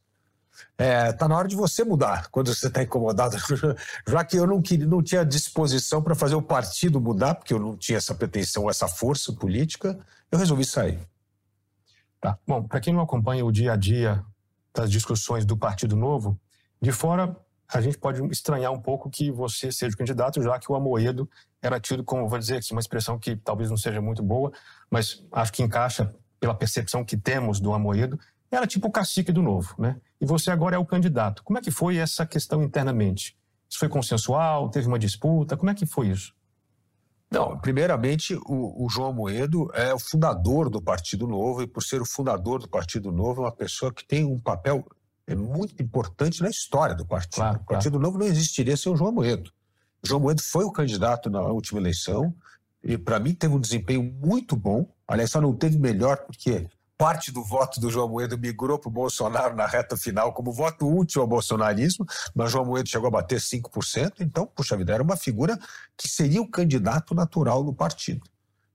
é, 0.77 1.11
tá 1.13 1.27
na 1.27 1.37
hora 1.37 1.47
de 1.47 1.55
você 1.55 1.83
mudar 1.83 2.29
quando 2.29 2.53
você 2.53 2.67
está 2.67 2.83
incomodado. 2.83 3.37
Já 4.07 4.23
que 4.23 4.37
eu 4.37 4.47
não, 4.47 4.61
queria, 4.61 4.87
não 4.87 5.01
tinha 5.01 5.23
disposição 5.23 6.01
para 6.01 6.15
fazer 6.15 6.35
o 6.35 6.41
partido 6.41 6.99
mudar, 6.99 7.35
porque 7.35 7.53
eu 7.53 7.59
não 7.59 7.75
tinha 7.77 7.97
essa 7.97 8.13
pretensão, 8.13 8.69
essa 8.69 8.87
força 8.87 9.31
política, 9.33 9.97
eu 10.31 10.37
resolvi 10.37 10.65
sair. 10.65 10.99
Tá. 12.19 12.37
Bom, 12.47 12.63
para 12.63 12.79
quem 12.79 12.93
não 12.93 13.01
acompanha 13.01 13.45
o 13.45 13.51
dia 13.51 13.73
a 13.73 13.75
dia 13.75 14.23
das 14.73 14.91
discussões 14.91 15.45
do 15.45 15.55
Partido 15.55 15.95
Novo, 15.95 16.39
de 16.81 16.91
fora 16.91 17.35
a 17.69 17.81
gente 17.81 17.97
pode 17.97 18.23
estranhar 18.31 18.71
um 18.71 18.79
pouco 18.79 19.09
que 19.09 19.29
você 19.29 19.71
seja 19.71 19.93
o 19.93 19.97
candidato, 19.97 20.41
já 20.41 20.57
que 20.57 20.71
o 20.71 20.75
Amoedo 20.75 21.29
era 21.61 21.79
tido 21.79 22.03
como, 22.03 22.27
vou 22.27 22.39
dizer 22.39 22.57
aqui, 22.57 22.71
uma 22.71 22.79
expressão 22.79 23.19
que 23.19 23.35
talvez 23.35 23.69
não 23.69 23.75
seja 23.75 24.01
muito 24.01 24.23
boa, 24.23 24.51
mas 24.89 25.25
acho 25.31 25.51
que 25.51 25.61
encaixa 25.61 26.15
pela 26.39 26.55
percepção 26.55 27.03
que 27.03 27.17
temos 27.17 27.59
do 27.59 27.73
Amoedo, 27.73 28.17
era 28.49 28.65
tipo 28.65 28.87
o 28.87 28.91
cacique 28.91 29.31
do 29.31 29.41
novo, 29.41 29.75
né? 29.77 29.99
E 30.21 30.25
você 30.25 30.49
agora 30.49 30.77
é 30.77 30.79
o 30.79 30.85
candidato. 30.85 31.43
Como 31.43 31.59
é 31.59 31.61
que 31.61 31.69
foi 31.69 31.97
essa 31.97 32.25
questão 32.25 32.63
internamente? 32.63 33.37
Isso 33.69 33.79
foi 33.79 33.89
consensual? 33.89 34.69
Teve 34.69 34.87
uma 34.87 34.97
disputa? 34.97 35.57
Como 35.57 35.69
é 35.69 35.73
que 35.73 35.85
foi 35.85 36.07
isso? 36.07 36.33
Não, 37.29 37.57
primeiramente, 37.59 38.35
o, 38.45 38.85
o, 38.85 38.89
João 38.89 39.11
Moedo 39.11 39.69
é 39.73 39.93
o 39.93 39.99
fundador 39.99 40.69
do 40.69 40.81
Partido 40.81 41.27
Novo, 41.27 41.61
e 41.61 41.67
por 41.67 41.83
ser 41.83 42.01
o 42.01 42.05
fundador 42.05 42.61
do 42.61 42.69
Partido 42.69 43.11
Novo, 43.11 43.41
é 43.41 43.45
uma 43.45 43.51
pessoa 43.51 43.93
que 43.93 44.07
tem 44.07 44.23
um 44.23 44.39
papel 44.39 44.85
é 45.27 45.35
muito 45.35 45.83
importante 45.83 46.41
na 46.41 46.49
história 46.49 46.95
do 46.95 47.05
partido. 47.05 47.35
Claro, 47.35 47.59
o 47.61 47.65
Partido 47.65 47.91
claro. 47.99 48.05
Novo 48.05 48.17
não 48.17 48.25
existiria 48.25 48.77
sem 48.77 48.91
o 48.91 48.95
João 48.95 49.11
Moedo. 49.11 49.51
O 50.01 50.07
João 50.07 50.21
Moedo 50.21 50.41
foi 50.41 50.63
o 50.63 50.71
candidato 50.71 51.29
na 51.29 51.41
última 51.41 51.79
eleição, 51.79 52.33
e 52.81 52.97
para 52.97 53.19
mim 53.19 53.33
teve 53.33 53.53
um 53.53 53.59
desempenho 53.59 54.01
muito 54.03 54.55
bom. 54.55 54.89
Aliás, 55.07 55.31
só 55.31 55.41
não 55.41 55.53
teve 55.53 55.77
melhor 55.77 56.17
porque 56.25 56.67
parte 56.97 57.31
do 57.31 57.43
voto 57.43 57.79
do 57.79 57.91
João 57.91 58.07
Moedo 58.07 58.37
migrou 58.37 58.79
para 58.79 58.89
o 58.89 58.91
Bolsonaro 58.91 59.55
na 59.55 59.67
reta 59.67 59.97
final 59.97 60.33
como 60.33 60.51
voto 60.51 60.87
útil 60.87 61.21
ao 61.21 61.27
bolsonarismo, 61.27 62.05
mas 62.33 62.51
João 62.51 62.65
Moedo 62.65 62.87
chegou 62.87 63.07
a 63.07 63.11
bater 63.11 63.39
5%, 63.39 64.21
então, 64.21 64.47
puxa 64.47 64.77
vida, 64.77 64.93
era 64.93 65.03
uma 65.03 65.17
figura 65.17 65.59
que 65.97 66.07
seria 66.07 66.41
o 66.41 66.49
candidato 66.49 67.13
natural 67.13 67.63
do 67.63 67.73
partido. 67.73 68.25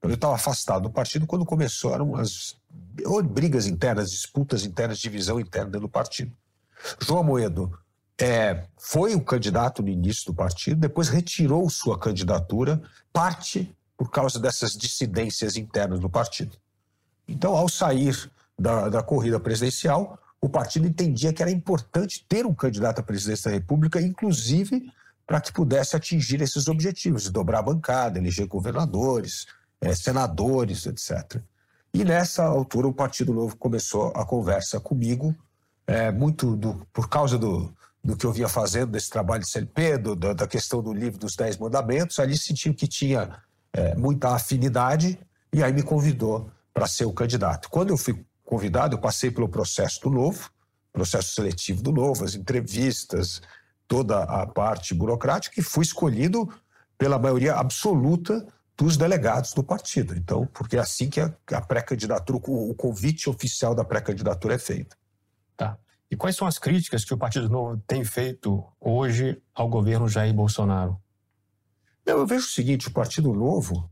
Ele 0.03 0.15
estava 0.15 0.35
afastado 0.35 0.83
do 0.83 0.91
partido 0.91 1.27
quando 1.27 1.47
começaram 1.47 2.15
as 2.17 2.57
brigas 3.31 3.67
internas, 3.67 4.11
disputas 4.11 4.65
internas, 4.65 4.99
divisão 4.99 5.41
interna 5.41 5.79
do 5.79 5.89
partido. 5.89 6.33
João 7.01 7.25
Moedo 7.25 7.73
é, 8.21 8.65
foi 8.79 9.15
o 9.15 9.21
candidato 9.21 9.83
no 9.83 9.89
início 9.89 10.27
do 10.27 10.35
partido, 10.35 10.81
depois 10.81 11.09
retirou 11.09 11.69
sua 11.69 11.99
candidatura, 11.99 12.81
parte 13.13 13.75
por 13.97 14.11
causa 14.11 14.39
dessas 14.39 14.73
dissidências 14.77 15.57
internas 15.57 16.01
do 16.01 16.11
partido. 16.11 16.57
Então, 17.27 17.57
ao 17.57 17.69
sair 17.69 18.31
da, 18.59 18.89
da 18.89 19.03
corrida 19.03 19.39
presidencial, 19.41 20.19
o 20.41 20.49
partido 20.49 20.87
entendia 20.87 21.33
que 21.33 21.43
era 21.43 21.51
importante 21.51 22.25
ter 22.29 22.45
um 22.45 22.55
candidato 22.55 22.99
à 22.99 23.03
presidência 23.03 23.51
da 23.51 23.57
República, 23.57 24.01
inclusive 24.01 24.91
para 25.27 25.41
que 25.41 25.53
pudesse 25.53 25.97
atingir 25.97 26.43
esses 26.43 26.67
objetivos, 26.69 27.31
dobrar 27.31 27.61
a 27.61 27.63
bancada, 27.63 28.19
eleger 28.19 28.47
governadores, 28.47 29.47
é, 29.81 29.95
senadores, 29.95 30.85
etc. 30.87 31.41
E 31.95 32.05
nessa 32.05 32.45
altura 32.45 32.89
o 32.89 32.93
Partido 32.93 33.33
Novo 33.33 33.57
começou 33.57 34.09
a 34.17 34.25
conversa 34.27 34.81
comigo, 34.81 35.35
é, 35.87 36.11
muito 36.11 36.57
do, 36.57 36.87
por 36.93 37.09
causa 37.09 37.39
do, 37.39 37.73
do 38.03 38.17
que 38.17 38.27
eu 38.27 38.33
vinha 38.33 38.49
fazendo, 38.49 38.93
desse 38.93 39.11
trabalho 39.11 39.43
de 39.43 39.49
CLP, 39.49 39.99
do, 39.99 40.17
da, 40.17 40.33
da, 40.33 40.47
questão 40.47 40.83
do 40.83 40.93
livro 40.93 41.19
dos 41.19 41.37
Dez 41.37 41.57
Mandamentos, 41.57 42.19
ali 42.19 42.37
sentiu 42.37 42.75
que 42.75 42.87
tinha 42.87 43.39
é, 43.73 43.95
muita 43.95 44.35
afinidade 44.35 45.19
e 45.53 45.63
aí 45.63 45.73
me 45.73 45.83
convidou 45.83 46.51
para 46.73 46.87
ser 46.87 47.05
o 47.05 47.13
candidato. 47.13 47.69
Quando 47.69 47.91
eu 47.91 47.97
fui 47.97 48.25
convidado, 48.45 48.97
eu 48.97 49.01
passei 49.01 49.31
pelo 49.31 49.49
processo 49.49 50.01
do 50.03 50.11
novo, 50.11 50.51
processo 50.93 51.35
seletivo 51.35 51.83
do 51.83 51.93
novo, 51.93 52.25
as 52.25 52.35
entrevistas, 52.35 53.41
toda 53.87 54.23
a 54.23 54.47
parte 54.47 54.95
burocrática, 54.95 55.61
e 55.61 55.63
fui 55.63 55.85
escolhido 55.85 56.49
pela 56.99 57.19
maioria 57.19 57.55
absoluta 57.55 58.47
dos 58.77 58.97
delegados 58.97 59.53
do 59.53 59.63
partido. 59.63 60.15
Então, 60.17 60.47
porque 60.53 60.77
é 60.77 60.81
assim 60.81 61.09
que 61.09 61.21
a, 61.21 61.33
a 61.53 61.61
pré-candidatura, 61.61 62.39
o 62.43 62.75
convite 62.75 63.29
oficial 63.29 63.75
da 63.75 63.85
pré-candidatura 63.85 64.55
é 64.55 64.59
feito. 64.59 64.97
Tá. 65.57 65.79
E 66.11 66.17
quais 66.17 66.37
são 66.37 66.47
as 66.47 66.59
críticas 66.59 67.05
que 67.05 67.15
o 67.15 67.19
Partido 67.19 67.49
Novo 67.49 67.83
tem 67.87 68.05
feito 68.05 68.65
hoje 68.81 69.41
ao 69.55 69.69
governo 69.69 70.09
Jair 70.09 70.35
Bolsonaro? 70.35 71.01
Eu 72.05 72.27
vejo 72.27 72.45
o 72.45 72.51
seguinte: 72.51 72.89
o 72.89 72.93
Partido 72.93 73.33
Novo 73.33 73.91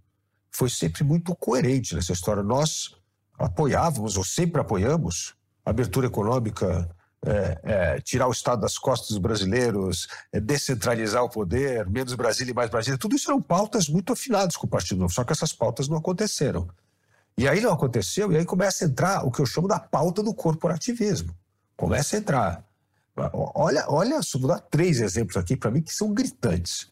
foi 0.51 0.69
sempre 0.69 1.05
muito 1.05 1.35
coerente 1.35 1.95
nessa 1.95 2.13
história. 2.13 2.43
Nós 2.43 2.95
apoiávamos, 3.39 4.17
ou 4.17 4.25
sempre 4.25 4.61
apoiamos, 4.61 5.35
a 5.65 5.71
abertura 5.71 6.09
econômica, 6.09 6.95
é, 7.25 7.61
é, 7.63 8.01
tirar 8.01 8.29
o 8.29 8.33
Estado 8.33 8.63
das 8.63 8.79
costas 8.79 9.11
dos 9.11 9.19
brasileiros, 9.19 10.09
é, 10.33 10.41
descentralizar 10.41 11.23
o 11.23 11.31
poder, 11.31 11.89
menos 11.89 12.15
Brasília 12.15 12.53
e 12.53 12.55
mais 12.55 12.71
Brasília. 12.71 12.99
Tudo 12.99 13.17
isso 13.17 13.31
eram 13.31 13.41
pautas 13.41 13.89
muito 13.89 14.13
afinadas 14.13 14.57
com 14.57 14.67
o 14.67 14.71
Partido 14.71 15.01
Novo, 15.01 15.13
só 15.13 15.25
que 15.25 15.33
essas 15.33 15.53
pautas 15.53 15.89
não 15.89 15.99
aconteceram. 15.99 16.69
E 17.37 17.49
aí 17.49 17.61
não 17.61 17.73
aconteceu, 17.73 18.33
e 18.33 18.37
aí 18.37 18.45
começa 18.45 18.85
a 18.85 18.89
entrar 18.89 19.25
o 19.25 19.31
que 19.31 19.41
eu 19.41 19.47
chamo 19.47 19.69
da 19.69 19.79
pauta 19.79 20.23
do 20.23 20.35
corporativismo. 20.35 21.35
Começa 21.81 22.15
a 22.15 22.19
entrar. 22.19 22.63
Olha, 23.33 23.87
olha, 23.89 24.21
vou 24.35 24.49
dar 24.49 24.61
três 24.61 25.01
exemplos 25.01 25.35
aqui 25.39 25.57
para 25.57 25.71
mim 25.71 25.81
que 25.81 25.95
são 25.95 26.13
gritantes. 26.13 26.89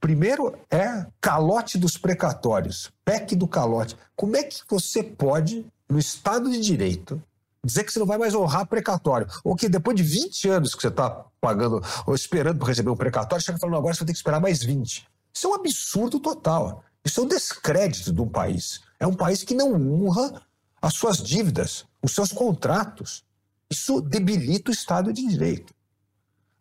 Primeiro 0.00 0.58
é 0.70 1.06
calote 1.20 1.76
dos 1.76 1.98
precatórios, 1.98 2.90
PEC 3.04 3.36
do 3.36 3.46
calote. 3.46 3.94
Como 4.16 4.34
é 4.34 4.42
que 4.42 4.62
você 4.66 5.02
pode, 5.02 5.66
no 5.86 5.98
Estado 5.98 6.50
de 6.50 6.58
Direito, 6.58 7.22
dizer 7.62 7.84
que 7.84 7.92
você 7.92 7.98
não 7.98 8.06
vai 8.06 8.16
mais 8.16 8.34
honrar 8.34 8.66
precatório? 8.66 9.28
Ou 9.44 9.54
que 9.54 9.68
depois 9.68 9.94
de 9.94 10.02
20 10.02 10.48
anos 10.48 10.74
que 10.74 10.80
você 10.80 10.88
está 10.88 11.10
pagando 11.38 11.82
ou 12.06 12.14
esperando 12.14 12.56
para 12.56 12.68
receber 12.68 12.88
um 12.88 12.96
precatório, 12.96 13.44
chega 13.44 13.58
falando 13.58 13.76
agora 13.76 13.92
você 13.92 14.00
vai 14.00 14.06
ter 14.06 14.12
que 14.14 14.18
esperar 14.18 14.40
mais 14.40 14.62
20. 14.62 15.06
Isso 15.34 15.46
é 15.46 15.50
um 15.50 15.54
absurdo 15.56 16.18
total. 16.18 16.82
Isso 17.04 17.20
é 17.20 17.22
um 17.24 17.28
descrédito 17.28 18.10
de 18.10 18.20
um 18.22 18.28
país. 18.28 18.80
É 18.98 19.06
um 19.06 19.14
país 19.14 19.42
que 19.42 19.54
não 19.54 19.74
honra 19.74 20.40
as 20.80 20.94
suas 20.94 21.18
dívidas, 21.18 21.84
os 22.02 22.14
seus 22.14 22.32
contratos. 22.32 23.30
Isso 23.72 24.02
debilita 24.02 24.70
o 24.70 24.74
Estado 24.74 25.10
de 25.14 25.26
Direito. 25.26 25.72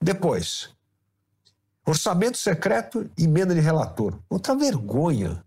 Depois, 0.01 0.69
orçamento 1.85 2.37
secreto 2.37 3.11
e 3.17 3.25
emenda 3.25 3.53
de 3.53 3.59
relator. 3.59 4.17
Outra 4.29 4.55
vergonha. 4.55 5.43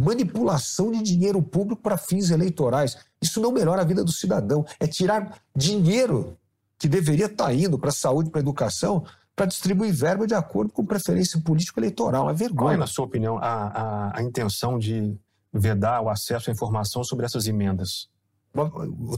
Manipulação 0.00 0.90
de 0.90 1.02
dinheiro 1.02 1.42
público 1.42 1.82
para 1.82 1.98
fins 1.98 2.30
eleitorais. 2.30 2.96
Isso 3.20 3.42
não 3.42 3.52
melhora 3.52 3.82
a 3.82 3.84
vida 3.84 4.02
do 4.02 4.10
cidadão. 4.10 4.64
É 4.80 4.86
tirar 4.86 5.38
dinheiro 5.54 6.38
que 6.78 6.88
deveria 6.88 7.26
estar 7.26 7.44
tá 7.44 7.52
indo 7.52 7.78
para 7.78 7.90
a 7.90 7.92
saúde, 7.92 8.30
para 8.30 8.40
a 8.40 8.46
educação, 8.46 9.04
para 9.36 9.44
distribuir 9.44 9.92
verba 9.92 10.26
de 10.26 10.34
acordo 10.34 10.72
com 10.72 10.82
preferência 10.84 11.38
político-eleitoral. 11.42 12.30
É 12.30 12.32
vergonha. 12.32 12.56
Qual 12.56 12.72
é, 12.72 12.76
na 12.78 12.86
sua 12.86 13.04
opinião, 13.04 13.36
a, 13.36 13.42
a, 13.42 14.18
a 14.18 14.22
intenção 14.22 14.78
de 14.78 15.14
vedar 15.52 16.00
o 16.00 16.08
acesso 16.08 16.48
à 16.48 16.52
informação 16.54 17.04
sobre 17.04 17.26
essas 17.26 17.46
emendas? 17.46 18.08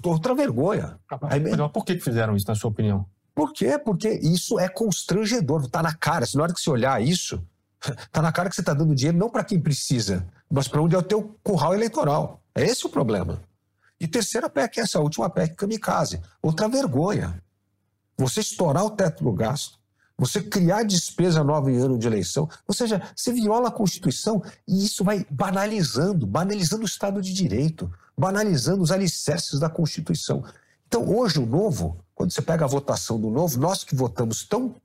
Outra 0.02 0.34
vergonha. 0.34 0.98
Mas 1.20 1.70
por 1.72 1.84
que 1.84 1.98
fizeram 1.98 2.36
isso, 2.36 2.46
na 2.46 2.54
sua 2.54 2.70
opinião? 2.70 3.06
Por 3.34 3.52
quê? 3.52 3.78
Porque 3.78 4.08
isso 4.08 4.58
é 4.60 4.68
constrangedor, 4.68 5.64
está 5.64 5.82
na 5.82 5.92
cara. 5.92 6.24
Se 6.24 6.36
na 6.36 6.44
hora 6.44 6.54
que 6.54 6.60
você 6.60 6.70
olhar 6.70 7.02
isso, 7.02 7.44
está 7.82 8.22
na 8.22 8.30
cara 8.30 8.48
que 8.48 8.54
você 8.54 8.60
está 8.62 8.72
dando 8.72 8.94
dinheiro 8.94 9.18
não 9.18 9.28
para 9.28 9.42
quem 9.42 9.60
precisa, 9.60 10.26
mas 10.48 10.68
para 10.68 10.80
onde 10.80 10.94
é 10.94 10.98
o 10.98 11.02
teu 11.02 11.36
curral 11.42 11.74
eleitoral. 11.74 12.40
É 12.54 12.64
esse 12.64 12.86
o 12.86 12.88
problema. 12.88 13.42
E 13.98 14.06
terceira 14.06 14.48
PEC, 14.48 14.80
essa 14.80 15.00
última 15.00 15.28
PEC 15.28 15.56
kamikaze. 15.56 16.20
Outra 16.40 16.68
vergonha. 16.68 17.42
Você 18.16 18.40
estourar 18.40 18.84
o 18.84 18.90
teto 18.90 19.24
do 19.24 19.32
gasto, 19.32 19.78
você 20.16 20.40
criar 20.40 20.84
despesa 20.84 21.42
nova 21.42 21.70
em 21.70 21.76
ano 21.76 21.98
de 21.98 22.06
eleição, 22.06 22.48
ou 22.68 22.72
seja, 22.72 23.02
você 23.16 23.32
viola 23.32 23.68
a 23.68 23.72
Constituição 23.72 24.40
e 24.68 24.84
isso 24.84 25.02
vai 25.02 25.26
banalizando, 25.28 26.24
banalizando 26.24 26.82
o 26.82 26.86
Estado 26.86 27.20
de 27.20 27.32
Direito, 27.32 27.90
banalizando 28.16 28.82
os 28.82 28.90
alicerces 28.90 29.58
da 29.58 29.68
Constituição. 29.68 30.44
Então, 30.86 31.08
hoje, 31.08 31.38
o 31.38 31.46
novo, 31.46 31.98
quando 32.14 32.32
você 32.32 32.42
pega 32.42 32.64
a 32.64 32.68
votação 32.68 33.20
do 33.20 33.30
novo, 33.30 33.58
nós 33.58 33.82
que 33.82 33.94
votamos 33.94 34.44
tão 34.44 34.76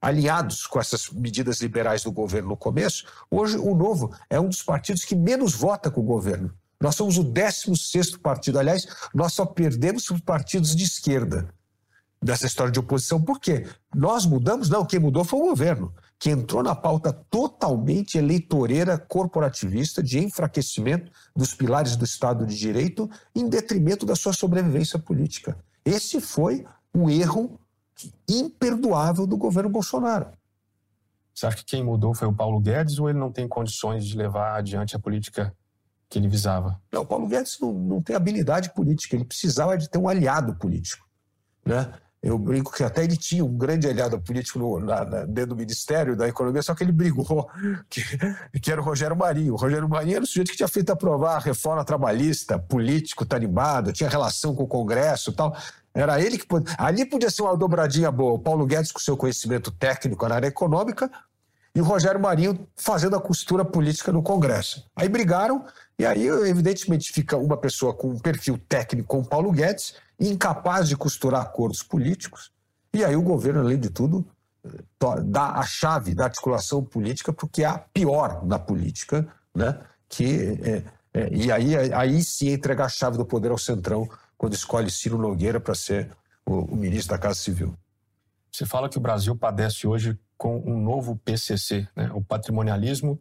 alinhados 0.00 0.66
com 0.66 0.78
essas 0.78 1.10
medidas 1.10 1.60
liberais 1.60 2.02
do 2.02 2.12
governo 2.12 2.50
no 2.50 2.56
começo, 2.56 3.06
hoje 3.30 3.56
o 3.56 3.74
novo 3.74 4.14
é 4.28 4.38
um 4.38 4.48
dos 4.48 4.62
partidos 4.62 5.04
que 5.04 5.16
menos 5.16 5.54
vota 5.54 5.90
com 5.90 6.00
o 6.00 6.04
governo. 6.04 6.52
Nós 6.80 6.94
somos 6.94 7.16
o 7.16 7.24
16 7.24 8.16
partido. 8.18 8.58
Aliás, 8.58 8.86
nós 9.14 9.32
só 9.32 9.46
perdemos 9.46 10.04
para 10.06 10.14
os 10.14 10.20
partidos 10.20 10.76
de 10.76 10.84
esquerda 10.84 11.48
dessa 12.22 12.46
história 12.46 12.72
de 12.72 12.78
oposição. 12.78 13.20
Por 13.20 13.40
quê? 13.40 13.66
Nós 13.94 14.26
mudamos? 14.26 14.68
Não, 14.68 14.84
quem 14.84 15.00
mudou 15.00 15.24
foi 15.24 15.38
o 15.38 15.48
governo, 15.48 15.94
que 16.18 16.30
entrou 16.30 16.62
na 16.62 16.74
pauta 16.74 17.12
totalmente 17.12 18.16
eleitoreira, 18.16 18.98
corporativista, 18.98 20.02
de 20.02 20.18
enfraquecimento 20.18 21.12
dos 21.34 21.54
pilares 21.54 21.94
do 21.94 22.04
Estado 22.04 22.46
de 22.46 22.56
Direito, 22.56 23.08
em 23.34 23.48
detrimento 23.48 24.06
da 24.06 24.16
sua 24.16 24.32
sobrevivência 24.32 24.98
política. 24.98 25.58
Esse 25.84 26.20
foi 26.20 26.66
o 26.94 27.10
erro 27.10 27.60
imperdoável 28.28 29.26
do 29.26 29.36
governo 29.36 29.70
Bolsonaro. 29.70 30.30
Você 31.34 31.46
acha 31.46 31.56
que 31.58 31.64
quem 31.64 31.84
mudou 31.84 32.14
foi 32.14 32.26
o 32.26 32.32
Paulo 32.32 32.58
Guedes 32.60 32.98
ou 32.98 33.10
ele 33.10 33.18
não 33.18 33.30
tem 33.30 33.46
condições 33.46 34.06
de 34.06 34.16
levar 34.16 34.56
adiante 34.56 34.96
a 34.96 34.98
política 34.98 35.54
que 36.08 36.18
ele 36.18 36.28
visava? 36.28 36.80
Não, 36.90 37.02
o 37.02 37.06
Paulo 37.06 37.26
Guedes 37.26 37.58
não, 37.60 37.72
não 37.72 38.02
tem 38.02 38.16
habilidade 38.16 38.72
política, 38.72 39.14
ele 39.16 39.24
precisava 39.24 39.76
de 39.76 39.88
ter 39.88 39.98
um 39.98 40.08
aliado 40.08 40.54
político. 40.54 41.06
Né? 41.64 41.92
Eu 42.26 42.36
brinco 42.36 42.72
que 42.72 42.82
até 42.82 43.04
ele 43.04 43.16
tinha 43.16 43.44
um 43.44 43.56
grande 43.56 43.86
aliado 43.86 44.20
político 44.20 44.58
no, 44.58 44.80
na, 44.80 45.04
na, 45.04 45.24
dentro 45.24 45.50
do 45.50 45.56
Ministério 45.56 46.16
da 46.16 46.26
Economia, 46.26 46.60
só 46.60 46.74
que 46.74 46.82
ele 46.82 46.90
brigou, 46.90 47.48
que, 47.88 48.02
que 48.60 48.72
era 48.72 48.80
o 48.80 48.84
Rogério 48.84 49.16
Marinho. 49.16 49.54
O 49.54 49.56
Rogério 49.56 49.88
Marinho 49.88 50.16
era 50.16 50.24
o 50.24 50.26
sujeito 50.26 50.50
que 50.50 50.56
tinha 50.56 50.68
feito 50.68 50.90
aprovar 50.90 51.36
a 51.36 51.38
reforma 51.38 51.84
trabalhista, 51.84 52.58
político, 52.58 53.24
tarimbado, 53.24 53.92
tinha 53.92 54.10
relação 54.10 54.56
com 54.56 54.64
o 54.64 54.66
Congresso 54.66 55.32
tal. 55.32 55.56
Era 55.94 56.20
ele 56.20 56.36
que 56.36 56.46
podia. 56.46 56.74
Ali 56.76 57.06
podia 57.06 57.30
ser 57.30 57.42
uma 57.42 57.56
dobradinha 57.56 58.10
boa. 58.10 58.32
O 58.32 58.38
Paulo 58.40 58.66
Guedes, 58.66 58.90
com 58.90 58.98
seu 58.98 59.16
conhecimento 59.16 59.70
técnico 59.70 60.28
na 60.28 60.34
área 60.34 60.48
econômica, 60.48 61.08
e 61.76 61.80
o 61.80 61.84
Rogério 61.84 62.18
Marinho 62.18 62.66
fazendo 62.74 63.14
a 63.14 63.20
costura 63.20 63.64
política 63.64 64.10
no 64.10 64.22
Congresso. 64.22 64.84
Aí 64.96 65.08
brigaram, 65.08 65.64
e 65.98 66.04
aí, 66.04 66.26
evidentemente, 66.26 67.12
fica 67.12 67.36
uma 67.36 67.56
pessoa 67.56 67.94
com 67.94 68.08
um 68.08 68.18
perfil 68.18 68.58
técnico 68.68 69.08
como 69.08 69.26
Paulo 69.26 69.50
Guedes 69.50 69.94
incapaz 70.18 70.88
de 70.88 70.96
costurar 70.96 71.42
acordos 71.42 71.82
políticos, 71.82 72.50
e 72.92 73.04
aí 73.04 73.14
o 73.14 73.22
governo, 73.22 73.60
além 73.60 73.78
de 73.78 73.90
tudo, 73.90 74.26
dá 75.24 75.50
a 75.52 75.62
chave 75.62 76.14
da 76.14 76.24
articulação 76.24 76.82
política 76.82 77.32
para 77.32 77.46
o 77.46 77.48
que 77.48 77.64
há 77.64 77.78
pior 77.78 78.44
na 78.44 78.58
política, 78.58 79.26
né? 79.54 79.78
que, 80.08 80.58
é, 80.62 80.82
é, 81.12 81.28
e 81.32 81.52
aí, 81.52 81.76
aí 81.92 82.22
sim 82.22 82.48
entregar 82.48 82.86
a 82.86 82.88
chave 82.88 83.16
do 83.16 83.24
poder 83.24 83.50
ao 83.50 83.58
Centrão 83.58 84.08
quando 84.36 84.54
escolhe 84.54 84.90
Ciro 84.90 85.18
Nogueira 85.18 85.60
para 85.60 85.74
ser 85.74 86.10
o, 86.44 86.60
o 86.60 86.76
ministro 86.76 87.14
da 87.14 87.18
Casa 87.18 87.36
Civil. 87.36 87.76
Você 88.50 88.64
fala 88.64 88.88
que 88.88 88.96
o 88.96 89.00
Brasil 89.00 89.36
padece 89.36 89.86
hoje 89.86 90.18
com 90.38 90.58
um 90.58 90.80
novo 90.80 91.16
PCC, 91.24 91.86
né? 91.94 92.10
o 92.14 92.22
patrimonialismo, 92.22 93.20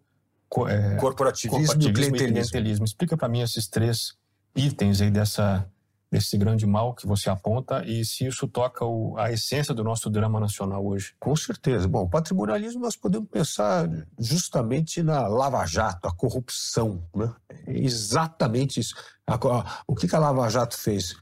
é, 0.67 0.95
corporativismo, 0.97 1.65
corporativismo, 1.65 1.89
e 1.89 1.93
clientelismo. 1.93 2.33
Clientelismo. 2.33 2.85
Explica 2.85 3.17
para 3.17 3.27
mim 3.29 3.41
esses 3.41 3.67
três 3.67 4.13
itens 4.55 5.01
aí 5.01 5.11
dessa, 5.11 5.69
desse 6.11 6.37
grande 6.37 6.65
mal 6.65 6.93
que 6.93 7.05
você 7.05 7.29
aponta 7.29 7.83
e 7.85 8.05
se 8.05 8.25
isso 8.25 8.47
toca 8.47 8.85
o, 8.85 9.17
a 9.17 9.31
essência 9.31 9.73
do 9.73 9.83
nosso 9.83 10.09
drama 10.09 10.39
nacional 10.39 10.85
hoje. 10.85 11.13
Com 11.19 11.35
certeza. 11.35 11.87
Bom, 11.87 12.07
patrimonialismo 12.07 12.81
nós 12.81 12.95
podemos 12.95 13.29
pensar 13.29 13.89
justamente 14.17 15.03
na 15.03 15.27
Lava 15.27 15.65
Jato, 15.65 16.07
a 16.07 16.15
corrupção. 16.15 17.03
Né? 17.13 17.33
É 17.67 17.79
exatamente 17.79 18.79
isso. 18.79 18.95
A, 19.27 19.35
a, 19.35 19.83
o 19.87 19.95
que 19.95 20.13
a 20.15 20.19
Lava 20.19 20.49
Jato 20.49 20.77
fez? 20.77 21.15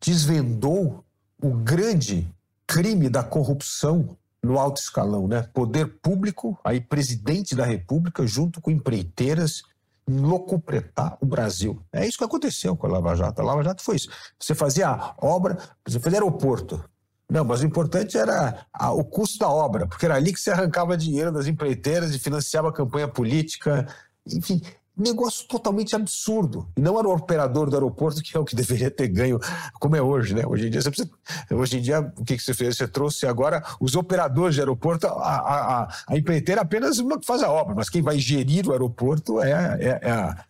Desvendou 0.00 1.04
o 1.42 1.50
grande 1.50 2.32
crime 2.66 3.08
da 3.08 3.22
corrupção 3.22 4.16
no 4.42 4.58
alto 4.58 4.80
escalão, 4.80 5.28
né? 5.28 5.48
Poder 5.54 5.86
público, 6.02 6.58
aí 6.64 6.80
presidente 6.80 7.54
da 7.54 7.64
República, 7.64 8.26
junto 8.26 8.60
com 8.60 8.70
empreiteiras 8.70 9.62
locupletar 10.08 11.16
o 11.20 11.26
Brasil. 11.26 11.80
É 11.92 12.06
isso 12.06 12.18
que 12.18 12.24
aconteceu 12.24 12.76
com 12.76 12.86
a 12.86 12.90
Lava 12.90 13.14
Jato. 13.14 13.40
A 13.40 13.44
Lava 13.44 13.62
Jato 13.62 13.82
foi 13.82 13.96
isso. 13.96 14.08
Você 14.38 14.54
fazia 14.54 15.14
obra, 15.18 15.56
você 15.86 16.00
fazia 16.00 16.18
aeroporto. 16.18 16.82
Não, 17.30 17.44
mas 17.44 17.60
o 17.60 17.66
importante 17.66 18.18
era 18.18 18.66
a, 18.72 18.92
o 18.92 19.04
custo 19.04 19.38
da 19.38 19.48
obra, 19.48 19.86
porque 19.86 20.04
era 20.04 20.16
ali 20.16 20.32
que 20.32 20.40
você 20.40 20.50
arrancava 20.50 20.96
dinheiro 20.96 21.32
das 21.32 21.46
empreiteiras 21.46 22.14
e 22.14 22.18
financiava 22.18 22.68
a 22.68 22.72
campanha 22.72 23.08
política. 23.08 23.86
Enfim, 24.26 24.60
negócio 25.02 25.46
totalmente 25.46 25.94
absurdo. 25.94 26.68
E 26.76 26.80
não 26.80 26.98
era 26.98 27.08
o 27.08 27.14
operador 27.14 27.68
do 27.68 27.76
aeroporto 27.76 28.22
que 28.22 28.36
é 28.36 28.40
o 28.40 28.44
que 28.44 28.56
deveria 28.56 28.90
ter 28.90 29.08
ganho, 29.08 29.38
como 29.80 29.96
é 29.96 30.02
hoje, 30.02 30.34
né? 30.34 30.44
Hoje 30.46 30.66
em 30.66 30.70
dia, 30.70 30.82
precisa, 30.82 31.10
hoje 31.50 31.78
em 31.78 31.80
dia 31.82 32.00
o 32.16 32.24
que, 32.24 32.36
que 32.36 32.42
você 32.42 32.54
fez? 32.54 32.76
Você 32.76 32.88
trouxe 32.88 33.26
agora 33.26 33.62
os 33.80 33.94
operadores 33.94 34.54
de 34.54 34.60
aeroporto, 34.60 35.06
a, 35.06 35.10
a, 35.10 35.82
a, 35.82 35.88
a 36.08 36.16
empreiteira 36.16 36.60
é 36.60 36.62
apenas 36.62 36.98
uma 36.98 37.18
que 37.18 37.26
faz 37.26 37.42
a 37.42 37.50
obra, 37.50 37.74
mas 37.74 37.88
quem 37.88 38.02
vai 38.02 38.18
gerir 38.18 38.66
o 38.66 38.72
aeroporto 38.72 39.42
é, 39.42 39.50
é, 39.50 40.00
é 40.02 40.10
a, 40.10 40.44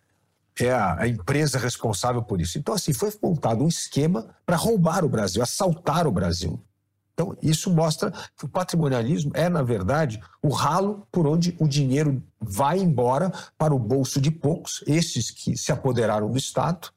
é 0.59 0.71
a, 0.71 1.07
empresa 1.07 1.57
responsável 1.57 2.21
por 2.21 2.39
isso. 2.39 2.57
Então, 2.57 2.73
assim, 2.75 2.93
foi 2.93 3.11
montado 3.21 3.63
um 3.63 3.67
esquema 3.67 4.27
para 4.45 4.55
roubar 4.55 5.03
o 5.03 5.09
Brasil, 5.09 5.41
assaltar 5.41 6.07
o 6.07 6.11
Brasil. 6.11 6.61
Então, 7.13 7.37
isso 7.41 7.69
mostra 7.69 8.11
que 8.35 8.45
o 8.45 8.49
patrimonialismo 8.49 9.31
é, 9.35 9.47
na 9.47 9.61
verdade, 9.61 10.19
o 10.41 10.49
ralo 10.49 11.07
por 11.11 11.27
onde 11.27 11.55
o 11.59 11.67
dinheiro 11.67 12.23
vai 12.39 12.79
embora 12.79 13.31
para 13.57 13.73
o 13.73 13.79
bolso 13.79 14.19
de 14.19 14.31
poucos, 14.31 14.83
esses 14.87 15.29
que 15.29 15.55
se 15.55 15.71
apoderaram 15.71 16.31
do 16.31 16.37
Estado, 16.37 16.89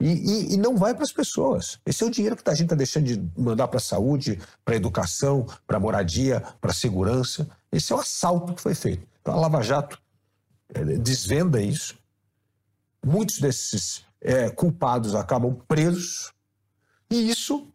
e, 0.00 0.08
e, 0.08 0.54
e 0.54 0.56
não 0.56 0.76
vai 0.76 0.94
para 0.94 1.04
as 1.04 1.12
pessoas. 1.12 1.78
Esse 1.84 2.02
é 2.02 2.06
o 2.06 2.10
dinheiro 2.10 2.36
que 2.36 2.48
a 2.48 2.54
gente 2.54 2.66
está 2.66 2.76
deixando 2.76 3.04
de 3.04 3.30
mandar 3.36 3.68
para 3.68 3.78
a 3.78 3.80
saúde, 3.80 4.40
para 4.64 4.74
a 4.74 4.76
educação, 4.76 5.46
para 5.66 5.76
a 5.76 5.80
moradia, 5.80 6.40
para 6.60 6.70
a 6.70 6.74
segurança. 6.74 7.48
Esse 7.70 7.92
é 7.92 7.96
o 7.96 8.00
assalto 8.00 8.54
que 8.54 8.62
foi 8.62 8.74
feito. 8.74 9.06
Então, 9.20 9.34
a 9.34 9.40
Lava 9.40 9.60
Jato 9.60 10.00
é, 10.72 10.82
desvenda 10.84 11.60
isso. 11.60 11.98
Muitos 13.04 13.38
desses 13.38 14.04
é, 14.20 14.48
culpados 14.48 15.14
acabam 15.14 15.54
presos, 15.66 16.32
e 17.10 17.30
isso 17.30 17.68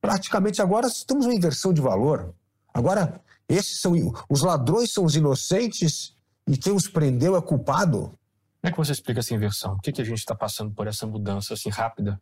praticamente 0.00 0.62
agora 0.62 0.86
estamos 0.86 1.26
uma 1.26 1.34
inversão 1.34 1.72
de 1.72 1.80
valor. 1.80 2.34
Agora, 2.72 3.20
esses 3.48 3.80
são 3.80 3.92
os 4.28 4.42
ladrões 4.42 4.92
são 4.92 5.04
os 5.04 5.16
inocentes 5.16 6.16
e 6.46 6.56
quem 6.56 6.72
os 6.72 6.88
prendeu 6.88 7.36
é 7.36 7.42
culpado. 7.42 8.18
Como 8.60 8.68
é 8.68 8.70
que 8.70 8.76
você 8.76 8.92
explica 8.92 9.20
essa 9.20 9.34
inversão? 9.34 9.74
Por 9.74 9.82
que, 9.82 9.92
que 9.92 10.02
a 10.02 10.04
gente 10.04 10.18
está 10.18 10.34
passando 10.34 10.72
por 10.72 10.86
essa 10.86 11.06
mudança 11.06 11.54
assim 11.54 11.70
rápida? 11.70 12.20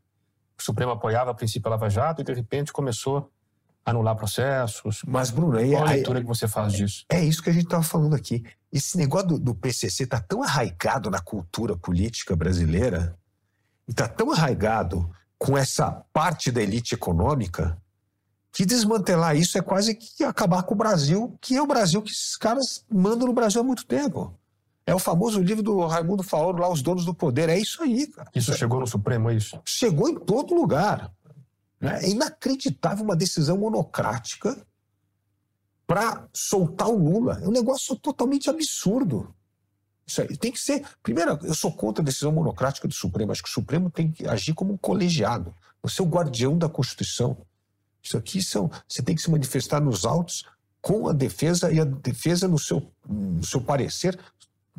O 0.58 0.62
Supremo 0.62 0.92
apoiava 0.92 1.30
a 1.30 1.34
princípio 1.34 1.68
a 1.68 1.70
Lava 1.70 1.88
Jato 1.88 2.20
e 2.20 2.24
de 2.24 2.32
repente 2.32 2.72
começou 2.72 3.30
a 3.84 3.90
anular 3.90 4.16
processos. 4.16 5.02
Mas, 5.06 5.30
Bruno, 5.30 5.56
aí, 5.56 5.70
qual 5.70 5.82
a 5.82 5.90
leitura 5.90 6.18
aí, 6.18 6.24
que 6.24 6.28
você 6.28 6.48
faz 6.48 6.72
disso? 6.72 7.04
É 7.08 7.22
isso 7.22 7.42
que 7.42 7.50
a 7.50 7.52
gente 7.52 7.64
estava 7.64 7.82
falando 7.82 8.14
aqui. 8.14 8.44
esse 8.72 8.96
negócio 8.96 9.28
do, 9.28 9.38
do 9.38 9.54
PCC 9.54 10.04
está 10.04 10.20
tão 10.20 10.42
arraigado 10.42 11.10
na 11.10 11.20
cultura 11.20 11.76
política 11.76 12.34
brasileira, 12.36 13.16
e 13.86 13.90
está 13.90 14.06
tão 14.06 14.32
arraigado 14.32 15.10
com 15.38 15.56
essa 15.56 15.90
parte 16.12 16.50
da 16.50 16.60
elite 16.60 16.94
econômica, 16.94 17.80
que 18.52 18.66
desmantelar 18.66 19.36
isso 19.36 19.56
é 19.56 19.62
quase 19.62 19.94
que 19.94 20.24
acabar 20.24 20.62
com 20.64 20.74
o 20.74 20.78
Brasil, 20.78 21.38
que 21.40 21.56
é 21.56 21.62
o 21.62 21.66
Brasil 21.66 22.02
que 22.02 22.10
esses 22.10 22.36
caras 22.36 22.84
mandam 22.90 23.28
no 23.28 23.32
Brasil 23.32 23.60
há 23.60 23.64
muito 23.64 23.86
tempo. 23.86 24.34
É 24.84 24.94
o 24.94 24.98
famoso 24.98 25.40
livro 25.40 25.62
do 25.62 25.86
Raimundo 25.86 26.22
Faoro, 26.22 26.58
lá, 26.58 26.68
Os 26.68 26.80
Donos 26.80 27.04
do 27.04 27.14
Poder. 27.14 27.50
É 27.50 27.58
isso 27.58 27.82
aí, 27.82 28.06
cara. 28.06 28.30
Isso 28.34 28.56
chegou 28.56 28.80
no 28.80 28.86
Supremo, 28.86 29.28
é 29.28 29.34
isso? 29.34 29.60
Chegou 29.64 30.08
em 30.08 30.18
todo 30.18 30.54
lugar. 30.54 31.12
Né? 31.78 32.00
É 32.02 32.08
inacreditável 32.08 33.04
uma 33.04 33.14
decisão 33.14 33.58
monocrática 33.58 34.56
para 35.86 36.26
soltar 36.32 36.88
o 36.88 36.96
Lula. 36.96 37.38
É 37.42 37.46
um 37.46 37.50
negócio 37.52 37.94
totalmente 37.96 38.48
absurdo. 38.48 39.34
Isso 40.08 40.22
aí 40.22 40.36
tem 40.38 40.50
que 40.50 40.58
ser. 40.58 40.82
Primeiro, 41.02 41.38
eu 41.42 41.54
sou 41.54 41.70
contra 41.70 42.02
a 42.02 42.04
decisão 42.04 42.32
monocrática 42.32 42.88
do 42.88 42.94
Supremo. 42.94 43.30
Acho 43.30 43.42
que 43.42 43.48
o 43.50 43.52
Supremo 43.52 43.90
tem 43.90 44.10
que 44.10 44.26
agir 44.26 44.54
como 44.54 44.72
um 44.72 44.76
colegiado. 44.78 45.54
Você 45.82 46.00
é 46.00 46.04
o 46.04 46.08
guardião 46.08 46.56
da 46.56 46.68
Constituição. 46.68 47.36
Isso 48.02 48.16
aqui 48.16 48.42
são. 48.42 48.70
Você 48.88 49.02
tem 49.02 49.14
que 49.14 49.20
se 49.20 49.30
manifestar 49.30 49.80
nos 49.80 50.06
autos 50.06 50.46
com 50.80 51.08
a 51.08 51.12
defesa 51.12 51.70
e 51.70 51.78
a 51.78 51.84
defesa 51.84 52.48
no 52.48 52.58
seu, 52.58 52.90
no 53.06 53.44
seu 53.44 53.60
parecer 53.60 54.18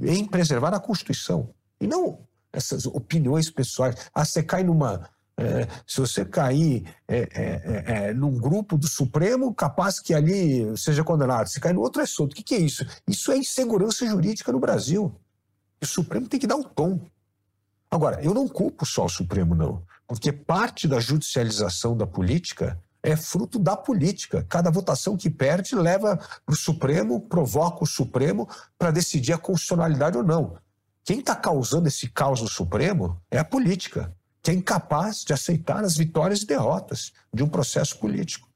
em 0.01 0.25
preservar 0.25 0.73
a 0.73 0.79
Constituição. 0.79 1.53
E 1.79 1.85
não 1.85 2.27
essas 2.51 2.85
opiniões 2.87 3.51
pessoais. 3.51 4.09
Ah, 4.13 4.25
você 4.25 4.41
cai 4.41 4.63
numa. 4.63 5.07
É, 5.39 5.67
se 5.87 6.01
você 6.01 6.25
cair 6.25 6.83
é, 7.07 7.17
é, 7.17 7.25
é, 7.33 8.09
é 8.09 8.13
num 8.13 8.37
grupo 8.37 8.77
do 8.77 8.87
Supremo, 8.87 9.53
capaz 9.53 9.97
que 10.01 10.13
ali 10.13 10.77
seja 10.77 11.01
condenado. 11.01 11.47
Se 11.47 11.61
cair 11.61 11.73
no 11.73 11.79
outro, 11.79 12.01
é 12.01 12.05
solto. 12.05 12.33
O 12.33 12.35
que, 12.35 12.43
que 12.43 12.55
é 12.55 12.59
isso? 12.59 12.85
Isso 13.07 13.31
é 13.31 13.37
insegurança 13.37 14.05
jurídica 14.05 14.51
no 14.51 14.59
Brasil. 14.59 15.15
E 15.81 15.85
o 15.85 15.87
Supremo 15.87 16.27
tem 16.27 16.39
que 16.39 16.47
dar 16.47 16.57
o 16.57 16.63
tom. 16.63 16.99
Agora, 17.89 18.21
eu 18.21 18.33
não 18.33 18.49
culpo 18.49 18.85
só 18.85 19.05
o 19.05 19.09
Supremo, 19.09 19.55
não. 19.55 19.81
Porque 20.05 20.31
parte 20.33 20.89
da 20.89 20.99
judicialização 20.99 21.95
da 21.95 22.05
política 22.05 22.77
é 23.01 23.15
fruto 23.15 23.57
da 23.57 23.77
política. 23.77 24.45
Cada 24.49 24.69
votação 24.69 25.15
que 25.15 25.29
perde 25.29 25.73
leva 25.73 26.17
para 26.17 26.53
o 26.53 26.57
Supremo, 26.57 27.21
provoca 27.21 27.85
o 27.85 27.87
Supremo 27.87 28.45
para 28.77 28.91
decidir 28.91 29.31
a 29.31 29.37
constitucionalidade 29.37 30.17
ou 30.17 30.23
não. 30.23 30.57
Quem 31.05 31.19
está 31.19 31.33
causando 31.33 31.87
esse 31.87 32.09
caos 32.09 32.41
no 32.41 32.49
Supremo 32.49 33.19
é 33.31 33.39
a 33.39 33.45
política, 33.45 34.13
que 34.41 34.51
é 34.51 34.53
incapaz 34.53 35.23
de 35.23 35.33
aceitar 35.33 35.83
as 35.83 35.97
vitórias 35.97 36.41
e 36.41 36.45
derrotas 36.45 37.11
de 37.33 37.43
um 37.43 37.49
processo 37.49 37.97
político. 37.99 38.47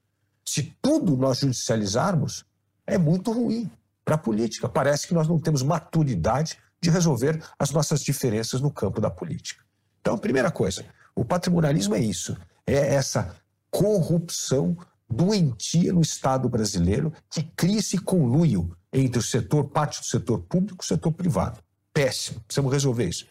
Se 0.44 0.74
tudo 0.80 1.16
nós 1.16 1.38
judicializarmos, 1.38 2.44
é 2.86 2.98
muito 2.98 3.32
ruim 3.32 3.70
para 4.04 4.14
a 4.16 4.18
política. 4.18 4.68
Parece 4.68 5.06
que 5.06 5.14
nós 5.14 5.26
não 5.26 5.38
temos 5.38 5.62
maturidade 5.62 6.58
de 6.80 6.90
resolver 6.90 7.42
as 7.58 7.70
nossas 7.70 8.02
diferenças 8.02 8.60
no 8.60 8.70
campo 8.70 9.00
da 9.00 9.10
política. 9.10 9.64
Então, 10.00 10.18
primeira 10.18 10.50
coisa, 10.50 10.84
o 11.14 11.24
patrimonialismo 11.24 11.94
é 11.94 12.00
isso, 12.00 12.36
é 12.66 12.94
essa 12.94 13.34
corrupção 13.70 14.76
doentia 15.08 15.92
no 15.92 16.00
Estado 16.00 16.48
brasileiro 16.48 17.12
que 17.30 17.42
cria 17.42 17.78
esse 17.78 17.98
conluio 17.98 18.76
entre 18.92 19.18
o 19.18 19.22
setor, 19.22 19.64
parte 19.64 20.00
do 20.00 20.06
setor 20.06 20.40
público 20.40 20.82
e 20.82 20.84
o 20.84 20.86
setor 20.86 21.12
privado. 21.12 21.58
Péssimo, 21.92 22.40
precisamos 22.40 22.72
resolver 22.72 23.08
isso. 23.08 23.26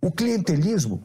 O 0.00 0.10
clientelismo, 0.10 1.04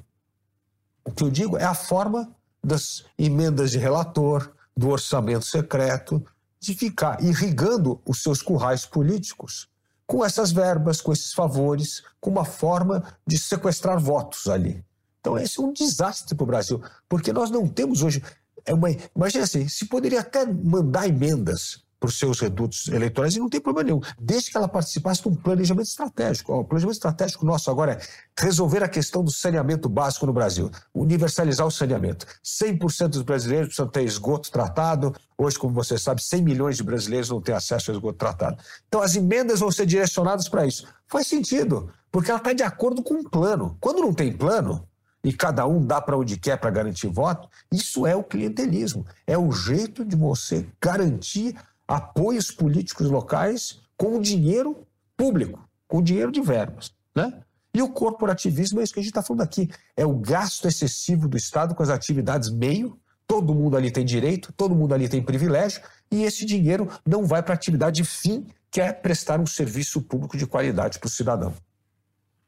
o 1.05 1.11
que 1.11 1.23
eu 1.23 1.29
digo 1.29 1.57
é 1.57 1.63
a 1.63 1.73
forma 1.73 2.33
das 2.63 3.03
emendas 3.17 3.71
de 3.71 3.77
relator, 3.77 4.53
do 4.75 4.89
orçamento 4.89 5.45
secreto, 5.45 6.25
de 6.59 6.73
ficar 6.73 7.21
irrigando 7.21 8.01
os 8.05 8.23
seus 8.23 8.41
currais 8.41 8.85
políticos 8.85 9.67
com 10.07 10.23
essas 10.23 10.51
verbas, 10.51 11.01
com 11.01 11.11
esses 11.11 11.33
favores, 11.33 12.03
com 12.19 12.29
uma 12.29 12.45
forma 12.45 13.03
de 13.25 13.37
sequestrar 13.37 13.99
votos 13.99 14.47
ali. 14.47 14.83
Então, 15.19 15.37
esse 15.37 15.59
é 15.59 15.63
um 15.63 15.71
desastre 15.71 16.35
para 16.35 16.43
o 16.43 16.47
Brasil, 16.47 16.81
porque 17.07 17.31
nós 17.31 17.49
não 17.49 17.67
temos 17.67 18.01
hoje 18.01 18.21
é 18.65 18.73
uma, 18.73 18.89
imagina 19.15 19.43
assim, 19.43 19.67
se 19.67 19.85
poderia 19.85 20.21
até 20.21 20.45
mandar 20.45 21.07
emendas 21.07 21.83
para 22.03 22.09
os 22.09 22.19
seus 22.19 22.41
redutos 22.41 22.89
eleitorais 22.89 23.33
e 23.37 23.39
não 23.39 23.47
tem 23.47 23.61
problema 23.61 23.87
nenhum, 23.87 24.01
desde 24.19 24.51
que 24.51 24.57
ela 24.57 24.67
participasse 24.67 25.21
de 25.21 25.29
um 25.29 25.35
planejamento 25.35 25.87
estratégico. 25.87 26.51
O 26.51 26.65
planejamento 26.65 26.95
estratégico 26.95 27.45
nosso 27.45 27.71
agora 27.71 27.93
é 27.93 28.43
resolver 28.43 28.83
a 28.83 28.89
questão 28.89 29.23
do 29.23 29.31
saneamento 29.31 29.87
básico 29.87 30.25
no 30.25 30.33
Brasil, 30.33 30.69
universalizar 30.93 31.65
o 31.65 31.71
saneamento. 31.71 32.25
100% 32.43 33.07
dos 33.07 33.21
brasileiros 33.21 33.67
precisam 33.67 33.87
ter 33.87 34.03
esgoto 34.03 34.51
tratado. 34.51 35.15
Hoje, 35.37 35.57
como 35.57 35.73
você 35.73 35.97
sabe, 35.97 36.21
100 36.21 36.41
milhões 36.41 36.75
de 36.75 36.83
brasileiros 36.83 37.29
não 37.29 37.39
têm 37.39 37.55
acesso 37.55 37.89
ao 37.89 37.95
esgoto 37.95 38.17
tratado. 38.17 38.61
Então, 38.85 39.01
as 39.01 39.15
emendas 39.15 39.61
vão 39.61 39.71
ser 39.71 39.85
direcionadas 39.85 40.49
para 40.49 40.65
isso. 40.65 40.85
Faz 41.07 41.27
sentido, 41.27 41.89
porque 42.11 42.29
ela 42.29 42.37
está 42.37 42.51
de 42.51 42.63
acordo 42.63 43.01
com 43.01 43.13
um 43.13 43.23
plano. 43.23 43.77
Quando 43.79 44.01
não 44.01 44.13
tem 44.13 44.35
plano, 44.35 44.85
e 45.23 45.31
cada 45.31 45.65
um 45.65 45.85
dá 45.85 46.01
para 46.01 46.17
onde 46.17 46.35
quer 46.35 46.57
para 46.57 46.69
garantir 46.69 47.07
voto, 47.07 47.47
isso 47.71 48.05
é 48.05 48.13
o 48.13 48.21
clientelismo. 48.21 49.05
É 49.25 49.37
o 49.37 49.53
jeito 49.53 50.03
de 50.03 50.17
você 50.17 50.67
garantir 50.81 51.55
apoios 51.87 52.51
políticos 52.51 53.09
locais 53.09 53.81
com 53.97 54.17
o 54.17 54.21
dinheiro 54.21 54.87
público, 55.15 55.67
com 55.87 55.97
o 55.97 56.03
dinheiro 56.03 56.31
de 56.31 56.41
verbas. 56.41 56.93
Né? 57.15 57.41
E 57.73 57.81
o 57.81 57.89
corporativismo 57.89 58.79
é 58.79 58.83
isso 58.83 58.93
que 58.93 58.99
a 58.99 59.03
gente 59.03 59.11
está 59.11 59.23
falando 59.23 59.41
aqui. 59.41 59.69
É 59.95 60.05
o 60.05 60.15
gasto 60.15 60.67
excessivo 60.67 61.27
do 61.27 61.37
Estado 61.37 61.73
com 61.73 61.81
as 61.81 61.89
atividades 61.89 62.49
meio. 62.49 62.99
Todo 63.25 63.55
mundo 63.55 63.75
ali 63.77 63.89
tem 63.89 64.05
direito, 64.05 64.53
todo 64.53 64.75
mundo 64.75 64.93
ali 64.93 65.07
tem 65.07 65.23
privilégio, 65.23 65.81
e 66.11 66.23
esse 66.23 66.45
dinheiro 66.45 66.89
não 67.05 67.25
vai 67.25 67.41
para 67.41 67.53
a 67.53 67.55
atividade 67.55 68.03
fim, 68.03 68.45
que 68.69 68.81
é 68.81 68.91
prestar 68.91 69.39
um 69.39 69.45
serviço 69.45 70.01
público 70.01 70.37
de 70.37 70.45
qualidade 70.45 70.99
para 70.99 71.07
o 71.07 71.09
cidadão. 71.09 71.53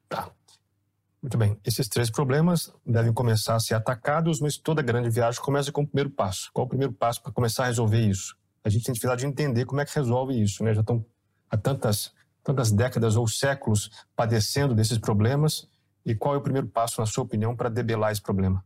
Tá. 0.09 0.29
Muito 1.21 1.37
bem. 1.37 1.57
Esses 1.65 1.87
três 1.87 2.11
problemas 2.11 2.71
devem 2.85 3.13
começar 3.13 3.55
a 3.55 3.59
ser 3.59 3.73
atacados, 3.73 4.39
mas 4.39 4.57
toda 4.57 4.81
grande 4.81 5.09
viagem 5.09 5.41
começa 5.41 5.71
com 5.71 5.81
o 5.81 5.87
primeiro 5.87 6.11
passo. 6.11 6.51
Qual 6.53 6.67
o 6.67 6.69
primeiro 6.69 6.93
passo 6.93 7.23
para 7.23 7.31
começar 7.31 7.63
a 7.63 7.67
resolver 7.67 8.01
isso? 8.01 8.35
A 8.65 8.69
gente 8.69 8.83
tem 8.83 8.93
dificuldade 8.93 9.21
de 9.21 9.27
entender 9.27 9.65
como 9.65 9.79
é 9.79 9.85
que 9.85 9.95
resolve 9.95 10.41
isso, 10.41 10.63
né? 10.63 10.73
Já 10.73 10.81
estão 10.81 11.05
há 11.49 11.55
tantas, 11.55 12.11
tantas 12.43 12.71
décadas 12.71 13.15
ou 13.15 13.27
séculos 13.27 13.89
padecendo 14.15 14.73
desses 14.73 14.97
problemas. 14.97 15.67
E 16.05 16.13
qual 16.13 16.35
é 16.35 16.37
o 16.37 16.41
primeiro 16.41 16.67
passo, 16.67 16.99
na 16.99 17.07
sua 17.07 17.23
opinião, 17.23 17.55
para 17.55 17.69
debelar 17.69 18.11
esse 18.11 18.21
problema? 18.21 18.63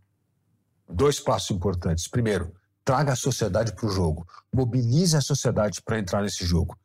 Dois 0.90 1.20
passos 1.20 1.52
importantes. 1.52 2.08
Primeiro, 2.08 2.54
traga 2.84 3.14
a 3.14 3.16
sociedade 3.16 3.74
para 3.74 3.86
o 3.86 3.92
jogo. 3.92 4.26
Mobilize 4.52 5.16
a 5.16 5.22
sociedade 5.22 5.82
para 5.82 6.00
entrar 6.00 6.22
nesse 6.24 6.46
jogo 6.46 6.76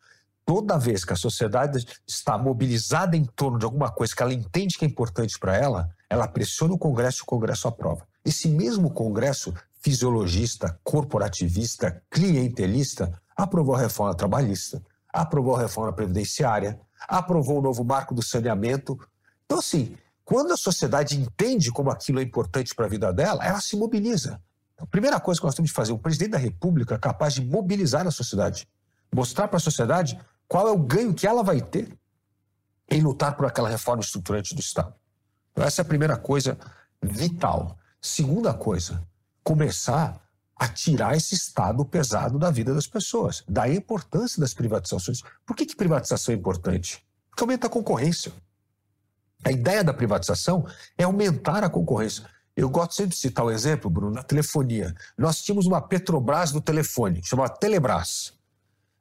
toda 0.45 0.79
vez 0.79 1.05
que 1.05 1.13
a 1.13 1.17
sociedade 1.17 1.85
está 2.07 2.37
mobilizada 2.37 3.17
em 3.17 3.25
torno 3.25 3.59
de 3.59 3.65
alguma 3.65 3.91
coisa 3.91 4.15
que 4.15 4.23
ela 4.23 4.35
entende 4.35 4.77
que 4.79 4.85
é 4.85 4.89
importante 4.89 5.39
para 5.39 5.57
ela, 5.57 5.89
ela 6.09 6.29
pressiona 6.29 6.75
o 6.75 6.79
Congresso 6.79 7.21
e 7.21 7.23
o 7.23 7.27
Congresso 7.27 7.67
aprova. 7.67 8.07
Esse 8.25 8.49
mesmo 8.49 8.91
Congresso 8.91 9.55
fisiologista, 9.85 10.81
corporativista, 10.83 12.03
clientelista, 12.11 13.21
aprovou 13.37 13.75
a 13.75 13.81
reforma 13.81 14.15
trabalhista, 14.15 14.83
aprovou 15.13 15.57
a 15.57 15.61
reforma 15.61 15.93
previdenciária, 15.93 16.81
aprovou 17.07 17.59
o 17.59 17.63
novo 17.63 17.85
marco 17.85 18.15
do 18.15 18.23
saneamento. 18.23 18.99
Então, 19.45 19.59
assim, 19.59 19.95
quando 20.25 20.55
a 20.55 20.57
sociedade 20.57 21.21
entende 21.21 21.71
como 21.71 21.91
aquilo 21.91 22.19
é 22.19 22.23
importante 22.23 22.75
para 22.75 22.87
a 22.87 22.89
vida 22.89 23.13
dela, 23.13 23.45
ela 23.45 23.61
se 23.61 23.77
mobiliza. 23.77 24.41
A 24.79 24.87
primeira 24.87 25.21
coisa 25.21 25.39
que 25.39 25.47
nós 25.47 25.55
temos 25.55 25.69
de 25.69 25.75
fazer, 25.75 25.93
o 25.93 25.99
presidente 25.99 26.31
da 26.31 26.39
República 26.39 26.95
é 26.95 26.99
capaz 26.99 27.35
de 27.35 27.45
mobilizar 27.45 28.07
a 28.07 28.11
sociedade, 28.11 28.67
mostrar 29.15 29.49
para 29.49 29.59
a 29.59 29.61
sociedade 29.61 30.19
qual 30.49 30.67
é 30.67 30.71
o 30.71 30.79
ganho 30.79 31.13
que 31.13 31.27
ela 31.27 31.43
vai 31.43 31.61
ter 31.61 31.95
em 32.91 33.03
lutar 33.03 33.37
por 33.37 33.45
aquela 33.45 33.69
reforma 33.69 34.01
estruturante 34.01 34.55
do 34.55 34.63
Estado? 34.63 34.95
Então, 35.53 35.63
essa 35.63 35.83
é 35.83 35.85
a 35.85 35.87
primeira 35.87 36.17
coisa 36.17 36.57
vital. 37.03 37.79
Segunda 38.01 38.55
coisa, 38.55 39.07
começar 39.45 40.21
a 40.57 40.67
tirar 40.67 41.17
esse 41.17 41.35
Estado 41.35 41.85
pesado 41.85 42.39
da 42.39 42.51
vida 42.51 42.75
das 42.75 42.87
pessoas. 42.87 43.45
Daí 43.47 43.73
a 43.73 43.77
importância 43.77 44.41
das 44.41 44.55
privatizações. 44.55 45.21
Por 45.47 45.55
que, 45.55 45.67
que 45.67 45.77
privatização 45.77 46.35
é 46.35 46.39
importante? 46.39 47.05
Porque 47.29 47.43
aumenta 47.43 47.67
a 47.67 47.71
concorrência. 47.71 48.33
A 49.45 49.53
ideia 49.53 49.85
da 49.85 49.93
privatização 49.93 50.67
é 50.97 51.05
aumentar 51.05 51.63
a 51.63 51.69
concorrência. 51.69 52.25
Eu 52.57 52.71
gosto 52.71 52.95
sempre 52.95 53.15
de 53.15 53.21
citar 53.21 53.45
o 53.45 53.49
um 53.49 53.51
exemplo, 53.51 53.91
Bruno, 53.91 54.15
na 54.15 54.23
telefonia. 54.23 54.95
Nós 55.19 55.43
tínhamos 55.43 55.67
uma 55.67 55.83
Petrobras 55.83 56.53
do 56.53 56.61
telefone, 56.61 57.21
chamada 57.23 57.53
Telebrás. 57.55 58.33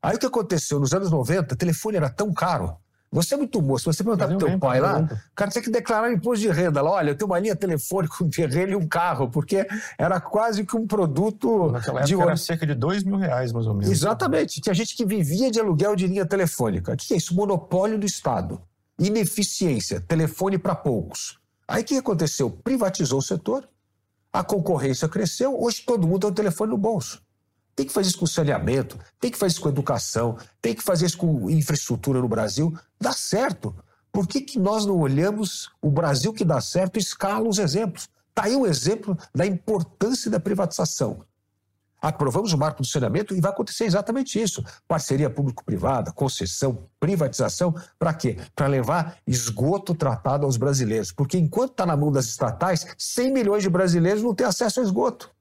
Aí 0.01 0.15
o 0.15 0.19
que 0.19 0.25
aconteceu? 0.25 0.79
Nos 0.79 0.93
anos 0.93 1.11
90, 1.11 1.53
o 1.53 1.57
telefone 1.57 1.97
era 1.97 2.09
tão 2.09 2.33
caro. 2.33 2.75
Você 3.13 3.35
é 3.35 3.37
muito 3.37 3.61
moço. 3.61 3.83
Se 3.83 3.97
você 3.97 4.03
perguntar 4.03 4.27
para 4.27 4.37
teu 4.37 4.59
pai 4.59 4.79
lá, 4.79 5.01
o 5.01 5.35
cara 5.35 5.51
tinha 5.51 5.63
que 5.63 5.69
declarar 5.69 6.11
imposto 6.11 6.41
de 6.41 6.49
renda. 6.49 6.81
Lá, 6.81 6.91
olha, 6.91 7.11
eu 7.11 7.15
tenho 7.15 7.29
uma 7.29 7.37
linha 7.37 7.55
telefônica, 7.55 8.23
um 8.23 8.29
terreno 8.29 8.71
e 8.71 8.75
um 8.75 8.87
carro, 8.87 9.29
porque 9.29 9.67
era 9.99 10.19
quase 10.19 10.65
que 10.65 10.75
um 10.75 10.87
produto. 10.87 11.71
Naquela 11.71 11.99
época 11.99 12.15
de 12.17 12.21
era 12.21 12.35
cerca 12.35 12.65
de 12.65 12.73
dois 12.73 13.03
mil 13.03 13.17
reais, 13.17 13.53
mais 13.53 13.67
ou 13.67 13.75
menos. 13.75 13.91
Exatamente. 13.91 14.59
Tinha 14.59 14.73
gente 14.73 14.95
que 14.95 15.05
vivia 15.05 15.51
de 15.51 15.59
aluguel 15.59 15.95
de 15.95 16.07
linha 16.07 16.25
telefônica. 16.25 16.93
O 16.93 16.97
que 16.97 17.13
é 17.13 17.17
isso? 17.17 17.35
Monopólio 17.35 17.99
do 17.99 18.05
Estado. 18.05 18.59
Ineficiência. 18.97 20.01
Telefone 20.01 20.57
para 20.57 20.73
poucos. 20.73 21.39
Aí 21.67 21.83
o 21.83 21.85
que 21.85 21.97
aconteceu? 21.97 22.49
Privatizou 22.49 23.19
o 23.19 23.21
setor, 23.21 23.69
a 24.31 24.43
concorrência 24.43 25.07
cresceu, 25.07 25.55
hoje 25.61 25.83
todo 25.85 26.07
mundo 26.07 26.21
tem 26.21 26.29
o 26.31 26.33
telefone 26.33 26.71
no 26.71 26.77
bolso. 26.77 27.21
Tem 27.75 27.85
que 27.85 27.93
fazer 27.93 28.09
isso 28.09 28.19
com 28.19 28.27
saneamento, 28.27 28.99
tem 29.19 29.31
que 29.31 29.37
fazer 29.37 29.53
isso 29.53 29.61
com 29.61 29.69
educação, 29.69 30.37
tem 30.61 30.75
que 30.75 30.83
fazer 30.83 31.07
isso 31.07 31.17
com 31.17 31.49
infraestrutura 31.49 32.21
no 32.21 32.27
Brasil. 32.27 32.77
Dá 32.99 33.11
certo. 33.11 33.75
Por 34.11 34.27
que, 34.27 34.41
que 34.41 34.59
nós 34.59 34.85
não 34.85 34.97
olhamos 34.99 35.71
o 35.81 35.89
Brasil 35.89 36.31
que 36.33 36.45
dá 36.45 36.61
certo 36.61 36.97
e 36.97 36.99
escala 36.99 37.47
os 37.47 37.57
exemplos? 37.57 38.07
Está 38.29 38.43
aí 38.43 38.55
um 38.55 38.65
exemplo 38.65 39.17
da 39.33 39.45
importância 39.45 40.29
da 40.29 40.39
privatização. 40.39 41.25
Aprovamos 41.99 42.51
o 42.51 42.57
marco 42.57 42.81
do 42.81 42.87
saneamento 42.87 43.33
e 43.33 43.39
vai 43.39 43.49
acontecer 43.49 43.85
exatamente 43.85 44.39
isso. 44.39 44.63
Parceria 44.87 45.29
público-privada, 45.29 46.11
concessão, 46.11 46.89
privatização, 46.99 47.73
para 47.97 48.13
quê? 48.13 48.37
Para 48.53 48.67
levar 48.67 49.17
esgoto 49.25 49.95
tratado 49.95 50.45
aos 50.45 50.57
brasileiros. 50.57 51.11
Porque 51.11 51.37
enquanto 51.37 51.71
está 51.71 51.85
na 51.85 51.95
mão 51.95 52.11
das 52.11 52.25
estatais, 52.25 52.85
100 52.97 53.31
milhões 53.31 53.63
de 53.63 53.69
brasileiros 53.69 54.21
não 54.21 54.35
têm 54.35 54.45
acesso 54.45 54.79
ao 54.79 54.85
esgoto 54.85 55.31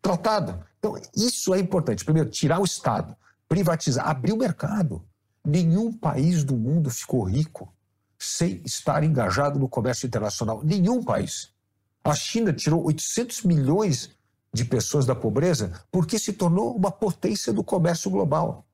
tratado. 0.00 0.58
Então, 0.78 0.96
isso 1.16 1.54
é 1.54 1.58
importante. 1.58 2.04
Primeiro, 2.04 2.30
tirar 2.30 2.60
o 2.60 2.64
Estado, 2.64 3.16
privatizar, 3.48 4.08
abrir 4.08 4.32
o 4.32 4.36
mercado. 4.36 5.04
Nenhum 5.44 5.92
país 5.92 6.44
do 6.44 6.56
mundo 6.56 6.90
ficou 6.90 7.24
rico 7.24 7.72
sem 8.18 8.60
estar 8.64 9.02
engajado 9.04 9.58
no 9.58 9.68
comércio 9.68 10.06
internacional. 10.06 10.60
Nenhum 10.64 11.02
país. 11.02 11.50
A 12.04 12.14
China 12.14 12.52
tirou 12.52 12.84
800 12.86 13.42
milhões 13.42 14.10
de 14.52 14.64
pessoas 14.64 15.04
da 15.04 15.14
pobreza 15.14 15.84
porque 15.90 16.18
se 16.18 16.32
tornou 16.32 16.74
uma 16.74 16.90
potência 16.90 17.52
do 17.52 17.62
comércio 17.62 18.10
global. 18.10 18.66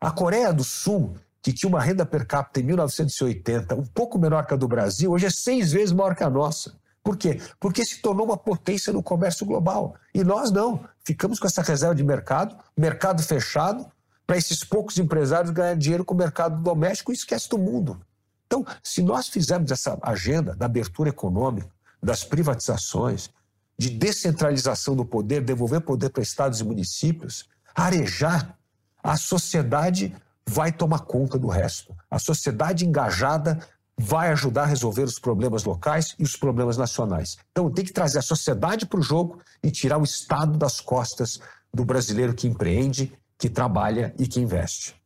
A 0.00 0.10
Coreia 0.10 0.52
do 0.52 0.64
Sul, 0.64 1.14
que 1.42 1.52
tinha 1.52 1.68
uma 1.68 1.80
renda 1.80 2.04
per 2.04 2.26
capita 2.26 2.60
em 2.60 2.64
1980 2.64 3.74
um 3.74 3.84
pouco 3.84 4.18
menor 4.18 4.46
que 4.46 4.54
a 4.54 4.56
do 4.56 4.66
Brasil, 4.66 5.12
hoje 5.12 5.26
é 5.26 5.30
seis 5.30 5.72
vezes 5.72 5.92
maior 5.92 6.14
que 6.14 6.24
a 6.24 6.30
nossa. 6.30 6.80
Por 7.02 7.16
quê? 7.16 7.40
Porque 7.58 7.84
se 7.84 8.00
tornou 8.00 8.26
uma 8.26 8.36
potência 8.36 8.92
no 8.92 9.02
comércio 9.02 9.44
global. 9.44 9.96
E 10.14 10.22
nós 10.22 10.50
não. 10.50 10.84
Ficamos 11.04 11.40
com 11.40 11.46
essa 11.46 11.62
reserva 11.62 11.94
de 11.94 12.04
mercado, 12.04 12.56
mercado 12.76 13.22
fechado, 13.22 13.84
para 14.26 14.36
esses 14.36 14.62
poucos 14.62 14.98
empresários 14.98 15.52
ganhar 15.52 15.74
dinheiro 15.74 16.04
com 16.04 16.14
o 16.14 16.16
mercado 16.16 16.62
doméstico 16.62 17.10
e 17.10 17.14
esquece 17.14 17.48
do 17.48 17.58
mundo. 17.58 18.00
Então, 18.46 18.64
se 18.82 19.02
nós 19.02 19.28
fizermos 19.28 19.70
essa 19.70 19.98
agenda 20.02 20.54
da 20.54 20.66
abertura 20.66 21.08
econômica, 21.08 21.68
das 22.02 22.22
privatizações, 22.22 23.30
de 23.76 23.90
descentralização 23.90 24.94
do 24.94 25.04
poder, 25.04 25.42
devolver 25.42 25.80
poder 25.80 26.10
para 26.10 26.22
estados 26.22 26.60
e 26.60 26.64
municípios, 26.64 27.48
arejar, 27.74 28.56
a 29.02 29.16
sociedade 29.16 30.14
vai 30.46 30.70
tomar 30.70 31.00
conta 31.00 31.38
do 31.38 31.48
resto. 31.48 31.96
A 32.10 32.18
sociedade 32.18 32.86
engajada 32.86 33.58
vai 34.02 34.30
ajudar 34.30 34.64
a 34.64 34.66
resolver 34.66 35.04
os 35.04 35.20
problemas 35.20 35.62
locais 35.62 36.16
e 36.18 36.24
os 36.24 36.36
problemas 36.36 36.76
nacionais. 36.76 37.36
Então 37.52 37.70
tem 37.70 37.84
que 37.84 37.92
trazer 37.92 38.18
a 38.18 38.22
sociedade 38.22 38.84
para 38.84 38.98
o 38.98 39.02
jogo 39.02 39.40
e 39.62 39.70
tirar 39.70 39.98
o 39.98 40.02
Estado 40.02 40.58
das 40.58 40.80
costas 40.80 41.40
do 41.72 41.84
brasileiro 41.84 42.34
que 42.34 42.48
empreende, 42.48 43.16
que 43.38 43.48
trabalha 43.48 44.12
e 44.18 44.26
que 44.26 44.40
investe. 44.40 45.00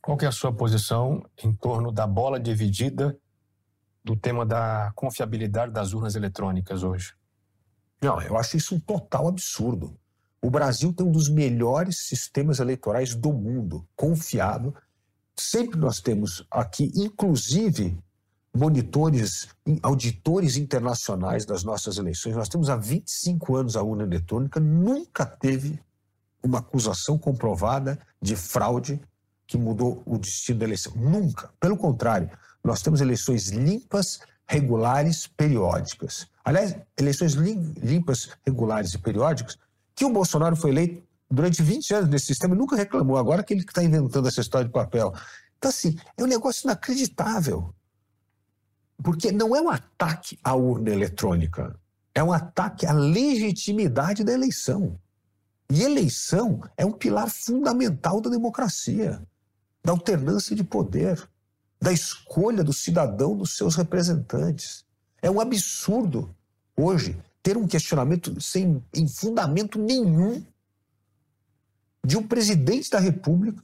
Qual 0.00 0.16
que 0.16 0.24
é 0.24 0.28
a 0.28 0.32
sua 0.32 0.50
posição 0.50 1.22
em 1.44 1.52
torno 1.52 1.92
da 1.92 2.06
bola 2.06 2.40
dividida 2.40 3.14
do 4.02 4.16
tema 4.16 4.46
da 4.46 4.90
confiabilidade 4.94 5.70
das 5.70 5.92
urnas 5.92 6.14
eletrônicas 6.14 6.82
hoje? 6.82 7.14
Não, 8.02 8.22
eu 8.22 8.38
acho 8.38 8.56
isso 8.56 8.74
um 8.74 8.80
total 8.80 9.28
absurdo. 9.28 9.94
O 10.40 10.50
Brasil 10.50 10.94
tem 10.94 11.06
um 11.06 11.12
dos 11.12 11.28
melhores 11.28 12.06
sistemas 12.06 12.58
eleitorais 12.58 13.14
do 13.14 13.30
mundo, 13.34 13.86
confiável. 13.94 14.74
Sempre 15.38 15.78
nós 15.78 16.00
temos 16.00 16.46
aqui, 16.50 16.90
inclusive, 16.96 17.98
monitores, 18.54 19.48
auditores 19.82 20.56
internacionais 20.56 21.44
das 21.44 21.62
nossas 21.62 21.98
eleições. 21.98 22.34
Nós 22.34 22.48
temos 22.48 22.68
há 22.68 22.76
25 22.76 23.56
anos 23.56 23.76
a 23.76 23.82
urna 23.82 24.02
eletrônica, 24.02 24.58
nunca 24.58 25.24
teve 25.24 25.80
uma 26.42 26.58
acusação 26.58 27.18
comprovada 27.18 27.98
de 28.20 28.34
fraude 28.34 29.00
que 29.46 29.58
mudou 29.58 30.02
o 30.06 30.18
destino 30.18 30.60
da 30.60 30.64
eleição. 30.64 30.92
Nunca. 30.96 31.50
Pelo 31.60 31.76
contrário, 31.76 32.30
nós 32.62 32.82
temos 32.82 33.00
eleições 33.00 33.48
limpas, 33.48 34.20
regulares, 34.46 35.26
periódicas. 35.26 36.26
Aliás, 36.44 36.76
eleições 36.98 37.34
limpas, 37.34 38.30
regulares 38.44 38.94
e 38.94 38.98
periódicas, 38.98 39.58
que 39.94 40.04
o 40.04 40.10
Bolsonaro 40.10 40.56
foi 40.56 40.70
eleito 40.70 41.02
durante 41.30 41.62
20 41.62 41.94
anos 41.94 42.10
nesse 42.10 42.26
sistema 42.26 42.54
e 42.54 42.58
nunca 42.58 42.74
reclamou. 42.76 43.16
Agora 43.16 43.42
que 43.42 43.54
ele 43.54 43.62
está 43.62 43.82
inventando 43.82 44.26
essa 44.26 44.40
história 44.40 44.66
de 44.66 44.72
papel. 44.72 45.12
Então, 45.58 45.68
assim, 45.68 45.96
é 46.16 46.24
um 46.24 46.26
negócio 46.26 46.66
inacreditável. 46.66 47.74
Porque 49.02 49.32
não 49.32 49.56
é 49.56 49.60
um 49.60 49.70
ataque 49.70 50.38
à 50.44 50.54
urna 50.54 50.90
eletrônica, 50.90 51.78
é 52.14 52.22
um 52.22 52.32
ataque 52.32 52.86
à 52.86 52.92
legitimidade 52.92 54.24
da 54.24 54.32
eleição. 54.32 54.98
E 55.70 55.82
eleição 55.82 56.60
é 56.76 56.84
um 56.84 56.92
pilar 56.92 57.30
fundamental 57.30 58.20
da 58.20 58.28
democracia, 58.28 59.22
da 59.84 59.92
alternância 59.92 60.54
de 60.54 60.64
poder, 60.64 61.28
da 61.80 61.92
escolha 61.92 62.62
do 62.62 62.72
cidadão 62.72 63.36
dos 63.36 63.56
seus 63.56 63.76
representantes. 63.76 64.84
É 65.22 65.30
um 65.30 65.40
absurdo 65.40 66.34
hoje 66.76 67.16
ter 67.42 67.56
um 67.56 67.66
questionamento 67.66 68.38
sem 68.40 68.82
em 68.94 69.08
fundamento 69.08 69.78
nenhum 69.78 70.44
de 72.04 72.16
um 72.16 72.26
presidente 72.26 72.90
da 72.90 72.98
República 72.98 73.62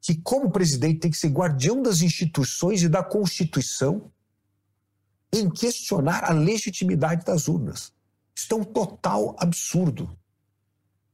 que, 0.00 0.16
como 0.16 0.50
presidente, 0.50 1.00
tem 1.00 1.10
que 1.10 1.16
ser 1.16 1.28
guardião 1.28 1.80
das 1.80 2.02
instituições 2.02 2.82
e 2.82 2.88
da 2.88 3.02
Constituição 3.02 4.10
em 5.32 5.48
questionar 5.48 6.24
a 6.24 6.32
legitimidade 6.32 7.24
das 7.24 7.48
urnas. 7.48 7.92
Isso 8.34 8.52
é 8.52 8.56
um 8.56 8.64
total 8.64 9.36
absurdo, 9.38 10.10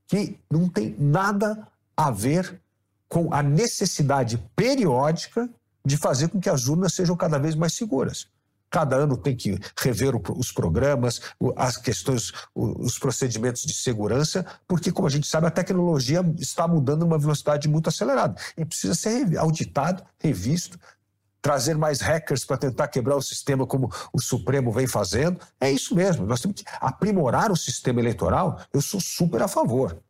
que 0.07 0.39
não 0.51 0.69
tem 0.69 0.95
nada 0.99 1.69
a 1.97 2.11
ver 2.11 2.61
com 3.09 3.33
a 3.33 3.43
necessidade 3.43 4.39
periódica 4.55 5.49
de 5.85 5.97
fazer 5.97 6.29
com 6.29 6.41
que 6.41 6.51
as 6.51 6.67
urnas 6.67 6.95
sejam 6.95 7.17
cada 7.17 7.39
vez 7.39 7.55
mais 7.55 7.75
seguras. 7.75 8.27
Cada 8.71 8.97
ano 8.97 9.17
tem 9.17 9.35
que 9.35 9.59
rever 9.79 10.13
os 10.15 10.53
programas, 10.53 11.23
as 11.57 11.79
questões, 11.79 12.33
os 12.55 12.99
procedimentos 12.99 13.63
de 13.63 13.73
segurança, 13.73 14.45
porque, 14.67 14.93
como 14.93 15.09
a 15.09 15.11
gente 15.11 15.27
sabe, 15.27 15.47
a 15.47 15.51
tecnologia 15.51 16.21
está 16.39 16.69
mudando 16.69 17.01
numa 17.01 17.19
velocidade 17.19 17.67
muito 17.67 17.89
acelerada 17.89 18.39
e 18.59 18.65
precisa 18.67 18.95
ser 18.95 19.39
auditado, 19.39 20.05
revisto, 20.19 20.79
trazer 21.41 21.77
mais 21.77 22.01
hackers 22.01 22.45
para 22.45 22.57
tentar 22.57 22.89
quebrar 22.89 23.17
o 23.17 23.23
sistema 23.23 23.67
como 23.67 23.91
o 24.13 24.21
Supremo 24.21 24.73
vem 24.73 24.87
fazendo. 24.87 25.41
É 25.61 25.71
isso 25.71 25.95
mesmo, 25.95 26.27
nós 26.27 26.41
temos 26.41 26.61
que 26.61 26.69
aprimorar 26.81 27.51
o 27.51 27.57
sistema 27.57 28.01
eleitoral, 28.01 28.61
eu 28.73 28.81
sou 28.81 29.01
super 29.01 29.43
a 29.43 29.49
favor. 29.49 30.01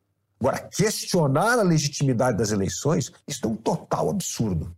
Agora, 0.41 0.59
questionar 0.59 1.59
a 1.59 1.63
legitimidade 1.63 2.39
das 2.39 2.53
eleições, 2.53 3.13
isso 3.27 3.45
é 3.45 3.49
um 3.49 3.57
total 3.57 4.09
absurdo. 4.11 4.75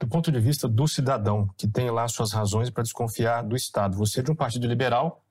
Do 0.00 0.08
ponto 0.08 0.32
de 0.32 0.40
vista 0.40 0.66
do 0.66 0.88
cidadão, 0.88 1.48
que 1.56 1.68
tem 1.68 1.90
lá 1.90 2.08
suas 2.08 2.32
razões 2.32 2.70
para 2.70 2.82
desconfiar 2.82 3.42
do 3.42 3.54
Estado, 3.54 3.96
você 3.96 4.20
é 4.20 4.22
de 4.22 4.30
um 4.30 4.34
partido 4.34 4.66
liberal, 4.66 5.22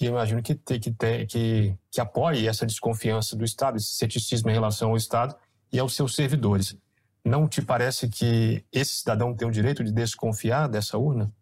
e 0.00 0.06
eu 0.06 0.12
imagino 0.12 0.42
que, 0.42 0.54
te, 0.54 0.78
que, 0.78 0.90
te, 0.92 1.26
que, 1.26 1.74
que 1.90 2.00
apoie 2.00 2.46
essa 2.46 2.66
desconfiança 2.66 3.36
do 3.36 3.44
Estado, 3.44 3.76
esse 3.76 3.94
ceticismo 3.94 4.50
em 4.50 4.52
relação 4.52 4.90
ao 4.90 4.96
Estado 4.96 5.34
e 5.72 5.78
aos 5.78 5.94
seus 5.94 6.14
servidores. 6.14 6.76
Não 7.24 7.48
te 7.48 7.62
parece 7.62 8.08
que 8.08 8.64
esse 8.70 8.96
cidadão 8.96 9.34
tem 9.34 9.48
o 9.48 9.50
direito 9.50 9.82
de 9.82 9.90
desconfiar 9.90 10.68
dessa 10.68 10.98
urna? 10.98 11.32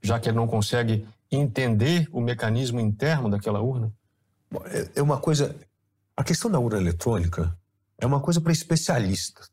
Já 0.00 0.20
que 0.20 0.28
ele 0.28 0.36
não 0.36 0.46
consegue 0.46 1.06
entender 1.30 2.08
o 2.12 2.20
mecanismo 2.20 2.78
interno 2.78 3.28
daquela 3.28 3.60
urna? 3.60 3.92
É, 4.66 5.00
é 5.00 5.02
uma 5.02 5.18
coisa. 5.18 5.54
A 6.16 6.22
questão 6.22 6.50
da 6.50 6.58
urna 6.60 6.78
eletrônica 6.78 7.56
é 7.98 8.06
uma 8.06 8.20
coisa 8.20 8.40
para 8.40 8.52
especialistas. 8.52 9.50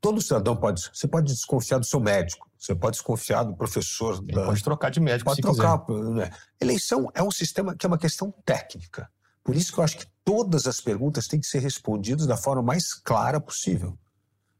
Todo 0.00 0.20
cidadão 0.20 0.56
pode. 0.56 0.82
Você 0.92 1.06
pode 1.06 1.32
desconfiar 1.32 1.78
do 1.78 1.86
seu 1.86 2.00
médico, 2.00 2.48
você 2.58 2.74
pode 2.74 2.96
desconfiar 2.96 3.44
do 3.44 3.54
professor. 3.54 4.22
Da, 4.24 4.46
pode 4.46 4.62
trocar 4.62 4.90
de 4.90 5.00
médico 5.00 5.30
pode 5.30 5.42
trocar. 5.42 5.78
Quiser. 5.78 6.04
Né? 6.10 6.30
Eleição 6.60 7.10
é 7.14 7.22
um 7.22 7.30
sistema 7.30 7.76
que 7.76 7.84
é 7.84 7.88
uma 7.88 7.98
questão 7.98 8.32
técnica. 8.44 9.10
Por 9.44 9.54
isso 9.54 9.72
que 9.72 9.78
eu 9.78 9.84
acho 9.84 9.98
que 9.98 10.06
todas 10.24 10.66
as 10.66 10.80
perguntas 10.80 11.28
têm 11.28 11.38
que 11.38 11.46
ser 11.46 11.60
respondidas 11.60 12.26
da 12.26 12.36
forma 12.36 12.62
mais 12.62 12.94
clara 12.94 13.40
possível. 13.40 13.96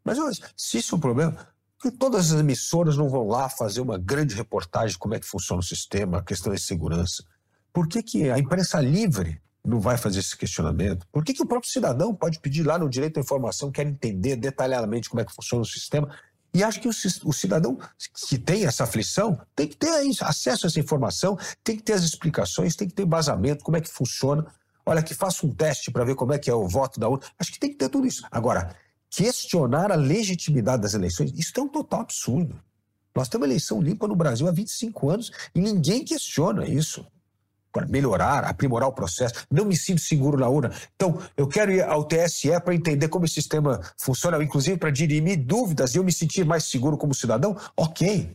Mas 0.07 0.41
se 0.57 0.79
isso 0.79 0.95
é 0.95 0.99
um 0.99 1.01
problema, 1.01 1.37
que 1.83 1.91
todas 1.91 2.33
as 2.33 2.39
emissoras 2.39 2.97
não 2.97 3.09
vão 3.09 3.27
lá 3.27 3.49
fazer 3.49 3.81
uma 3.81 3.99
grande 3.99 4.37
reportagem 4.37 4.93
de 4.93 4.99
como 4.99 5.15
é 5.15 5.19
que 5.19 5.27
funciona 5.27 5.59
o 5.59 5.65
sistema, 5.65 6.19
a 6.19 6.23
questão 6.23 6.55
de 6.55 6.61
segurança. 6.61 7.25
Por 7.73 7.89
que, 7.89 8.01
que 8.05 8.31
a 8.31 8.39
imprensa 8.39 8.81
livre 8.81 9.43
não 9.65 9.81
vai 9.81 9.99
fazer 9.99 10.21
esse 10.21 10.37
questionamento? 10.37 11.07
Por 11.11 11.25
que, 11.25 11.35
que 11.35 11.43
o 11.43 11.47
próprio 11.47 11.71
cidadão 11.71 12.15
pode 12.15 12.39
pedir 12.39 12.63
lá 12.63 12.79
no 12.79 12.89
direito 12.89 13.19
à 13.19 13.21
informação, 13.21 13.73
quer 13.73 13.85
entender 13.85 14.37
detalhadamente 14.37 15.11
como 15.11 15.21
é 15.21 15.25
que 15.25 15.35
funciona 15.35 15.63
o 15.63 15.67
sistema? 15.67 16.09
E 16.55 16.63
acho 16.63 16.81
que 16.81 16.89
o, 16.89 17.33
cidadão 17.33 17.77
que 18.29 18.39
tem 18.39 18.65
essa 18.65 18.85
aflição 18.85 19.39
tem 19.55 19.67
que 19.67 19.77
ter 19.77 19.91
acesso 20.23 20.67
a 20.67 20.69
essa 20.69 20.81
informação, 20.81 21.37
tem 21.63 21.77
que 21.77 21.83
ter 21.83 21.93
as 21.93 22.03
explicações, 22.03 22.77
tem 22.77 22.89
que 22.89 22.95
ter 22.95 23.03
embasamento, 23.03 23.63
como 23.63 23.77
é 23.77 23.81
que 23.81 23.91
funciona. 23.91 24.47
Olha, 24.87 25.03
que 25.03 25.13
faça 25.13 25.45
um 25.45 25.53
teste 25.53 25.91
para 25.91 26.05
ver 26.05 26.15
como 26.15 26.33
é 26.33 26.39
que 26.39 26.49
é 26.49 26.55
o 26.55 26.67
voto 26.67 26.99
da 26.99 27.09
urna. 27.09 27.27
Acho 27.39 27.53
que 27.53 27.59
tem 27.59 27.71
que 27.71 27.77
ter 27.77 27.89
tudo 27.89 28.07
isso. 28.07 28.25
Agora, 28.31 28.75
questionar 29.11 29.91
a 29.93 29.97
legitimidade 29.97 30.83
das 30.83 30.95
eleições, 30.95 31.33
isso 31.37 31.53
é 31.57 31.63
um 31.63 31.69
total 31.69 32.01
absurdo. 32.01 32.61
Nós 33.15 33.29
temos 33.29 33.47
eleição 33.47 33.81
limpa 33.81 34.07
no 34.07 34.15
Brasil 34.15 34.47
há 34.47 34.51
25 34.51 35.09
anos 35.11 35.33
e 35.55 35.61
ninguém 35.61 36.05
questiona 36.05 36.67
isso. 36.67 37.07
para 37.73 37.87
melhorar, 37.87 38.45
aprimorar 38.45 38.89
o 38.89 38.93
processo. 38.93 39.47
Não 39.51 39.67
me 39.67 39.77
sinto 39.77 40.01
seguro 40.01 40.39
na 40.39 40.49
urna. 40.49 40.73
Então, 40.95 41.21
eu 41.37 41.47
quero 41.47 41.71
ir 41.71 41.83
ao 41.83 42.05
TSE 42.05 42.59
para 42.65 42.75
entender 42.75 43.09
como 43.09 43.27
esse 43.27 43.35
sistema 43.35 43.83
funciona, 43.99 44.43
inclusive 44.43 44.79
para 44.79 44.91
dirimir 44.91 45.45
dúvidas 45.45 45.95
e 45.95 45.99
eu 45.99 46.05
me 46.05 46.11
sentir 46.11 46.43
mais 46.45 46.65
seguro 46.65 46.97
como 46.97 47.15
cidadão. 47.15 47.55
Ok. 47.77 48.35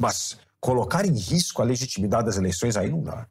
Mas 0.00 0.36
colocar 0.60 1.06
em 1.06 1.16
risco 1.16 1.62
a 1.62 1.64
legitimidade 1.64 2.26
das 2.26 2.38
eleições 2.38 2.76
aí 2.76 2.90
não 2.90 3.02
dá. 3.02 3.28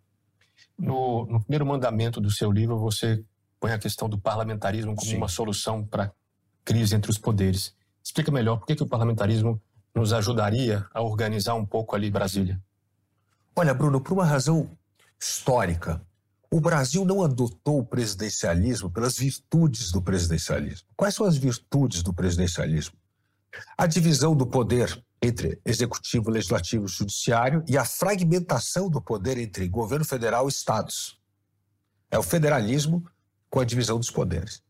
No, 0.78 1.26
no 1.26 1.42
primeiro 1.42 1.66
mandamento 1.66 2.22
do 2.22 2.32
seu 2.32 2.50
livro, 2.50 2.80
você 2.80 3.22
põe 3.60 3.74
a 3.74 3.78
questão 3.78 4.08
do 4.08 4.18
parlamentarismo 4.18 4.96
como 4.96 5.10
Sim. 5.10 5.18
uma 5.18 5.28
solução 5.28 5.84
para 5.84 6.14
crise 6.66 6.96
entre 6.96 7.12
os 7.12 7.18
poderes. 7.18 7.74
Explica 8.04 8.32
melhor 8.32 8.58
por 8.58 8.66
que, 8.66 8.76
que 8.76 8.84
o 8.84 8.88
parlamentarismo 8.88 9.62
nos 9.94 10.12
ajudaria 10.12 10.86
a 10.94 11.02
organizar 11.02 11.54
um 11.54 11.66
pouco 11.66 11.96
ali 11.96 12.12
Brasília. 12.12 12.62
Olha, 13.56 13.74
Bruno, 13.74 14.02
por 14.02 14.14
uma 14.14 14.26
razão 14.26 14.70
histórica, 15.18 16.02
o 16.52 16.60
Brasil 16.60 17.06
não 17.06 17.24
adotou 17.24 17.80
o 17.80 17.86
presidencialismo 17.86 18.90
pelas 18.90 19.18
virtudes 19.18 19.92
do 19.92 20.02
presidencialismo. 20.02 20.88
Quais 20.98 21.16
são 21.16 21.26
as 21.26 21.38
virtudes 21.38 22.04
do 22.04 22.14
presidencialismo? 22.14 22.96
A 23.78 23.88
divisão 23.88 24.36
do 24.36 24.46
poder 24.46 25.02
entre 25.22 25.60
executivo, 25.66 26.30
legislativo 26.30 26.86
e 26.86 26.90
judiciário 26.90 27.64
e 27.68 27.78
a 27.78 27.86
fragmentação 27.86 28.90
do 28.90 29.02
poder 29.02 29.38
entre 29.38 29.68
governo 29.68 30.06
federal 30.06 30.48
e 30.48 30.50
estados. 30.50 31.20
É 32.12 32.20
o 32.20 32.24
federalismo 32.24 33.06
com 33.50 33.60
a 33.60 33.66
divisão 33.66 33.98
dos 33.98 34.12
poderes. 34.12 34.62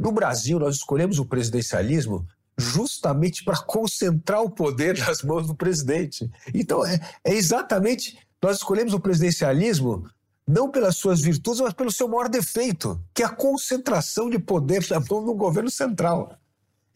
No 0.00 0.10
Brasil, 0.10 0.58
nós 0.58 0.76
escolhemos 0.76 1.18
o 1.18 1.26
presidencialismo 1.26 2.26
justamente 2.56 3.44
para 3.44 3.58
concentrar 3.58 4.42
o 4.42 4.50
poder 4.50 4.96
nas 4.98 5.22
mãos 5.22 5.46
do 5.46 5.54
presidente. 5.54 6.30
Então, 6.54 6.84
é, 6.86 6.98
é, 7.22 7.34
exatamente. 7.34 8.18
Nós 8.42 8.56
escolhemos 8.56 8.94
o 8.94 9.00
presidencialismo 9.00 10.08
não 10.48 10.70
pelas 10.70 10.96
suas 10.96 11.20
virtudes, 11.20 11.60
mas 11.60 11.74
pelo 11.74 11.92
seu 11.92 12.08
maior 12.08 12.30
defeito, 12.30 12.98
que 13.14 13.22
é 13.22 13.26
a 13.26 13.30
concentração 13.30 14.30
de 14.30 14.38
poder 14.38 14.86
na 14.88 15.00
mão 15.00 15.22
do 15.22 15.34
governo 15.34 15.70
central. 15.70 16.34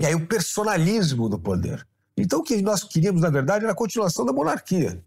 E 0.01 0.07
aí 0.07 0.15
o 0.15 0.27
personalismo 0.27 1.29
do 1.29 1.39
poder. 1.39 1.87
Então, 2.17 2.41
o 2.41 2.43
que 2.43 2.63
nós 2.63 2.83
queríamos, 2.83 3.21
na 3.21 3.29
verdade, 3.29 3.65
era 3.65 3.73
a 3.73 3.77
continuação 3.77 4.25
da 4.25 4.33
monarquia. 4.33 5.05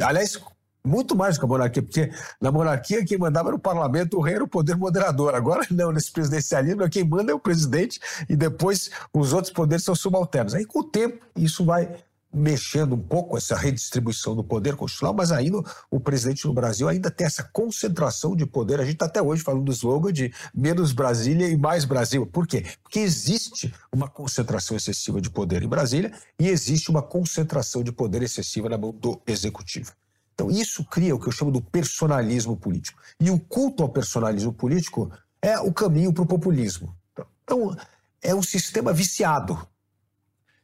Aliás, 0.00 0.36
muito 0.84 1.16
mais 1.16 1.36
do 1.36 1.40
que 1.40 1.46
a 1.46 1.48
monarquia, 1.48 1.82
porque 1.82 2.10
na 2.40 2.50
monarquia 2.50 3.04
quem 3.04 3.18
mandava 3.18 3.48
era 3.48 3.56
o 3.56 3.60
parlamento, 3.60 4.16
o 4.16 4.20
rei 4.20 4.34
era 4.36 4.44
o 4.44 4.48
poder 4.48 4.76
moderador. 4.76 5.34
Agora 5.34 5.66
não, 5.70 5.92
nesse 5.92 6.10
presidencialismo, 6.10 6.88
quem 6.88 7.04
manda 7.04 7.32
é 7.32 7.34
o 7.34 7.40
presidente 7.40 8.00
e 8.28 8.36
depois 8.36 8.90
os 9.12 9.32
outros 9.32 9.52
poderes 9.52 9.84
são 9.84 9.94
subalternos. 9.94 10.54
Aí 10.54 10.64
com 10.64 10.80
o 10.80 10.84
tempo 10.84 11.24
isso 11.36 11.64
vai 11.64 11.88
mexendo 12.32 12.94
um 12.94 13.00
pouco 13.00 13.36
essa 13.36 13.56
redistribuição 13.56 14.36
do 14.36 14.44
poder 14.44 14.76
constitucional, 14.76 15.14
mas 15.14 15.32
ainda 15.32 15.62
o 15.90 15.98
presidente 15.98 16.46
no 16.46 16.52
Brasil 16.52 16.88
ainda 16.88 17.10
tem 17.10 17.26
essa 17.26 17.42
concentração 17.42 18.36
de 18.36 18.44
poder. 18.44 18.80
A 18.80 18.84
gente 18.84 18.94
está 18.94 19.06
até 19.06 19.20
hoje 19.20 19.42
falando 19.42 19.64
do 19.64 19.72
slogan 19.72 20.12
de 20.12 20.32
menos 20.54 20.92
Brasília 20.92 21.48
e 21.48 21.56
mais 21.56 21.84
Brasil. 21.84 22.26
Por 22.26 22.46
quê? 22.46 22.66
Porque 22.82 23.00
existe 23.00 23.72
uma 23.92 24.08
concentração 24.08 24.76
excessiva 24.76 25.20
de 25.20 25.30
poder 25.30 25.62
em 25.62 25.68
Brasília 25.68 26.12
e 26.38 26.48
existe 26.48 26.90
uma 26.90 27.02
concentração 27.02 27.82
de 27.82 27.92
poder 27.92 28.22
excessiva 28.22 28.68
na 28.68 28.76
mão 28.76 28.92
do 28.92 29.20
executivo. 29.26 29.92
Então, 30.38 30.52
isso 30.52 30.84
cria 30.84 31.16
o 31.16 31.18
que 31.18 31.26
eu 31.26 31.32
chamo 31.32 31.50
do 31.50 31.60
personalismo 31.60 32.56
político. 32.56 33.02
E 33.18 33.28
o 33.28 33.40
culto 33.40 33.82
ao 33.82 33.88
personalismo 33.88 34.52
político 34.52 35.10
é 35.42 35.58
o 35.58 35.72
caminho 35.72 36.12
para 36.12 36.22
o 36.22 36.26
populismo. 36.26 36.96
Então, 37.42 37.76
é 38.22 38.32
um 38.32 38.42
sistema 38.42 38.92
viciado. 38.92 39.66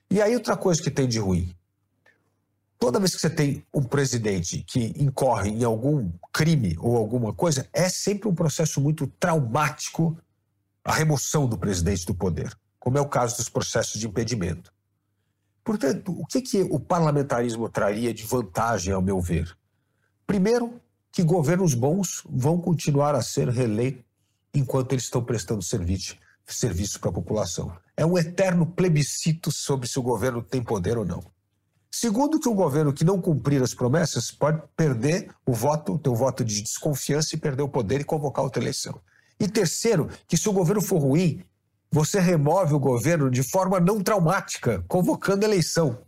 E 0.09 0.23
aí, 0.23 0.33
outra 0.33 0.57
coisa 0.57 0.81
que 0.81 0.93
tem 0.93 1.09
de 1.09 1.19
ruim. 1.19 1.53
Toda 2.79 3.01
vez 3.01 3.17
que 3.17 3.21
você 3.21 3.29
tem 3.29 3.67
um 3.75 3.83
presidente 3.83 4.63
que 4.63 4.95
incorre 4.97 5.51
em 5.51 5.65
algum 5.65 6.09
crime 6.33 6.77
ou 6.79 6.97
alguma 6.97 7.33
coisa, 7.33 7.69
é 7.73 7.89
sempre 7.89 8.29
um 8.29 8.35
processo 8.35 8.81
muito 8.81 9.09
traumático 9.19 10.17
a 10.85 10.93
remoção 10.93 11.49
do 11.49 11.59
presidente 11.59 12.07
do 12.07 12.15
poder, 12.15 12.57
como 12.79 12.97
é 12.97 13.01
o 13.01 13.09
caso 13.09 13.39
dos 13.39 13.49
processos 13.49 14.01
de 14.01 14.07
impedimento. 14.07 14.73
Portanto, 15.65 16.13
o 16.13 16.25
que, 16.27 16.41
que 16.43 16.63
o 16.63 16.79
parlamentarismo 16.79 17.69
traria 17.69 18.15
de 18.15 18.23
vantagem, 18.23 18.93
ao 18.93 19.03
meu 19.03 19.21
ver? 19.21 19.57
Primeiro, 20.27 20.81
que 21.13 21.23
governos 21.23 21.75
bons 21.75 22.23
vão 22.29 22.59
continuar 22.59 23.15
a 23.15 23.23
ser 23.23 23.49
reeleitos 23.49 24.03
enquanto 24.55 24.93
eles 24.93 25.05
estão 25.05 25.23
prestando 25.23 25.63
serviço, 25.63 26.17
serviço 26.47 26.99
para 27.01 27.11
a 27.11 27.15
população. 27.15 27.73
É 27.97 28.05
um 28.05 28.19
eterno 28.19 28.67
plebiscito 28.67 29.51
sobre 29.53 29.89
se 29.89 29.99
o 29.99 30.03
governo 30.03 30.43
tem 30.43 30.63
poder 30.63 30.99
ou 30.99 31.05
não. 31.05 31.23
Segundo, 31.91 32.41
que 32.41 32.49
um 32.49 32.55
governo 32.55 32.93
que 32.93 33.05
não 33.05 33.21
cumprir 33.21 33.63
as 33.63 33.73
promessas 33.73 34.31
pode 34.33 34.61
perder 34.77 35.31
o 35.47 35.53
voto, 35.53 35.97
ter 35.97 36.09
um 36.09 36.15
voto 36.15 36.45
de 36.45 36.61
desconfiança 36.61 37.37
e 37.37 37.39
perder 37.39 37.63
o 37.63 37.69
poder 37.69 38.01
e 38.01 38.05
convocar 38.05 38.45
outra 38.45 38.61
eleição. 38.61 39.01
E 39.39 39.47
terceiro, 39.47 40.09
que 40.27 40.37
se 40.37 40.49
o 40.49 40.53
governo 40.53 40.83
for 40.83 40.99
ruim, 40.99 41.45
você 41.91 42.19
remove 42.19 42.75
o 42.75 42.81
governo 42.81 43.31
de 43.31 43.45
forma 43.45 43.79
não 43.79 44.03
traumática, 44.03 44.85
convocando 44.89 45.45
eleição. 45.45 45.99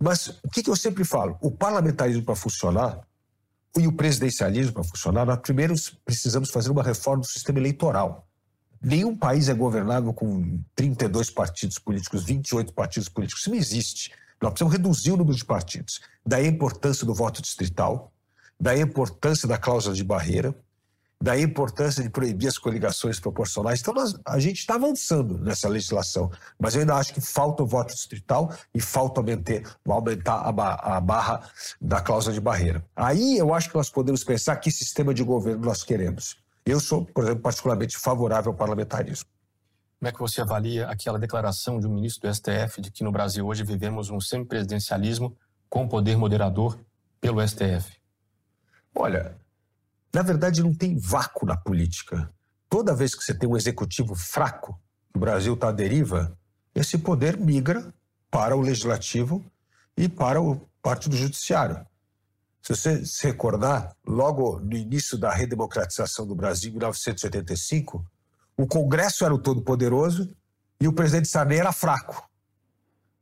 Mas 0.00 0.28
o 0.42 0.48
que, 0.52 0.62
que 0.62 0.70
eu 0.70 0.76
sempre 0.76 1.04
falo? 1.04 1.36
O 1.40 1.50
parlamentarismo 1.50 2.22
para 2.22 2.34
funcionar 2.34 3.00
e 3.76 3.86
o 3.86 3.92
presidencialismo 3.92 4.72
para 4.72 4.84
funcionar, 4.84 5.24
nós 5.24 5.40
primeiro 5.40 5.74
precisamos 6.04 6.50
fazer 6.50 6.70
uma 6.70 6.82
reforma 6.82 7.20
do 7.20 7.26
sistema 7.26 7.58
eleitoral. 7.58 8.26
Nenhum 8.82 9.16
país 9.16 9.48
é 9.48 9.54
governável 9.54 10.12
com 10.12 10.60
32 10.74 11.30
partidos 11.30 11.78
políticos, 11.78 12.24
28 12.24 12.72
partidos 12.72 13.08
políticos. 13.08 13.42
Isso 13.42 13.50
não 13.50 13.56
existe. 13.56 14.12
Nós 14.40 14.50
precisamos 14.50 14.76
reduzir 14.76 15.12
o 15.12 15.16
número 15.16 15.36
de 15.36 15.44
partidos. 15.44 16.00
Daí 16.26 16.46
a 16.46 16.48
importância 16.48 17.06
do 17.06 17.14
voto 17.14 17.40
distrital, 17.40 18.12
daí 18.58 18.80
a 18.80 18.84
importância 18.84 19.46
da 19.46 19.56
cláusula 19.56 19.94
de 19.94 20.02
barreira, 20.02 20.52
da 21.22 21.38
importância 21.38 22.02
de 22.02 22.10
proibir 22.10 22.48
as 22.48 22.58
coligações 22.58 23.20
proporcionais. 23.20 23.80
Então, 23.80 23.94
nós, 23.94 24.12
a 24.26 24.40
gente 24.40 24.58
está 24.58 24.74
avançando 24.74 25.38
nessa 25.38 25.68
legislação, 25.68 26.28
mas 26.58 26.74
eu 26.74 26.80
ainda 26.80 26.96
acho 26.96 27.14
que 27.14 27.20
falta 27.20 27.62
o 27.62 27.66
voto 27.66 27.94
distrital 27.94 28.52
e 28.74 28.80
falta 28.80 29.20
aumentar, 29.20 29.78
aumentar 29.86 30.34
a, 30.34 30.96
a 30.96 31.00
barra 31.00 31.48
da 31.80 32.00
cláusula 32.00 32.34
de 32.34 32.40
barreira. 32.40 32.84
Aí 32.96 33.38
eu 33.38 33.54
acho 33.54 33.70
que 33.70 33.76
nós 33.76 33.88
podemos 33.88 34.24
pensar 34.24 34.56
que 34.56 34.68
sistema 34.72 35.14
de 35.14 35.22
governo 35.22 35.64
nós 35.64 35.84
queremos. 35.84 36.36
Eu 36.66 36.80
sou, 36.80 37.04
por 37.04 37.22
exemplo, 37.22 37.42
particularmente 37.42 37.96
favorável 37.96 38.50
ao 38.50 38.58
parlamentarismo. 38.58 39.28
Como 40.00 40.08
é 40.08 40.12
que 40.12 40.18
você 40.18 40.40
avalia 40.40 40.88
aquela 40.88 41.20
declaração 41.20 41.78
de 41.78 41.86
um 41.86 41.94
ministro 41.94 42.28
do 42.28 42.34
STF 42.34 42.80
de 42.80 42.90
que 42.90 43.04
no 43.04 43.12
Brasil 43.12 43.46
hoje 43.46 43.62
vivemos 43.62 44.10
um 44.10 44.20
semipresidencialismo 44.20 45.36
com 45.70 45.86
poder 45.86 46.16
moderador 46.16 46.76
pelo 47.20 47.46
STF? 47.46 47.96
Olha, 48.92 49.36
na 50.14 50.22
verdade, 50.22 50.62
não 50.62 50.74
tem 50.74 50.98
vácuo 50.98 51.46
na 51.46 51.56
política. 51.56 52.30
Toda 52.68 52.94
vez 52.94 53.14
que 53.14 53.22
você 53.22 53.34
tem 53.34 53.48
um 53.48 53.56
executivo 53.56 54.14
fraco, 54.14 54.78
o 55.14 55.18
Brasil 55.18 55.54
está 55.54 55.68
à 55.68 55.72
deriva, 55.72 56.36
esse 56.74 56.98
poder 56.98 57.36
migra 57.36 57.92
para 58.30 58.56
o 58.56 58.60
legislativo 58.60 59.44
e 59.96 60.08
para 60.08 60.40
o 60.40 60.60
parte 60.82 61.08
do 61.08 61.16
judiciário. 61.16 61.86
Se 62.62 62.74
você 62.74 63.04
se 63.04 63.26
recordar, 63.26 63.94
logo 64.06 64.60
no 64.60 64.76
início 64.76 65.18
da 65.18 65.32
redemocratização 65.32 66.26
do 66.26 66.34
Brasil, 66.34 66.70
em 66.70 66.74
1985, 66.74 68.04
o 68.56 68.66
Congresso 68.66 69.24
era 69.24 69.34
o 69.34 69.38
todo-poderoso 69.38 70.34
e 70.80 70.86
o 70.86 70.92
presidente 70.92 71.28
Sarney 71.28 71.58
era 71.58 71.72
fraco. 71.72 72.28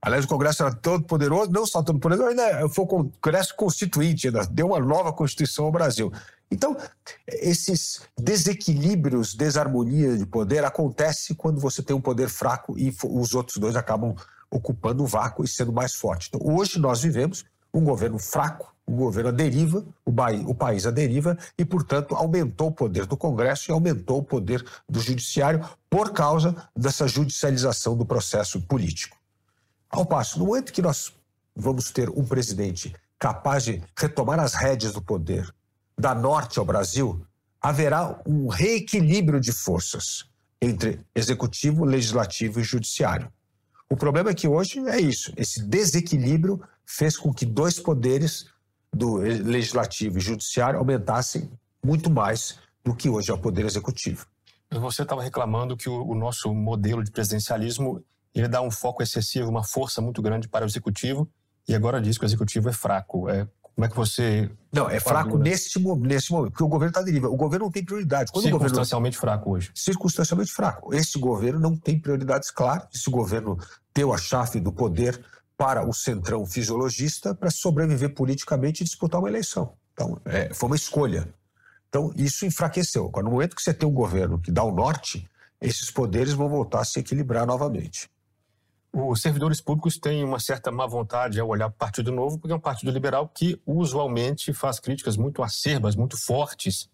Aliás, 0.03 0.24
o 0.24 0.28
Congresso 0.28 0.62
era 0.62 0.74
todo 0.74 1.05
poderoso, 1.05 1.51
não 1.51 1.66
só 1.66 1.82
todo 1.82 1.99
poderoso, 1.99 2.30
ainda 2.30 2.68
foi 2.70 2.84
o 2.84 2.88
Congresso 2.88 3.55
Constituinte, 3.55 4.28
ainda 4.28 4.47
deu 4.47 4.68
uma 4.68 4.80
nova 4.80 5.12
Constituição 5.12 5.66
ao 5.66 5.72
Brasil. 5.72 6.12
Então, 6.51 6.76
esses 7.28 8.03
desequilíbrios, 8.18 9.34
desarmonia 9.34 10.18
de 10.18 10.26
poder 10.26 10.64
acontece 10.64 11.34
quando 11.34 11.61
você 11.61 11.82
tem 11.82 11.94
um 11.94 12.01
poder 12.01 12.28
fraco 12.28 12.76
e 12.76 12.94
os 13.05 13.34
outros 13.34 13.59
dois 13.59 13.76
acabam 13.76 14.16
ocupando 14.51 15.05
o 15.05 15.07
vácuo 15.07 15.44
e 15.44 15.48
sendo 15.48 15.72
mais 15.72 15.94
forte. 15.94 16.28
Então, 16.28 16.40
hoje 16.55 16.78
nós 16.78 17.03
vivemos 17.03 17.44
um 17.72 17.84
governo 17.84 18.18
fraco, 18.18 18.74
um 18.86 18.96
governo 18.96 19.28
à 19.28 19.32
deriva, 19.32 19.86
o, 20.05 20.11
o 20.51 20.55
país 20.55 20.86
à 20.86 20.90
deriva, 20.90 21.38
e, 21.57 21.64
portanto, 21.64 22.16
aumentou 22.16 22.68
o 22.68 22.72
poder 22.72 23.07
do 23.07 23.16
Congresso 23.16 23.70
e 23.70 23.72
aumentou 23.72 24.18
o 24.18 24.24
poder 24.24 24.64
do 24.88 24.98
Judiciário 24.98 25.64
por 25.88 26.12
causa 26.12 26.68
dessa 26.76 27.07
judicialização 27.07 27.96
do 27.96 28.05
processo 28.05 28.61
político. 28.62 29.16
Ao 29.88 30.05
passo, 30.05 30.40
no 30.40 30.46
momento 30.46 30.72
que 30.72 30.82
nós 30.82 31.12
vamos 31.55 31.92
ter 31.92 32.11
um 32.11 32.24
presidente 32.24 32.92
capaz 33.18 33.64
de 33.64 33.82
retomar 33.96 34.40
as 34.40 34.55
rédeas 34.55 34.92
do 34.92 35.03
poder, 35.03 35.53
da 36.01 36.14
norte 36.14 36.59
ao 36.59 36.64
Brasil, 36.64 37.24
haverá 37.61 38.20
um 38.26 38.48
reequilíbrio 38.48 39.40
de 39.40 39.53
forças 39.53 40.24
entre 40.61 41.01
executivo, 41.14 41.84
legislativo 41.84 42.61
e 42.61 42.64
judiciário. 42.64 43.30
O 43.88 43.96
problema 43.96 44.30
é 44.30 44.34
que 44.34 44.48
hoje 44.48 44.78
é 44.88 45.01
isso. 45.01 45.32
Esse 45.36 45.62
desequilíbrio 45.62 46.62
fez 46.86 47.16
com 47.16 47.32
que 47.32 47.44
dois 47.44 47.78
poderes, 47.78 48.46
do 48.92 49.16
legislativo 49.16 50.18
e 50.18 50.20
judiciário, 50.20 50.78
aumentassem 50.78 51.51
muito 51.84 52.11
mais 52.11 52.59
do 52.84 52.94
que 52.94 53.09
hoje 53.09 53.30
é 53.30 53.34
o 53.34 53.38
poder 53.38 53.64
executivo. 53.64 54.26
Você 54.70 55.03
estava 55.03 55.22
reclamando 55.22 55.76
que 55.76 55.88
o, 55.88 56.07
o, 56.07 56.14
nosso 56.14 56.55
modelo 56.55 57.03
de 57.03 57.11
presidencialismo 57.11 58.05
ele 58.32 58.46
dá 58.46 58.62
um 58.62 58.70
foco 58.70 59.03
excessivo, 59.03 59.51
uma 59.51 59.64
força 59.64 60.01
muito 60.01 60.22
grande 60.22 60.48
para 60.48 60.64
o 60.64 60.68
executivo, 60.68 61.28
e 61.66 61.74
agora 61.74 62.01
diz 62.01 62.16
que 62.16 62.24
o 62.24 62.26
executivo 62.26 62.68
é 62.68 62.72
fraco. 62.72 63.28
É, 63.28 63.48
Como 63.75 63.87
é 63.87 63.89
que 63.89 63.97
você. 63.97 64.51
Não, 64.73 64.89
é 64.89 65.01
fraco 65.01 65.39
nesse, 65.39 65.79
nesse 66.01 66.33
momento, 66.33 66.51
porque 66.53 66.64
o 66.64 66.68
governo 66.68 66.91
está 66.91 67.03
deriva. 67.03 67.29
O 67.29 67.37
governo 67.37 67.66
não 67.66 67.73
tem 67.73 67.85
prioridade. 67.85 68.31
Quando 68.31 68.45
circunstancialmente 68.45 69.16
governo... 69.16 69.37
fraco 69.39 69.51
hoje. 69.53 69.71
Circunstancialmente 69.75 70.53
fraco. 70.53 70.95
Esse 70.95 71.18
governo 71.18 71.59
não 71.59 71.77
tem 71.77 71.99
prioridades 71.99 72.51
claras. 72.51 72.89
Esse 72.95 73.11
governo 73.11 73.59
deu 73.95 74.12
a 74.12 74.18
chave 74.18 74.61
do 74.61 74.73
poder 74.73 75.21
para 75.57 75.87
o 75.87 75.93
centrão 75.93 76.47
fisiologista 76.47 77.35
para 77.35 77.51
sobreviver 77.51 78.14
politicamente 78.14 78.83
e 78.83 78.85
disputar 78.85 79.21
uma 79.21 79.29
eleição. 79.29 79.75
Então, 79.93 80.18
é, 80.25 80.55
foi 80.55 80.68
uma 80.68 80.77
escolha. 80.77 81.29
Então, 81.89 82.12
isso 82.16 82.47
enfraqueceu. 82.47 83.07
Agora, 83.07 83.25
no 83.25 83.33
momento 83.33 83.57
que 83.57 83.62
você 83.62 83.75
tem 83.75 83.89
um 83.89 83.93
governo 83.93 84.39
que 84.39 84.51
dá 84.51 84.62
o 84.62 84.73
norte, 84.73 85.29
esses 85.61 85.91
poderes 85.91 86.33
vão 86.33 86.49
voltar 86.49 86.81
a 86.81 86.85
se 86.85 86.99
equilibrar 87.01 87.47
novamente. 87.47 88.09
Os 88.93 89.22
servidores 89.22 89.61
públicos 89.61 89.99
têm 89.99 90.24
uma 90.24 90.41
certa 90.41 90.70
má 90.72 90.84
vontade 90.84 91.38
ao 91.38 91.49
olhar 91.49 91.68
para 91.68 91.76
o 91.76 91.78
Partido 91.78 92.11
Novo, 92.11 92.38
porque 92.38 92.53
é 92.53 92.57
um 92.57 92.61
partido 92.61 92.91
liberal 92.91 93.28
que 93.28 93.61
usualmente 93.64 94.53
faz 94.53 94.80
críticas 94.80 95.16
muito 95.16 95.45
acerbas, 95.45 95.95
muito 95.95 96.16
fortes, 96.16 96.91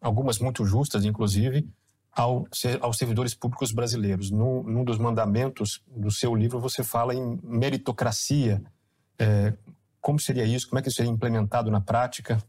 algumas 0.00 0.38
muito 0.38 0.64
justas, 0.64 1.04
inclusive, 1.04 1.68
ao, 2.12 2.46
aos 2.80 2.96
servidores 2.96 3.34
públicos 3.34 3.72
brasileiros. 3.72 4.30
No, 4.30 4.62
num 4.62 4.84
dos 4.84 4.96
mandamentos 4.96 5.82
do 5.88 6.10
seu 6.10 6.36
livro, 6.36 6.60
você 6.60 6.84
fala 6.84 7.14
em 7.14 7.40
meritocracia. 7.42 8.62
É, 9.18 9.52
como 10.00 10.20
seria 10.20 10.44
isso? 10.44 10.68
Como 10.68 10.78
é 10.78 10.82
que 10.82 10.88
isso 10.88 10.98
seria 10.98 11.10
implementado 11.10 11.68
na 11.68 11.80
prática? 11.80 12.40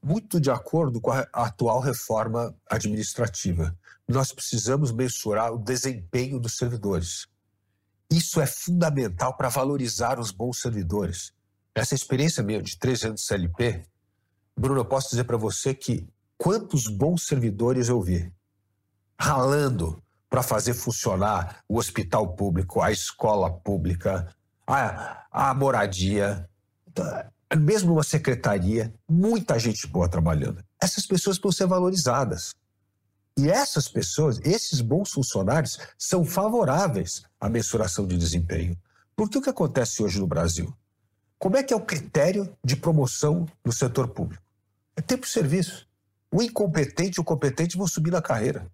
Muito 0.00 0.40
de 0.40 0.52
acordo 0.52 1.00
com 1.00 1.10
a 1.10 1.26
atual 1.32 1.80
reforma 1.80 2.54
administrativa. 2.70 3.76
Nós 4.06 4.30
precisamos 4.30 4.92
mensurar 4.92 5.52
o 5.52 5.58
desempenho 5.58 6.38
dos 6.38 6.56
servidores 6.56 7.26
isso 8.10 8.40
é 8.40 8.46
fundamental 8.46 9.36
para 9.36 9.48
valorizar 9.48 10.18
os 10.18 10.30
bons 10.30 10.60
servidores. 10.60 11.32
Essa 11.74 11.94
experiência 11.94 12.42
minha 12.42 12.62
de 12.62 12.78
três 12.78 13.02
anos 13.02 13.20
de 13.20 13.26
CLP, 13.26 13.84
Bruno, 14.56 14.80
eu 14.80 14.84
posso 14.84 15.10
dizer 15.10 15.24
para 15.24 15.36
você 15.36 15.74
que 15.74 16.08
quantos 16.38 16.86
bons 16.86 17.26
servidores 17.26 17.88
eu 17.88 18.00
vi 18.00 18.32
ralando 19.18 20.02
para 20.28 20.42
fazer 20.42 20.74
funcionar 20.74 21.62
o 21.68 21.78
hospital 21.78 22.34
público, 22.34 22.80
a 22.80 22.90
escola 22.90 23.50
pública, 23.50 24.28
a, 24.66 25.24
a 25.30 25.54
moradia, 25.54 26.48
mesmo 27.56 27.92
uma 27.92 28.02
secretaria, 28.02 28.92
muita 29.08 29.58
gente 29.58 29.86
boa 29.86 30.08
trabalhando. 30.08 30.62
Essas 30.80 31.06
pessoas 31.06 31.38
precisam 31.38 31.66
ser 31.66 31.70
valorizadas. 31.70 32.54
E 33.36 33.50
essas 33.50 33.88
pessoas, 33.88 34.38
esses 34.44 34.80
bons 34.80 35.10
funcionários, 35.10 35.78
são 35.98 36.24
favoráveis 36.24 37.22
à 37.40 37.48
mensuração 37.48 38.06
de 38.06 38.16
desempenho. 38.16 38.76
Porque 39.16 39.38
o 39.38 39.42
que 39.42 39.50
acontece 39.50 40.02
hoje 40.02 40.20
no 40.20 40.26
Brasil? 40.26 40.72
Como 41.38 41.56
é 41.56 41.62
que 41.62 41.74
é 41.74 41.76
o 41.76 41.84
critério 41.84 42.56
de 42.64 42.76
promoção 42.76 43.46
no 43.64 43.72
setor 43.72 44.08
público? 44.08 44.42
É 44.96 45.02
tempo 45.02 45.26
de 45.26 45.32
serviço. 45.32 45.86
O 46.30 46.42
incompetente 46.42 47.18
e 47.18 47.20
o 47.20 47.24
competente 47.24 47.76
vão 47.76 47.86
subir 47.86 48.12
na 48.12 48.22
carreira. 48.22 48.70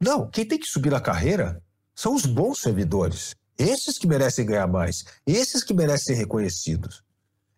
Não, 0.00 0.28
quem 0.28 0.46
tem 0.46 0.58
que 0.58 0.66
subir 0.66 0.90
na 0.90 1.00
carreira 1.00 1.60
são 1.94 2.14
os 2.14 2.24
bons 2.24 2.60
servidores. 2.60 3.34
Esses 3.58 3.98
que 3.98 4.06
merecem 4.06 4.46
ganhar 4.46 4.66
mais, 4.66 5.04
esses 5.26 5.64
que 5.64 5.74
merecem 5.74 6.14
ser 6.14 6.20
reconhecidos. 6.20 7.02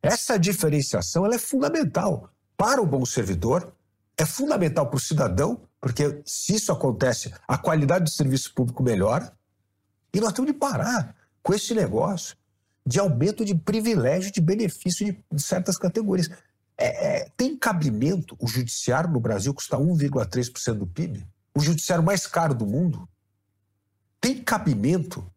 Essa 0.02 0.38
diferenciação 0.38 1.26
é 1.26 1.38
fundamental 1.38 2.30
para 2.56 2.80
o 2.80 2.86
bom 2.86 3.04
servidor, 3.04 3.74
é 4.16 4.24
fundamental 4.24 4.86
para 4.86 4.96
o 4.96 5.00
cidadão 5.00 5.67
porque 5.80 6.22
se 6.24 6.54
isso 6.54 6.72
acontece, 6.72 7.32
a 7.46 7.56
qualidade 7.56 8.04
do 8.04 8.10
serviço 8.10 8.52
público 8.54 8.82
melhora. 8.82 9.32
E 10.12 10.20
nós 10.20 10.32
temos 10.32 10.50
de 10.50 10.58
parar 10.58 11.14
com 11.42 11.54
esse 11.54 11.74
negócio 11.74 12.36
de 12.84 12.98
aumento 12.98 13.44
de 13.44 13.54
privilégio, 13.54 14.32
de 14.32 14.40
benefício 14.40 15.06
de, 15.06 15.24
de 15.30 15.42
certas 15.42 15.76
categorias. 15.76 16.28
É, 16.76 17.20
é, 17.20 17.28
tem 17.36 17.56
cabimento 17.56 18.36
o 18.40 18.46
judiciário 18.46 19.10
no 19.10 19.20
Brasil 19.20 19.52
custar 19.52 19.78
1,3% 19.78 20.74
do 20.74 20.86
PIB? 20.86 21.26
O 21.54 21.60
judiciário 21.60 22.04
mais 22.04 22.26
caro 22.26 22.54
do 22.54 22.66
mundo? 22.66 23.08
Tem 24.20 24.42
cabimento 24.42 25.30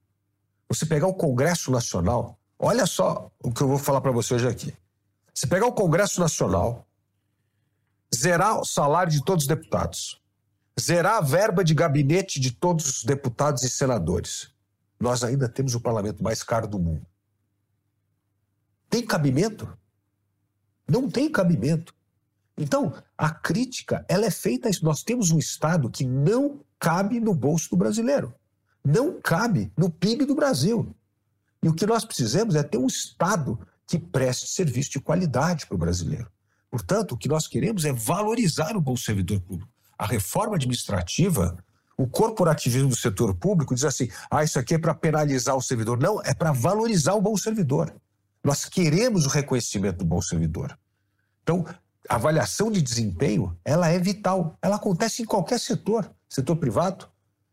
você 0.69 0.85
pegar 0.85 1.07
o 1.07 1.13
Congresso 1.13 1.71
Nacional? 1.71 2.39
Olha 2.57 2.85
só 2.85 3.31
o 3.43 3.51
que 3.51 3.61
eu 3.61 3.67
vou 3.67 3.77
falar 3.77 4.01
para 4.01 4.11
você 4.11 4.35
hoje 4.35 4.47
aqui. 4.47 4.73
Você 5.33 5.47
pegar 5.47 5.65
o 5.65 5.73
Congresso 5.73 6.19
Nacional, 6.19 6.87
zerar 8.15 8.59
o 8.59 8.65
salário 8.65 9.11
de 9.11 9.23
todos 9.23 9.43
os 9.43 9.47
deputados, 9.47 10.20
zerar 10.81 11.17
a 11.17 11.21
verba 11.21 11.63
de 11.63 11.73
gabinete 11.73 12.39
de 12.39 12.51
todos 12.51 12.85
os 12.89 13.03
deputados 13.03 13.63
e 13.63 13.69
senadores. 13.69 14.51
Nós 14.99 15.23
ainda 15.23 15.47
temos 15.47 15.75
o 15.75 15.81
parlamento 15.81 16.23
mais 16.23 16.43
caro 16.43 16.67
do 16.67 16.79
mundo. 16.79 17.05
Tem 18.89 19.05
cabimento? 19.05 19.71
Não 20.87 21.09
tem 21.09 21.31
cabimento. 21.31 21.93
Então, 22.57 22.93
a 23.17 23.29
crítica, 23.29 24.05
ela 24.09 24.25
é 24.25 24.31
feita 24.31 24.67
a 24.67 24.71
isso. 24.71 24.83
Nós 24.83 25.03
temos 25.03 25.31
um 25.31 25.39
Estado 25.39 25.89
que 25.89 26.05
não 26.05 26.63
cabe 26.77 27.19
no 27.19 27.33
bolso 27.33 27.69
do 27.69 27.77
brasileiro. 27.77 28.33
Não 28.83 29.21
cabe 29.21 29.71
no 29.77 29.89
PIB 29.89 30.25
do 30.25 30.35
Brasil. 30.35 30.93
E 31.63 31.69
o 31.69 31.73
que 31.73 31.85
nós 31.85 32.03
precisamos 32.03 32.55
é 32.55 32.63
ter 32.63 32.77
um 32.77 32.87
Estado 32.87 33.59
que 33.87 33.97
preste 33.97 34.47
serviço 34.47 34.91
de 34.91 34.99
qualidade 34.99 35.65
para 35.65 35.75
o 35.75 35.77
brasileiro. 35.79 36.29
Portanto, 36.69 37.13
o 37.13 37.17
que 37.17 37.27
nós 37.27 37.47
queremos 37.47 37.85
é 37.85 37.93
valorizar 37.93 38.75
o 38.75 38.81
bom 38.81 38.95
servidor 38.95 39.39
público 39.41 39.70
a 40.01 40.05
reforma 40.07 40.55
administrativa, 40.55 41.55
o 41.95 42.07
corporativismo 42.07 42.89
do 42.89 42.95
setor 42.95 43.35
público 43.35 43.75
diz 43.75 43.83
assim: 43.83 44.09
ah, 44.31 44.43
isso 44.43 44.57
aqui 44.57 44.73
é 44.73 44.79
para 44.79 44.95
penalizar 44.95 45.55
o 45.55 45.61
servidor. 45.61 45.99
Não, 45.99 46.19
é 46.23 46.33
para 46.33 46.51
valorizar 46.51 47.13
o 47.13 47.21
bom 47.21 47.37
servidor. 47.37 47.93
Nós 48.43 48.65
queremos 48.65 49.27
o 49.27 49.29
reconhecimento 49.29 49.99
do 49.99 50.05
bom 50.05 50.19
servidor. 50.19 50.75
Então, 51.43 51.63
a 52.09 52.15
avaliação 52.15 52.71
de 52.71 52.81
desempenho, 52.81 53.55
ela 53.63 53.89
é 53.89 53.99
vital. 53.99 54.57
Ela 54.59 54.77
acontece 54.77 55.21
em 55.21 55.25
qualquer 55.25 55.59
setor, 55.59 56.09
setor 56.27 56.55
privado, 56.55 57.07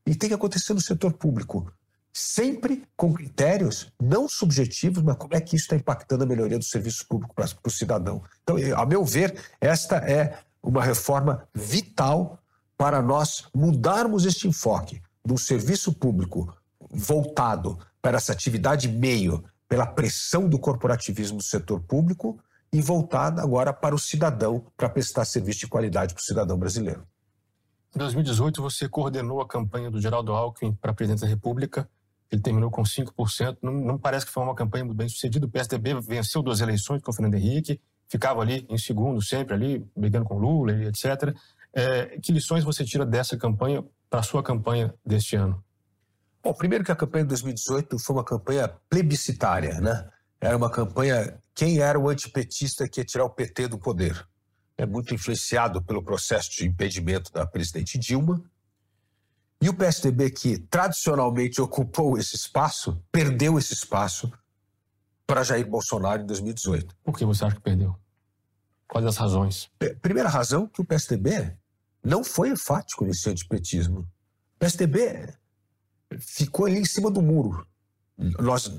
e 0.07 0.15
tem 0.15 0.31
que 0.31 0.35
acontecer 0.35 0.73
no 0.73 0.81
setor 0.81 1.13
público. 1.13 1.71
Sempre 2.15 2.83
com 2.97 3.13
critérios 3.13 3.93
não 4.01 4.27
subjetivos, 4.27 5.03
mas 5.03 5.17
como 5.17 5.37
é 5.37 5.41
que 5.43 5.55
isso 5.55 5.67
está 5.67 5.77
impactando 5.77 6.25
a 6.25 6.27
melhoria 6.27 6.59
do 6.59 6.65
serviço 6.65 7.07
público 7.07 7.35
para 7.35 7.47
o 7.63 7.71
cidadão. 7.71 8.23
Então, 8.43 8.57
a 8.75 8.87
meu 8.87 9.05
ver, 9.05 9.39
esta 9.61 9.97
é 9.97 10.39
uma 10.63 10.83
reforma 10.83 11.47
vital 11.55 12.39
para 12.77 13.03
nós 13.03 13.49
mudarmos 13.55 14.25
este 14.25 14.47
enfoque 14.49 15.03
do 15.25 15.37
serviço 15.37 15.93
público 15.93 16.55
voltado 16.91 17.79
para 18.01 18.17
essa 18.17 18.33
atividade 18.33 18.89
meio, 18.89 19.45
pela 19.69 19.87
pressão 19.87 20.49
do 20.49 20.59
corporativismo 20.59 21.39
do 21.39 21.43
setor 21.43 21.81
público 21.81 22.39
e 22.73 22.81
voltada 22.81 23.43
agora 23.43 23.73
para 23.73 23.95
o 23.95 23.99
cidadão, 23.99 24.65
para 24.77 24.89
prestar 24.89 25.25
serviço 25.25 25.61
de 25.61 25.69
qualidade 25.69 26.15
para 26.15 26.21
o 26.21 26.25
cidadão 26.25 26.59
brasileiro. 26.59 27.07
Em 27.95 27.99
2018, 27.99 28.63
você 28.63 28.89
coordenou 28.89 29.41
a 29.41 29.49
campanha 29.49 29.91
do 29.91 30.01
Geraldo 30.01 30.33
Alckmin 30.33 30.75
para 30.75 30.93
presidente 30.93 31.23
da 31.23 31.27
República. 31.27 31.89
Ele 32.31 32.41
terminou 32.41 32.71
com 32.71 32.83
5%. 32.83 33.59
Não, 33.63 33.73
não 33.73 33.99
parece 33.99 34.27
que 34.27 34.33
foi 34.33 34.43
uma 34.43 34.55
campanha 34.55 34.85
muito 34.85 34.97
bem 34.97 35.09
sucedida. 35.09 35.47
O 35.47 35.51
PSDB 35.51 35.99
venceu 36.01 36.43
duas 36.43 36.61
eleições 36.61 37.03
com 37.03 37.11
o 37.11 37.15
Fernando 37.15 37.35
Henrique 37.35 37.81
ficava 38.09 38.41
ali 38.41 38.67
em 38.69 38.79
segundo, 38.79 39.23
sempre 39.23 39.55
ali, 39.55 39.87
brigando 39.97 40.25
com 40.25 40.39
Lula, 40.39 40.73
etc. 40.85 41.35
É, 41.73 42.19
que 42.21 42.33
lições 42.33 42.65
você 42.65 42.85
tira 42.85 43.05
dessa 43.05 43.37
campanha 43.37 43.85
para 44.09 44.21
a 44.21 44.23
sua 44.23 44.43
campanha 44.43 44.95
deste 45.05 45.37
ano? 45.37 45.63
Bom, 46.43 46.55
primeiro 46.55 46.85
que 46.85 46.93
a 46.93 46.97
campanha 46.97 47.25
de 47.25 47.29
2018 47.29 47.99
foi 47.99 48.17
uma 48.17 48.25
campanha 48.25 48.69
plebiscitária, 48.89 49.81
né? 49.81 50.09
Era 50.41 50.57
uma 50.57 50.71
campanha. 50.71 51.39
Quem 51.55 51.81
era 51.81 51.99
o 51.99 52.09
antipetista 52.09 52.89
que 52.89 53.01
ia 53.01 53.05
tirar 53.05 53.25
o 53.25 53.31
PT 53.31 53.69
do 53.69 53.79
poder? 53.79 54.27
É 54.77 54.87
muito 54.87 55.13
influenciado 55.13 55.83
pelo 55.83 56.03
processo 56.03 56.51
de 56.53 56.67
impedimento 56.67 57.33
da 57.33 57.45
presidente 57.45 57.99
Dilma. 57.99 58.41
E 59.61 59.69
o 59.69 59.75
PSDB, 59.75 60.31
que 60.31 60.57
tradicionalmente 60.57 61.61
ocupou 61.61 62.17
esse 62.17 62.37
espaço, 62.37 63.03
perdeu 63.11 63.59
esse 63.59 63.75
espaço 63.75 64.33
para 65.29 65.45
Jair 65.45 65.69
Bolsonaro 65.69 66.23
em 66.23 66.27
2018. 66.27 66.97
Por 67.05 67.17
que 67.17 67.25
você 67.27 67.45
acha 67.45 67.55
que 67.55 67.61
perdeu? 67.61 67.95
Quais 68.89 69.07
as 69.07 69.19
razões? 69.19 69.71
Primeira 70.01 70.31
razão 70.31 70.67
que 70.67 70.81
o 70.81 70.85
PSDB 70.85 71.55
não 72.03 72.25
foi 72.25 72.49
enfático 72.49 73.05
nesse 73.05 73.29
antipetismo. 73.29 74.01
O 74.01 74.59
PSDB 74.59 75.35
ficou 76.19 76.65
ali 76.65 76.79
em 76.79 76.85
cima 76.87 77.11
do 77.11 77.21
muro. 77.21 77.67
Nós, 78.17 78.73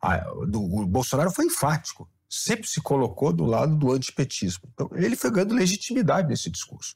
a, 0.00 0.18
do, 0.46 0.62
o 0.62 0.86
Bolsonaro 0.86 1.32
foi 1.32 1.46
enfático, 1.46 2.08
sempre 2.30 2.68
se 2.68 2.80
colocou 2.80 3.32
do 3.32 3.44
lado 3.44 3.74
do 3.74 3.92
antipetismo. 3.92 4.70
Então, 4.72 4.88
ele 4.92 5.16
foi 5.16 5.32
ganhando 5.32 5.56
legitimidade 5.56 6.28
nesse 6.28 6.48
discurso. 6.48 6.94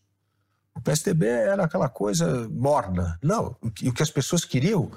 O 0.73 0.81
PSDB 0.81 1.27
era 1.27 1.65
aquela 1.65 1.89
coisa 1.89 2.49
morna. 2.49 3.19
Não, 3.21 3.55
que, 3.75 3.89
o 3.89 3.93
que 3.93 4.05
as 4.05 4.11
pessoas 4.11 4.45
queriam 4.45 4.89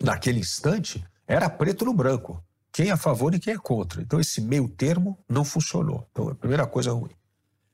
naquele 0.00 0.38
instante 0.38 1.04
era 1.26 1.50
preto 1.50 1.84
no 1.84 1.92
branco 1.92 2.42
quem 2.72 2.88
é 2.88 2.92
a 2.92 2.96
favor 2.96 3.34
e 3.34 3.40
quem 3.40 3.54
é 3.54 3.58
contra. 3.58 4.00
Então, 4.00 4.20
esse 4.20 4.40
meio 4.40 4.68
termo 4.68 5.18
não 5.28 5.44
funcionou. 5.44 6.06
Então, 6.10 6.28
a 6.28 6.34
primeira 6.34 6.66
coisa 6.66 6.92
ruim. 6.92 7.10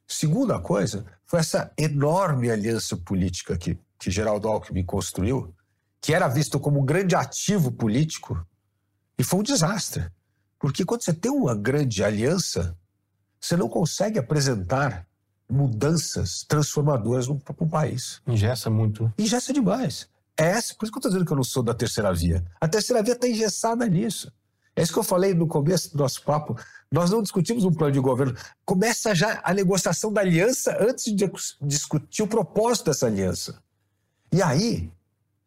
Segunda 0.06 0.58
coisa 0.60 1.04
foi 1.26 1.40
essa 1.40 1.72
enorme 1.76 2.50
aliança 2.50 2.96
política 2.96 3.58
que, 3.58 3.78
que 3.98 4.10
Geraldo 4.10 4.48
Alckmin 4.48 4.84
construiu, 4.84 5.52
que 6.00 6.14
era 6.14 6.28
visto 6.28 6.60
como 6.60 6.80
um 6.80 6.84
grande 6.84 7.14
ativo 7.16 7.72
político, 7.72 8.46
e 9.18 9.24
foi 9.24 9.40
um 9.40 9.42
desastre. 9.42 10.08
Porque 10.58 10.84
quando 10.84 11.02
você 11.02 11.12
tem 11.12 11.30
uma 11.30 11.54
grande 11.54 12.02
aliança, 12.02 12.76
você 13.40 13.56
não 13.56 13.68
consegue 13.68 14.18
apresentar 14.18 15.06
mudanças 15.48 16.44
transformadoras 16.48 17.26
para 17.26 17.54
o 17.58 17.68
país. 17.68 18.20
Ingessa 18.26 18.70
muito. 18.70 19.12
Ingessa 19.18 19.52
demais. 19.52 20.08
É 20.38 20.46
essa, 20.46 20.74
por 20.74 20.84
isso 20.84 20.92
que 20.92 20.96
eu 20.96 21.00
estou 21.00 21.10
dizendo 21.10 21.26
que 21.26 21.32
eu 21.32 21.36
não 21.36 21.44
sou 21.44 21.62
da 21.62 21.74
terceira 21.74 22.12
via. 22.12 22.44
A 22.60 22.68
terceira 22.68 23.02
via 23.02 23.14
está 23.14 23.26
engessada 23.26 23.86
nisso. 23.86 24.30
É 24.76 24.82
isso 24.82 24.92
que 24.92 24.98
eu 24.98 25.04
falei 25.04 25.32
no 25.32 25.48
começo 25.48 25.90
do 25.92 26.02
nosso 26.02 26.22
papo. 26.22 26.54
Nós 26.92 27.10
não 27.10 27.22
discutimos 27.22 27.64
um 27.64 27.72
plano 27.72 27.94
de 27.94 27.98
governo. 27.98 28.36
Começa 28.64 29.14
já 29.14 29.40
a 29.42 29.54
negociação 29.54 30.12
da 30.12 30.20
aliança 30.20 30.76
antes 30.78 31.06
de 31.14 31.30
discutir 31.62 32.22
o 32.22 32.28
propósito 32.28 32.86
dessa 32.86 33.06
aliança. 33.06 33.62
E 34.30 34.42
aí, 34.42 34.92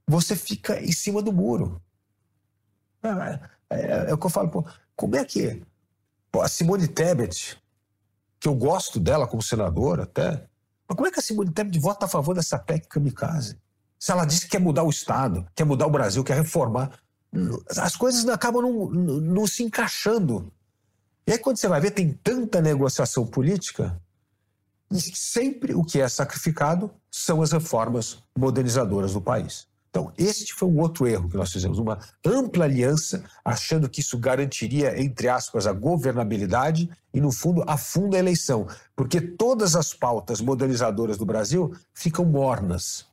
você 0.08 0.36
fica 0.36 0.82
em 0.82 0.92
cima 0.92 1.22
do 1.22 1.32
muro. 1.32 1.80
É, 3.04 3.40
é, 3.70 4.10
é 4.10 4.14
o 4.14 4.18
que 4.18 4.26
eu 4.26 4.32
falo, 4.32 4.50
pô, 4.50 4.66
como 4.96 5.16
é 5.16 5.24
que 5.24 5.62
pô, 6.32 6.42
a 6.42 6.48
Simone 6.48 6.88
Tebet, 6.88 7.62
que 8.40 8.48
eu 8.48 8.56
gosto 8.56 9.00
dela 9.00 9.28
como 9.28 9.44
senadora 9.44 10.04
até, 10.04 10.48
mas 10.88 10.96
como 10.96 11.08
é 11.08 11.12
que 11.12 11.20
a 11.20 11.24
Simone 11.24 11.52
Tebet 11.52 11.80
vota 11.80 12.08
a 12.08 12.10
favor 12.10 12.34
dessa 12.34 12.58
PEC 12.58 12.88
kamikaze? 12.88 13.60
Se 14.00 14.12
ela 14.12 14.26
disse 14.26 14.42
que 14.42 14.52
quer 14.52 14.60
mudar 14.60 14.84
o 14.84 14.90
Estado, 14.90 15.46
quer 15.54 15.66
mudar 15.66 15.86
o 15.86 15.92
Brasil, 15.92 16.24
quer 16.24 16.36
reformar, 16.36 17.00
as 17.78 17.96
coisas 17.96 18.28
acabam 18.28 18.62
não, 18.62 18.90
não, 18.90 19.48
se 19.48 19.64
encaixando. 19.64 20.52
E 21.28 21.32
aí, 21.32 21.38
quando 21.38 21.58
você 21.58 21.68
vai 21.68 21.80
ver, 21.80 21.92
tem 21.92 22.12
tanta 22.12 22.62
negociação 22.62 23.26
política, 23.26 24.02
sempre 24.92 25.74
o 25.76 25.84
que 25.84 26.02
é 26.02 26.10
sacrificado 26.10 26.92
são 27.12 27.42
as 27.42 27.52
reformas 27.52 28.18
modernizadoras 28.38 29.14
do 29.14 29.22
país. 29.22 29.68
Então, 29.90 30.14
este 30.18 30.54
foi 30.54 30.68
um 30.68 30.80
outro 30.80 31.08
erro 31.08 31.30
que 31.30 31.38
nós 31.38 31.52
fizemos, 31.52 31.80
uma 31.80 31.98
ampla 32.24 32.66
aliança, 32.66 33.24
achando 33.44 33.90
que 33.90 34.02
isso 34.02 34.20
garantiria, 34.20 35.00
entre 35.02 35.28
aspas, 35.28 35.66
a 35.66 35.74
governabilidade 35.74 36.90
e, 37.12 37.20
no 37.20 37.32
fundo, 37.32 37.64
afunda 37.66 38.16
a 38.16 38.20
eleição, 38.20 38.68
porque 38.96 39.20
todas 39.20 39.76
as 39.76 39.92
pautas 39.92 40.42
modernizadoras 40.42 41.18
do 41.18 41.26
Brasil 41.26 41.76
ficam 41.92 42.24
mornas, 42.24 43.09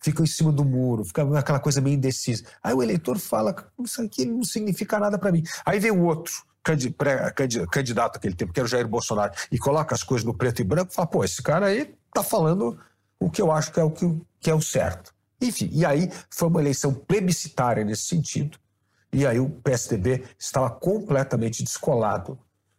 ficam 0.00 0.24
em 0.24 0.28
cima 0.28 0.50
do 0.50 0.64
muro, 0.64 1.04
fica 1.04 1.22
aquela 1.38 1.60
coisa 1.60 1.80
meio 1.80 1.94
indecisa. 1.94 2.44
Aí 2.62 2.74
o 2.74 2.82
eleitor 2.82 3.18
fala, 3.18 3.54
isso 3.84 4.00
aqui 4.02 4.24
não 4.24 4.42
significa 4.42 4.98
nada 4.98 5.18
para 5.18 5.30
mim. 5.30 5.42
Aí 5.64 5.78
vem 5.78 5.90
o 5.90 6.02
outro, 6.04 6.32
candidato 6.62 8.16
aquele 8.16 8.34
tempo, 8.34 8.52
que 8.52 8.60
era 8.60 8.66
o 8.66 8.68
Jair 8.68 8.88
Bolsonaro, 8.88 9.32
e 9.50 9.58
coloca 9.58 9.94
as 9.94 10.02
coisas 10.02 10.24
no 10.24 10.34
preto 10.34 10.60
e 10.60 10.64
branco 10.64 10.92
fala, 10.92 11.06
pô, 11.06 11.24
esse 11.24 11.42
cara 11.42 11.66
aí 11.66 11.94
tá 12.14 12.22
falando 12.22 12.78
o 13.18 13.30
que 13.30 13.42
eu 13.42 13.52
acho 13.52 13.72
que 13.72 13.80
é 13.80 13.84
o, 13.84 13.90
que, 13.90 14.20
que 14.40 14.50
é 14.50 14.54
o 14.54 14.62
certo. 14.62 15.14
Enfim, 15.40 15.70
e 15.72 15.84
aí 15.84 16.10
foi 16.30 16.48
uma 16.48 16.60
eleição 16.60 16.92
plebiscitária 16.92 17.84
nesse 17.84 18.04
sentido, 18.04 18.58
e 19.12 19.26
aí 19.26 19.40
o 19.40 19.50
PSDB 19.50 20.24
estava 20.38 20.70
completamente 20.70 21.62
descolado 21.62 22.38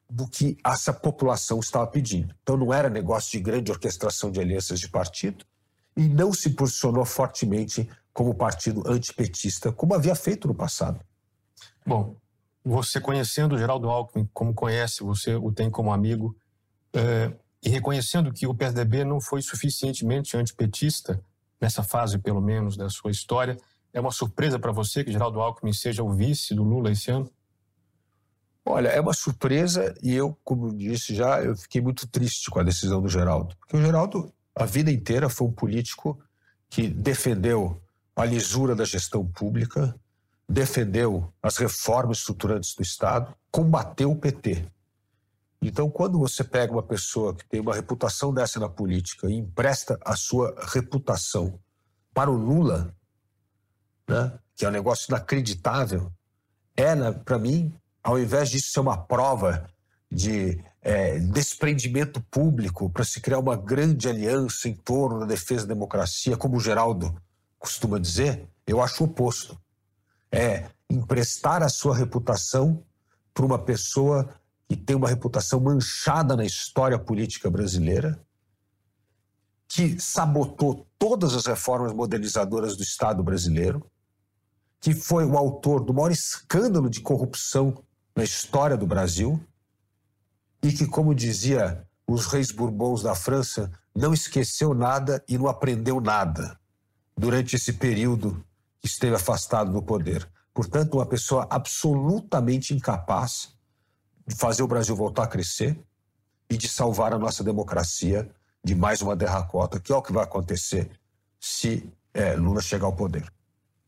do 0.10 0.28
que 0.28 0.58
essa 0.66 0.94
população 0.94 1.60
estava 1.60 1.88
pedindo. 1.88 2.36
Então 2.44 2.58
não 2.58 2.74
era 2.74 2.90
negócio 2.90 3.32
de 3.32 3.40
grande 3.40 3.72
orquestração 3.72 4.30
de 4.30 4.40
alianças 4.40 4.80
de 4.80 4.90
partido 4.90 5.46
e 5.96 6.08
não 6.08 6.32
se 6.34 6.52
posicionou 6.52 7.06
fortemente 7.06 7.90
como 8.14 8.36
partido 8.36 8.84
antipetista, 8.86 9.72
como 9.72 9.94
havia 9.94 10.16
feito 10.16 10.48
no 10.48 10.56
passado. 10.56 11.00
Bom, 11.86 12.16
você 12.64 13.00
conhecendo 13.00 13.56
o 13.56 13.58
Geraldo 13.58 13.90
Alckmin 13.90 14.30
como 14.34 14.54
conhece, 14.54 15.04
você 15.04 15.36
o 15.36 15.52
tem 15.52 15.70
como 15.70 15.92
amigo, 15.92 16.36
é, 16.94 17.34
e 17.64 17.70
reconhecendo 17.70 18.32
que 18.34 18.48
o 18.48 18.56
PSDB 18.56 19.04
não 19.04 19.22
foi 19.22 19.42
suficientemente 19.42 20.36
antipetista, 20.36 21.24
nessa 21.62 21.84
fase, 21.84 22.18
pelo 22.18 22.42
menos, 22.42 22.76
da 22.76 22.90
sua 22.90 23.12
história. 23.12 23.56
É 23.94 24.02
uma 24.02 24.12
surpresa 24.12 24.58
para 24.58 24.72
você 24.72 25.04
que 25.04 25.12
Geraldo 25.12 25.40
Alckmin 25.40 25.74
seja 25.74 26.04
o 26.04 26.12
vice 26.12 26.56
do 26.56 26.64
Lula 26.64 26.92
esse 26.92 27.12
ano? 27.12 27.30
Olha, 28.66 28.90
é 28.90 29.00
uma 29.00 29.14
surpresa 29.14 29.94
e 30.02 30.14
eu, 30.14 30.38
como 30.44 30.76
disse 30.76 31.14
já, 31.16 31.42
eu 31.44 31.56
fiquei 31.56 31.82
muito 31.82 32.08
triste 32.08 32.50
com 32.50 32.60
a 32.60 32.64
decisão 32.64 33.02
do 33.02 33.10
Geraldo. 33.10 33.56
Porque 33.60 33.78
o 33.78 33.82
Geraldo, 33.82 34.32
a 34.56 34.66
vida 34.66 34.92
inteira, 34.92 35.30
foi 35.30 35.48
um 35.48 35.52
político 35.52 36.20
que 36.70 36.88
defendeu 36.88 37.82
a 38.16 38.26
lisura 38.26 38.76
da 38.76 38.86
gestão 38.86 39.26
pública, 39.26 39.96
defendeu 40.48 41.34
as 41.42 41.58
reformas 41.58 42.20
estruturantes 42.20 42.76
do 42.76 42.82
Estado, 42.82 43.34
combateu 43.50 44.12
o 44.12 44.16
PT. 44.16 44.66
Então, 45.62 45.90
quando 45.90 46.18
você 46.18 46.44
pega 46.44 46.74
uma 46.74 46.84
pessoa 46.84 47.36
que 47.36 47.48
tem 47.48 47.60
uma 47.60 47.76
reputação 47.76 48.34
dessa 48.34 48.60
na 48.60 48.68
política 48.68 49.30
e 49.30 49.36
empresta 49.36 49.98
a 50.04 50.16
sua 50.16 50.56
reputação 50.70 51.60
para 52.14 52.32
o 52.32 52.36
Lula, 52.36 52.94
né, 54.08 54.38
que 54.56 54.66
é 54.66 54.68
um 54.68 54.72
negócio 54.72 55.12
inacreditável, 55.12 56.12
é, 56.76 57.12
para 57.12 57.38
mim, 57.38 57.74
ao 58.04 58.20
invés 58.20 58.50
disso 58.50 58.72
ser 58.72 58.80
uma 58.80 58.98
prova 58.98 59.70
de 60.12 60.62
é, 60.82 61.20
desprendimento 61.20 62.22
público 62.30 62.90
para 62.90 63.06
se 63.06 63.22
criar 63.22 63.40
uma 63.40 63.56
grande 63.56 64.10
aliança 64.10 64.68
em 64.68 64.74
torno 64.74 65.20
da 65.20 65.26
defesa 65.26 65.66
da 65.66 65.74
democracia, 65.74 66.36
como 66.36 66.58
o 66.58 66.60
Geraldo 66.60 67.16
costuma 67.58 67.98
dizer, 67.98 68.48
eu 68.68 68.82
acho 68.82 69.04
o 69.04 69.08
oposto. 69.08 69.58
É 70.32 70.70
emprestar 70.90 71.64
a 71.64 71.70
sua 71.70 71.96
reputação 71.96 72.84
para 73.34 73.46
uma 73.46 73.60
pessoa 73.60 74.30
que 74.68 74.76
tem 74.76 74.96
uma 74.96 75.08
reputação 75.08 75.60
manchada 75.60 76.36
na 76.36 76.46
história 76.46 76.98
política 76.98 77.50
brasileira, 77.50 78.20
que 79.68 80.00
sabotou 80.00 80.86
todas 80.98 81.34
as 81.34 81.46
reformas 81.46 81.94
modernizadoras 81.94 82.76
do 82.76 82.84
Estado 82.84 83.24
brasileiro, 83.24 83.86
que 84.82 84.94
foi 84.94 85.24
o 85.26 85.38
autor 85.38 85.82
do 85.82 85.94
maior 85.94 86.12
escândalo 86.12 86.90
de 86.90 87.00
corrupção 87.00 87.82
na 88.16 88.24
história 88.24 88.76
do 88.76 88.88
Brasil 88.88 89.40
e 90.64 90.72
que, 90.72 90.86
como 90.86 91.16
dizia 91.16 91.86
os 92.08 92.26
reis 92.28 92.52
bourbons 92.52 93.02
da 93.02 93.16
França, 93.16 93.72
não 93.96 94.14
esqueceu 94.14 94.74
nada 94.74 95.24
e 95.28 95.38
não 95.38 95.48
aprendeu 95.48 96.00
nada 96.00 96.60
durante 97.18 97.56
esse 97.56 97.74
período 97.74 98.44
que 98.80 98.88
esteve 98.88 99.16
afastado 99.16 99.72
do 99.72 99.82
poder. 99.82 100.28
Portanto, 100.54 100.96
uma 100.96 101.06
pessoa 101.06 101.48
absolutamente 101.50 102.74
incapaz 102.74 103.56
de 104.28 104.36
fazer 104.36 104.64
o 104.64 104.68
Brasil 104.68 104.96
voltar 104.96 105.24
a 105.24 105.28
crescer 105.28 105.80
e 106.50 106.58
de 106.58 106.68
salvar 106.68 107.14
a 107.14 107.20
nossa 107.20 107.44
democracia 107.44 108.30
de 108.64 108.76
mais 108.76 109.02
uma 109.02 109.16
derracota, 109.16 109.80
que 109.80 109.92
é 109.92 109.96
o 109.96 110.02
que 110.02 110.14
vai 110.14 110.24
acontecer 110.24 110.90
se 111.40 111.90
é, 112.14 112.36
Lula 112.36 112.62
chegar 112.62 112.86
ao 112.86 112.96
poder. 112.96 113.32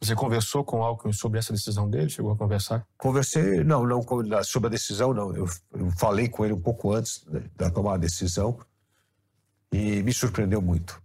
Você 0.03 0.15
conversou 0.15 0.65
com 0.65 0.83
Alckmin 0.83 1.13
sobre 1.13 1.39
essa 1.39 1.53
decisão 1.53 1.89
dele? 1.89 2.09
Chegou 2.09 2.33
a 2.33 2.35
conversar? 2.35 2.85
Conversei, 2.97 3.63
não, 3.63 3.87
não 3.87 4.01
sobre 4.43 4.67
a 4.67 4.69
decisão, 4.69 5.13
não. 5.13 5.33
Eu, 5.33 5.47
eu 5.73 5.91
falei 5.91 6.27
com 6.27 6.43
ele 6.43 6.53
um 6.53 6.59
pouco 6.59 6.91
antes 6.91 7.25
da 7.55 7.71
tomar 7.71 7.93
a 7.93 7.97
decisão 7.97 8.59
e 9.71 10.03
me 10.03 10.11
surpreendeu 10.11 10.61
muito. 10.61 11.01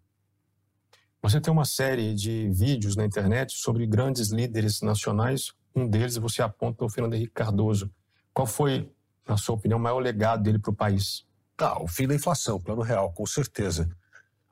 Você 1.22 1.40
tem 1.40 1.53
uma 1.53 1.64
série 1.64 2.12
de 2.12 2.51
vídeos 2.51 2.96
na 2.96 3.05
internet 3.05 3.57
sobre 3.57 3.86
grandes 3.86 4.30
líderes 4.30 4.82
nacionais. 4.82 5.53
Um 5.76 5.86
deles 5.86 6.16
você 6.16 6.42
aponta 6.42 6.84
o 6.84 6.90
Fernando 6.90 7.14
Henrique 7.14 7.34
Cardoso. 7.34 7.88
Qual 8.34 8.49
foi 8.49 8.90
na 9.28 9.36
sua 9.36 9.55
opinião, 9.55 9.78
o 9.78 9.82
maior 9.82 10.01
legado 10.01 10.42
dele 10.42 10.59
para 10.59 10.72
o 10.72 10.74
país? 10.74 11.24
Ah, 11.57 11.80
o 11.80 11.86
fim 11.86 12.09
da 12.09 12.16
inflação, 12.16 12.61
plano 12.61 12.82
real, 12.82 13.12
com 13.12 13.26
certeza. 13.26 13.88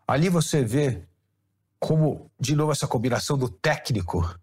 Ali 0.07 0.29
você 0.29 0.63
vê 0.63 1.03
como, 1.87 2.29
de 2.37 2.57
novo, 2.57 2.73
essa 2.73 2.89
combinação 2.89 3.39
do 3.39 3.49
técnico 3.49 4.37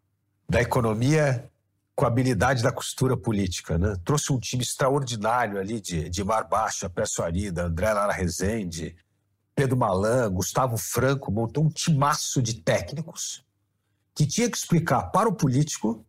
da 0.47 0.61
economia 0.61 1.51
com 1.93 2.05
a 2.05 2.07
habilidade 2.07 2.63
da 2.63 2.71
costura 2.71 3.17
política. 3.17 3.77
Né? 3.77 3.97
Trouxe 4.05 4.31
um 4.31 4.39
time 4.39 4.63
extraordinário 4.63 5.59
ali 5.59 5.81
de, 5.81 6.09
de 6.09 6.23
Mar 6.23 6.47
Baixa, 6.47 6.89
Persuarida, 6.89 7.65
André 7.65 7.91
Lara 7.91 8.13
Rezende, 8.13 8.95
Pedro 9.53 9.75
Malan, 9.75 10.31
Gustavo 10.31 10.77
Franco, 10.77 11.33
montou 11.33 11.65
um 11.65 11.69
timaço 11.69 12.41
de 12.41 12.53
técnicos 12.53 13.43
que 14.15 14.25
tinha 14.25 14.49
que 14.49 14.55
explicar 14.55 15.11
para 15.11 15.27
o 15.27 15.33
político 15.33 16.05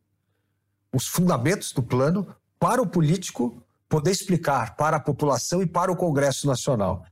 os 0.93 1.09
fundamentos 1.09 1.73
do 1.73 1.83
plano, 1.83 2.33
para 2.61 2.81
o 2.81 2.87
político 2.87 3.61
poder 3.89 4.13
explicar 4.13 4.77
para 4.77 4.99
a 4.99 5.01
população 5.01 5.61
e 5.61 5.67
para 5.67 5.91
o 5.91 5.97
Congresso 5.97 6.47
Nacional. 6.47 7.05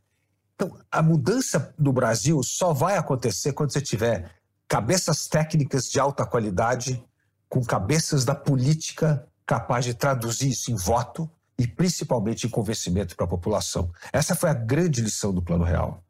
Então, 0.55 0.79
a 0.91 1.03
mudança 1.03 1.75
no 1.79 1.93
Brasil 1.93 2.43
só 2.43 2.73
vai 2.73 2.97
acontecer 2.97 3.53
quando 3.53 3.73
você 3.73 3.81
tiver 3.81 4.31
cabeças 4.69 5.27
técnicas 5.27 5.91
de 5.91 5.99
alta 5.99 6.25
qualidade, 6.25 7.05
com 7.49 7.63
cabeças 7.63 8.25
da 8.25 8.35
política 8.35 9.27
capaz 9.47 9.85
de 9.85 9.95
traduzir 9.95 10.51
isso 10.51 10.71
em 10.71 10.75
voto 10.77 11.31
e 11.59 11.67
principalmente 11.67 12.47
em 12.47 12.51
convencimento 12.51 13.15
para 13.15 13.27
a 13.27 13.29
população. 13.29 13.91
Essa 14.13 14.35
foi 14.35 14.51
a 14.51 14.55
grande 14.55 15.03
lição 15.03 15.33
do 15.33 15.43
Plano 15.43 15.65
Real. 15.65 16.03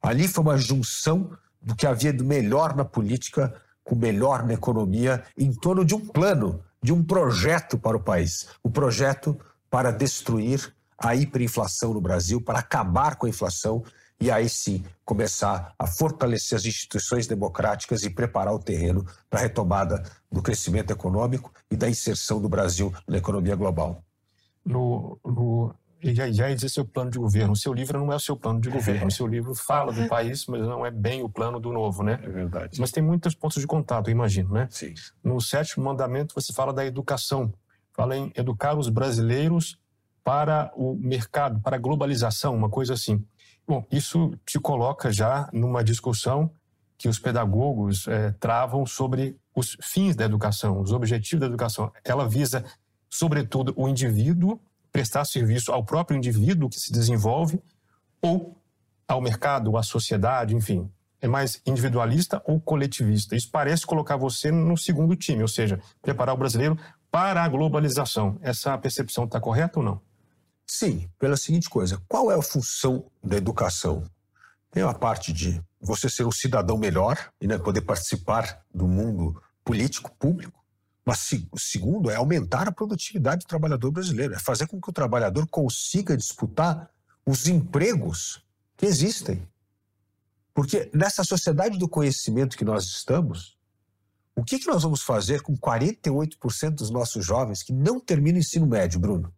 Ali 0.00 0.26
foi 0.26 0.42
uma 0.42 0.56
junção 0.56 1.30
do 1.60 1.74
que 1.74 1.86
havia 1.86 2.12
de 2.12 2.24
melhor 2.24 2.74
na 2.74 2.84
política 2.84 3.54
com 3.84 3.94
melhor 3.94 4.44
na 4.44 4.54
economia 4.54 5.22
em 5.36 5.52
torno 5.52 5.84
de 5.84 5.94
um 5.94 6.06
plano, 6.06 6.62
de 6.82 6.92
um 6.92 7.02
projeto 7.02 7.78
para 7.78 7.96
o 7.96 8.02
país. 8.02 8.48
O 8.62 8.70
projeto 8.70 9.38
para 9.70 9.90
destruir 9.90 10.72
a 10.98 11.14
hiperinflação 11.14 11.94
no 11.94 12.00
Brasil, 12.00 12.40
para 12.40 12.58
acabar 12.58 13.16
com 13.16 13.26
a 13.26 13.28
inflação 13.28 13.84
e 14.20 14.30
aí 14.30 14.48
sim 14.48 14.84
começar 15.04 15.72
a 15.78 15.86
fortalecer 15.86 16.58
as 16.58 16.64
instituições 16.64 17.26
democráticas 17.26 18.02
e 18.02 18.10
preparar 18.10 18.52
o 18.52 18.58
terreno 18.58 19.06
para 19.30 19.38
a 19.38 19.42
retomada 19.42 20.02
do 20.30 20.42
crescimento 20.42 20.90
econômico 20.90 21.52
e 21.70 21.76
da 21.76 21.88
inserção 21.88 22.40
do 22.40 22.48
Brasil 22.48 22.92
na 23.06 23.18
economia 23.18 23.54
global. 23.54 24.02
no, 24.64 25.18
no 25.24 25.74
já, 26.02 26.30
já 26.30 26.50
existe 26.50 26.74
seu 26.74 26.84
plano 26.84 27.10
de 27.10 27.18
governo. 27.18 27.52
O 27.52 27.56
seu 27.56 27.72
livro 27.72 27.98
não 27.98 28.12
é 28.12 28.16
o 28.16 28.20
seu 28.20 28.36
plano 28.36 28.60
de 28.60 28.70
governo. 28.70 29.08
O 29.08 29.10
seu 29.10 29.26
livro 29.26 29.54
fala 29.54 29.92
do 29.92 30.06
país, 30.08 30.46
mas 30.46 30.60
não 30.60 30.86
é 30.86 30.90
bem 30.90 31.22
o 31.22 31.28
plano 31.28 31.58
do 31.58 31.72
novo, 31.72 32.02
né? 32.02 32.20
É 32.22 32.28
verdade. 32.28 32.80
Mas 32.80 32.92
tem 32.92 33.02
muitos 33.02 33.34
pontos 33.34 33.60
de 33.60 33.66
contato, 33.66 34.08
eu 34.08 34.12
imagino, 34.12 34.52
né? 34.52 34.68
Sim. 34.70 34.94
No 35.24 35.40
sétimo 35.40 35.84
mandamento, 35.84 36.34
você 36.34 36.52
fala 36.52 36.72
da 36.72 36.86
educação. 36.86 37.52
Fala 37.92 38.16
em 38.16 38.32
educar 38.36 38.78
os 38.78 38.88
brasileiros 38.88 39.76
para 40.28 40.70
o 40.76 40.94
mercado, 40.94 41.58
para 41.60 41.76
a 41.76 41.78
globalização, 41.78 42.54
uma 42.54 42.68
coisa 42.68 42.92
assim. 42.92 43.24
Bom, 43.66 43.82
isso 43.90 44.36
te 44.44 44.60
coloca 44.60 45.10
já 45.10 45.48
numa 45.54 45.82
discussão 45.82 46.50
que 46.98 47.08
os 47.08 47.18
pedagogos 47.18 48.06
é, 48.06 48.32
travam 48.32 48.84
sobre 48.84 49.38
os 49.56 49.78
fins 49.80 50.14
da 50.14 50.26
educação, 50.26 50.82
os 50.82 50.92
objetivos 50.92 51.40
da 51.40 51.46
educação. 51.46 51.90
Ela 52.04 52.28
visa, 52.28 52.62
sobretudo, 53.08 53.72
o 53.74 53.88
indivíduo 53.88 54.60
prestar 54.92 55.24
serviço 55.24 55.72
ao 55.72 55.82
próprio 55.82 56.18
indivíduo 56.18 56.68
que 56.68 56.78
se 56.78 56.92
desenvolve 56.92 57.62
ou 58.20 58.54
ao 59.08 59.22
mercado, 59.22 59.78
à 59.78 59.82
sociedade, 59.82 60.54
enfim. 60.54 60.90
É 61.22 61.26
mais 61.26 61.62
individualista 61.64 62.42
ou 62.44 62.60
coletivista? 62.60 63.34
Isso 63.34 63.48
parece 63.50 63.86
colocar 63.86 64.18
você 64.18 64.50
no 64.50 64.76
segundo 64.76 65.16
time, 65.16 65.40
ou 65.40 65.48
seja, 65.48 65.80
preparar 66.02 66.34
o 66.34 66.38
brasileiro 66.38 66.78
para 67.10 67.42
a 67.42 67.48
globalização. 67.48 68.38
Essa 68.42 68.76
percepção 68.76 69.24
está 69.24 69.40
correta 69.40 69.78
ou 69.78 69.84
não? 69.86 70.07
Sim, 70.68 71.08
pela 71.18 71.36
seguinte 71.36 71.70
coisa: 71.70 72.00
qual 72.06 72.30
é 72.30 72.34
a 72.34 72.42
função 72.42 73.10
da 73.24 73.36
educação? 73.36 74.04
Tem 74.70 74.82
a 74.82 74.92
parte 74.92 75.32
de 75.32 75.62
você 75.80 76.10
ser 76.10 76.24
um 76.24 76.30
cidadão 76.30 76.76
melhor 76.76 77.32
e 77.40 77.46
né, 77.46 77.56
poder 77.56 77.80
participar 77.80 78.62
do 78.72 78.86
mundo 78.86 79.42
político 79.64 80.14
público. 80.18 80.62
Mas 81.06 81.26
o 81.50 81.58
segundo 81.58 82.10
é 82.10 82.16
aumentar 82.16 82.68
a 82.68 82.72
produtividade 82.72 83.44
do 83.44 83.48
trabalhador 83.48 83.90
brasileiro, 83.90 84.34
é 84.34 84.38
fazer 84.38 84.66
com 84.66 84.78
que 84.78 84.90
o 84.90 84.92
trabalhador 84.92 85.48
consiga 85.48 86.14
disputar 86.14 86.90
os 87.24 87.46
empregos 87.46 88.44
que 88.76 88.84
existem. 88.84 89.48
Porque 90.52 90.90
nessa 90.92 91.24
sociedade 91.24 91.78
do 91.78 91.88
conhecimento 91.88 92.58
que 92.58 92.64
nós 92.64 92.84
estamos, 92.84 93.56
o 94.36 94.44
que, 94.44 94.58
que 94.58 94.66
nós 94.66 94.82
vamos 94.82 95.00
fazer 95.00 95.40
com 95.40 95.56
48% 95.56 96.74
dos 96.74 96.90
nossos 96.90 97.24
jovens 97.24 97.62
que 97.62 97.72
não 97.72 97.98
terminam 97.98 98.36
o 98.36 98.40
ensino 98.40 98.66
médio, 98.66 99.00
Bruno? 99.00 99.32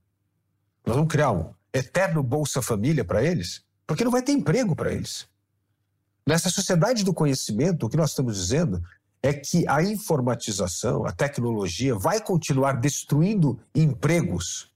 Nós 0.85 0.97
vamos 0.97 1.11
criar 1.11 1.33
um 1.33 1.53
eterno 1.73 2.23
Bolsa 2.23 2.63
Família 2.63 3.05
para 3.05 3.23
eles? 3.23 3.63
Porque 3.87 4.05
não 4.05 4.11
vai 4.11 4.23
ter 4.23 4.33
emprego 4.33 4.75
para 4.75 4.93
eles. 4.93 5.29
Nessa 6.27 6.51
sociedade 6.51 7.05
do 7.05 7.15
conhecimento, 7.15 7.87
o 7.87 7.89
que 7.89 7.97
nós 7.97 8.11
estamos 8.11 8.37
dizendo 8.37 8.83
é 9.23 9.33
que 9.33 9.67
a 9.69 9.83
informatização, 9.83 11.05
a 11.05 11.13
tecnologia, 11.13 11.95
vai 11.95 12.21
continuar 12.21 12.73
destruindo 12.73 13.61
empregos 13.75 14.71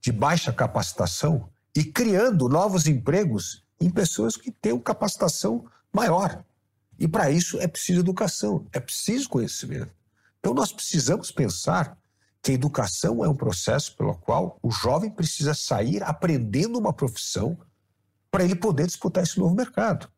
de 0.00 0.12
baixa 0.12 0.52
capacitação 0.52 1.48
e 1.74 1.84
criando 1.84 2.48
novos 2.48 2.86
empregos 2.86 3.64
em 3.80 3.88
pessoas 3.90 4.36
que 4.36 4.50
têm 4.50 4.78
capacitação 4.78 5.64
maior. 5.92 6.44
E 6.98 7.06
para 7.06 7.30
isso 7.30 7.58
é 7.60 7.68
preciso 7.68 8.00
educação, 8.00 8.66
é 8.72 8.80
preciso 8.80 9.28
conhecimento. 9.28 9.92
Então 10.40 10.52
nós 10.52 10.72
precisamos 10.72 11.30
pensar 11.30 11.96
que 12.48 12.52
a 12.52 12.54
educação 12.54 13.22
é 13.22 13.28
um 13.28 13.34
processo 13.34 13.94
pelo 13.94 14.14
qual 14.14 14.58
o 14.62 14.70
jovem 14.70 15.10
precisa 15.10 15.52
sair 15.52 16.02
aprendendo 16.02 16.78
uma 16.78 16.94
profissão 16.94 17.58
para 18.30 18.42
ele 18.42 18.56
poder 18.56 18.86
disputar 18.86 19.22
esse 19.22 19.38
novo 19.38 19.54
mercado. 19.54 20.08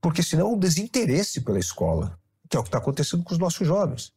Porque 0.00 0.22
senão 0.22 0.46
é 0.46 0.54
um 0.54 0.58
desinteresse 0.58 1.40
pela 1.40 1.58
escola 1.58 2.16
que 2.48 2.56
é 2.56 2.60
o 2.60 2.62
que 2.62 2.68
está 2.68 2.78
acontecendo 2.78 3.24
com 3.24 3.32
os 3.32 3.38
nossos 3.38 3.66
jovens. 3.66 4.12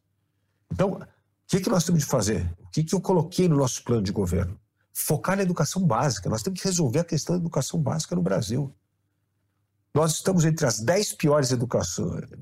Então, 0.71 0.91
o 0.91 1.07
que, 1.47 1.61
que 1.61 1.69
nós 1.69 1.83
temos 1.83 2.01
de 2.01 2.07
fazer? 2.07 2.51
O 2.59 2.69
que, 2.69 2.83
que 2.83 2.93
eu 2.93 3.01
coloquei 3.01 3.47
no 3.47 3.57
nosso 3.57 3.83
plano 3.83 4.03
de 4.03 4.11
governo? 4.11 4.59
Focar 4.91 5.35
na 5.35 5.43
educação 5.43 5.83
básica. 5.83 6.29
Nós 6.29 6.43
temos 6.43 6.61
que 6.61 6.67
resolver 6.67 6.99
a 6.99 7.03
questão 7.03 7.35
da 7.35 7.41
educação 7.41 7.79
básica 7.79 8.15
no 8.15 8.21
Brasil. 8.21 8.71
Nós 9.93 10.13
estamos 10.13 10.45
entre 10.45 10.65
as 10.65 10.79
10 10.79 11.13
piores 11.13 11.49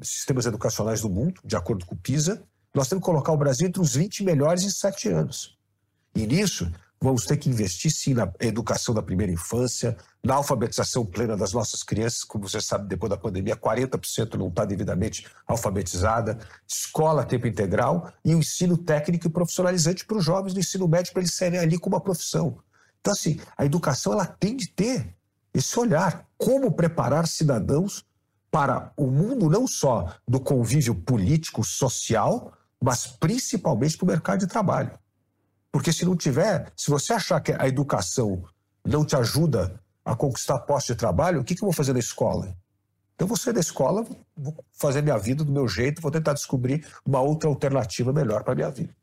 sistemas 0.02 0.46
educacionais 0.46 1.02
do 1.02 1.10
mundo, 1.10 1.42
de 1.44 1.56
acordo 1.56 1.86
com 1.86 1.96
o 1.96 1.98
PISA. 1.98 2.46
Nós 2.74 2.88
temos 2.88 3.04
que 3.04 3.10
colocar 3.12 3.32
o 3.32 3.38
Brasil 3.38 3.68
entre 3.68 3.82
os 3.82 3.96
20 3.96 4.24
melhores 4.24 4.64
em 4.64 4.70
sete 4.70 5.10
anos. 5.10 5.58
E 6.16 6.26
nisso, 6.26 6.72
Vamos 7.04 7.26
ter 7.26 7.36
que 7.38 7.50
investir 7.50 7.92
sim 7.92 8.14
na 8.14 8.32
educação 8.40 8.94
da 8.94 9.02
primeira 9.02 9.34
infância, 9.34 9.98
na 10.24 10.36
alfabetização 10.36 11.04
plena 11.04 11.36
das 11.36 11.52
nossas 11.52 11.82
crianças. 11.82 12.24
Como 12.24 12.48
você 12.48 12.62
sabe, 12.62 12.88
depois 12.88 13.10
da 13.10 13.18
pandemia, 13.18 13.56
40% 13.56 14.36
não 14.36 14.50
está 14.50 14.66
devidamente 14.66 15.26
alfabetizada. 15.48 16.38
Escola 16.68 17.24
a 17.24 17.26
tempo 17.26 17.48
integral 17.48 18.14
e 18.24 18.36
o 18.36 18.38
ensino 18.38 18.78
técnico 18.78 19.26
e 19.26 19.32
profissionalizante 19.32 20.06
para 20.06 20.18
os 20.18 20.24
jovens 20.24 20.54
do 20.54 20.60
ensino 20.60 20.88
médio, 20.88 21.12
para 21.12 21.24
eles 21.24 21.34
serem 21.34 21.60
ali 21.60 21.80
com 21.80 21.90
uma 21.90 22.00
profissão. 22.00 22.60
Então, 23.00 23.14
assim, 23.14 23.40
a 23.58 23.66
educação 23.66 24.14
ela 24.14 24.28
tem 24.28 24.56
de 24.56 24.68
ter 24.68 25.16
esse 25.56 25.80
olhar. 25.80 26.28
Como 26.38 26.72
preparar 26.72 27.28
cidadãos 27.28 28.06
para 28.52 28.94
o 28.96 29.08
mundo 29.08 29.50
não 29.50 29.66
só 29.66 30.14
do 30.28 30.40
convívio 30.40 30.94
político, 30.94 31.64
social, 31.64 32.54
mas 32.82 33.06
principalmente 33.06 33.98
para 33.98 34.06
o 34.06 34.08
mercado 34.08 34.40
de 34.40 34.48
trabalho. 34.48 34.98
Porque 35.72 35.94
se 35.94 36.04
não 36.04 36.16
tiver, 36.16 36.72
se 36.76 36.90
você 36.90 37.14
achar 37.14 37.40
que 37.40 37.54
a 37.54 37.68
educação 37.68 38.44
não 38.84 39.06
te 39.06 39.16
ajuda 39.16 39.80
a 40.04 40.16
conquistar 40.16 40.60
posto 40.60 40.94
de 40.94 40.96
trabalho, 40.96 41.40
o 41.40 41.44
que, 41.44 41.56
que 41.56 41.64
eu 41.64 41.68
vou 41.68 41.74
fazer 41.74 41.94
na 41.94 42.00
escola? 42.00 42.58
Então, 43.14 43.28
vou 43.28 43.38
sair 43.38 43.54
da 43.54 43.60
escola, 43.60 44.04
vou 44.36 44.66
fazer 44.74 45.04
minha 45.04 45.18
vida 45.18 45.44
do 45.44 45.52
meu 45.52 45.68
jeito, 45.68 46.02
vou 46.02 46.10
tentar 46.10 46.34
descobrir 46.34 46.88
uma 47.06 47.22
outra 47.22 47.48
alternativa 47.48 48.12
melhor 48.12 48.44
para 48.44 48.54
a 48.54 48.56
minha 48.56 48.72
vida. 48.72 48.96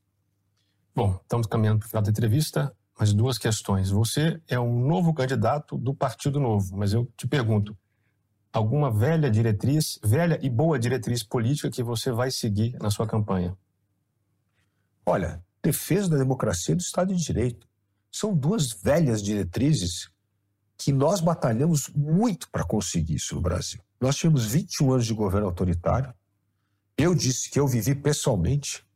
Bom, 0.93 1.21
estamos 1.23 1.47
caminhando 1.47 1.79
para 1.79 1.87
o 1.87 1.89
final 1.89 2.03
da 2.03 2.11
entrevista, 2.11 2.75
mas 2.99 3.13
duas 3.13 3.39
questões. 3.39 3.91
Você 3.91 4.43
é 4.49 4.59
um 4.59 4.85
novo 4.85 5.15
candidato 5.15 5.79
do 5.79 5.95
Partido 5.95 6.41
Novo, 6.41 6.77
mas 6.77 6.93
eu 6.93 7.09
te 7.17 7.29
pergunto, 7.29 7.79
alguma 8.53 8.91
velha 8.91 9.31
diretriz, 9.31 10.01
velha 10.03 10.37
e 10.43 10.51
boa 10.51 10.81
diretriz 10.81 11.23
política 11.23 11.71
que 11.71 11.85
você 11.85 12.11
vai 12.11 12.33
seguir 12.33 12.77
na 12.83 12.91
sua 12.91 13.07
campanha? 13.07 13.57
Olha, 15.09 15.43
defesa 15.63 16.11
da 16.11 16.19
democracia 16.19 16.75
e 16.75 16.77
do 16.77 16.83
Estado 16.83 17.15
de 17.15 17.25
Direito. 17.25 17.67
São 18.13 18.35
duas 18.35 18.73
velhas 18.73 19.23
diretrizes 19.23 20.11
que 20.77 20.93
nós 20.93 21.21
batalhamos 21.21 21.89
muito 21.89 22.49
para 22.51 22.63
conseguir 22.63 23.15
isso 23.15 23.35
no 23.35 23.41
Brasil. 23.41 23.81
Nós 23.99 24.17
tivemos 24.17 24.45
21 24.45 24.93
anos 24.93 25.07
de 25.07 25.15
governo 25.15 25.47
autoritário. 25.47 26.13
Eu 26.97 27.15
disse 27.15 27.51
que 27.51 27.59
eu 27.59 27.67
vivi 27.67 27.95
pessoalmente 27.95 28.87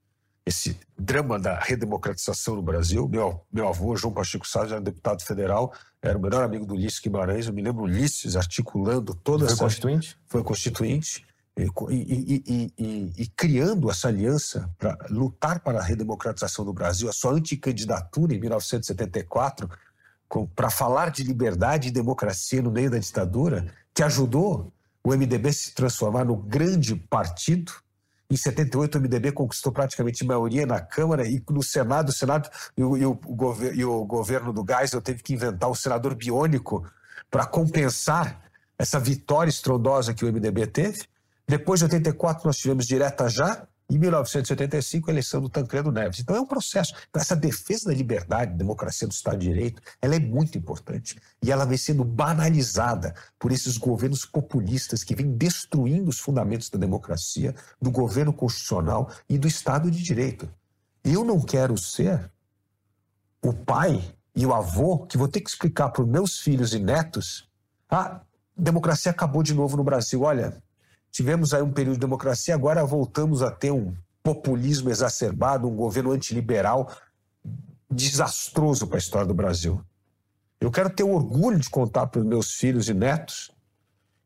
esse 0.44 0.78
drama 0.98 1.38
da 1.38 1.58
redemocratização 1.58 2.56
no 2.56 2.62
Brasil. 2.62 3.08
Meu, 3.08 3.40
meu 3.50 3.66
avô, 3.66 3.96
João 3.96 4.12
Pacheco 4.12 4.46
Salles, 4.46 4.72
era 4.72 4.80
deputado 4.82 5.22
federal, 5.22 5.72
era 6.02 6.18
o 6.18 6.20
melhor 6.20 6.44
amigo 6.44 6.66
do 6.66 6.74
Ulisses 6.74 7.00
Guimarães. 7.00 7.46
Eu 7.46 7.54
me 7.54 7.62
lembro 7.62 7.84
Ulisses 7.84 8.36
articulando 8.36 9.14
toda 9.14 9.44
foi 9.46 9.52
essa... 9.54 9.64
Constituinte? 9.64 10.18
Foi 10.26 10.44
constituinte 10.44 11.24
e, 11.58 11.70
e, 11.90 12.72
e, 12.78 13.12
e, 13.18 13.26
criando 13.36 13.90
essa 13.90 14.08
aliança 14.08 14.70
para 14.78 14.96
lutar 15.10 15.60
para 15.60 15.80
a 15.80 15.82
redemocratização 15.82 16.64
do 16.64 16.72
Brasil, 16.72 17.08
a 17.08 17.12
sua 17.12 17.32
anticandidatura 17.32 18.34
em 18.34 18.40
1974, 18.40 19.68
para 20.56 20.70
falar 20.70 21.10
de 21.10 21.22
liberdade 21.22 21.88
e 21.88 21.92
democracia 21.92 22.62
no 22.62 22.70
meio 22.70 22.90
da 22.90 22.98
ditadura, 22.98 23.66
que 23.92 24.02
ajudou 24.02 24.72
o 25.04 25.10
MDB 25.10 25.50
a 25.50 25.52
se 25.52 25.74
transformar 25.74 26.24
no 26.24 26.36
grande 26.36 26.94
partido. 26.96 27.72
Em 28.30 28.36
78, 28.36 28.96
o 28.96 29.00
MDB 29.00 29.32
conquistou 29.32 29.70
praticamente 29.70 30.24
maioria 30.24 30.64
na 30.64 30.80
Câmara 30.80 31.28
e 31.28 31.42
no 31.50 31.62
Senado, 31.62 32.08
o 32.08 32.12
Senado 32.12 32.48
e 32.74 32.82
o, 32.82 33.10
o, 33.12 34.00
o 34.00 34.04
governo 34.06 34.54
do 34.54 34.64
Geisel 34.66 35.02
teve 35.02 35.22
que 35.22 35.34
inventar 35.34 35.68
o 35.68 35.74
senador 35.74 36.14
biônico 36.14 36.90
para 37.30 37.44
compensar 37.44 38.40
essa 38.78 38.98
vitória 38.98 39.50
estrondosa 39.50 40.14
que 40.14 40.24
o 40.24 40.32
MDB 40.32 40.66
teve. 40.66 41.12
Depois 41.48 41.80
de 41.80 41.84
84, 41.84 42.46
nós 42.46 42.56
tivemos 42.56 42.86
direta 42.86 43.28
já. 43.28 43.66
Em 43.90 43.98
1985, 43.98 45.10
a 45.10 45.12
eleição 45.12 45.42
do 45.42 45.50
Tancredo 45.50 45.92
Neves. 45.92 46.20
Então, 46.20 46.34
é 46.34 46.40
um 46.40 46.46
processo. 46.46 46.94
Então, 47.10 47.20
essa 47.20 47.36
defesa 47.36 47.90
da 47.90 47.94
liberdade, 47.94 48.54
democracia 48.54 49.06
do 49.06 49.12
Estado 49.12 49.38
de 49.38 49.48
Direito, 49.48 49.82
ela 50.00 50.14
é 50.14 50.18
muito 50.18 50.56
importante. 50.56 51.20
E 51.42 51.52
ela 51.52 51.66
vem 51.66 51.76
sendo 51.76 52.02
banalizada 52.02 53.14
por 53.38 53.52
esses 53.52 53.76
governos 53.76 54.24
populistas 54.24 55.04
que 55.04 55.14
vêm 55.14 55.36
destruindo 55.36 56.08
os 56.08 56.18
fundamentos 56.18 56.70
da 56.70 56.78
democracia, 56.78 57.54
do 57.80 57.90
governo 57.90 58.32
constitucional 58.32 59.10
e 59.28 59.36
do 59.36 59.46
Estado 59.46 59.90
de 59.90 60.02
Direito. 60.02 60.48
Eu 61.04 61.22
não 61.22 61.40
quero 61.40 61.76
ser 61.76 62.30
o 63.42 63.52
pai 63.52 64.02
e 64.34 64.46
o 64.46 64.54
avô 64.54 65.00
que 65.06 65.18
vou 65.18 65.28
ter 65.28 65.40
que 65.40 65.50
explicar 65.50 65.90
para 65.90 66.02
os 66.02 66.08
meus 66.08 66.38
filhos 66.38 66.72
e 66.72 66.78
netos: 66.78 67.48
a 67.90 68.00
ah, 68.00 68.20
democracia 68.56 69.10
acabou 69.10 69.42
de 69.42 69.52
novo 69.52 69.76
no 69.76 69.84
Brasil. 69.84 70.22
Olha, 70.22 70.62
Tivemos 71.12 71.52
aí 71.52 71.62
um 71.62 71.70
período 71.70 71.96
de 71.96 72.00
democracia, 72.00 72.54
agora 72.54 72.84
voltamos 72.86 73.42
a 73.42 73.50
ter 73.50 73.70
um 73.70 73.94
populismo 74.22 74.88
exacerbado, 74.88 75.68
um 75.68 75.76
governo 75.76 76.10
antiliberal 76.10 76.90
desastroso 77.90 78.86
para 78.86 78.96
a 78.96 78.98
história 78.98 79.26
do 79.26 79.34
Brasil. 79.34 79.80
Eu 80.58 80.70
quero 80.70 80.88
ter 80.88 81.02
o 81.02 81.10
orgulho 81.10 81.58
de 81.58 81.68
contar 81.68 82.06
para 82.06 82.20
os 82.20 82.26
meus 82.26 82.54
filhos 82.54 82.88
e 82.88 82.94
netos 82.94 83.50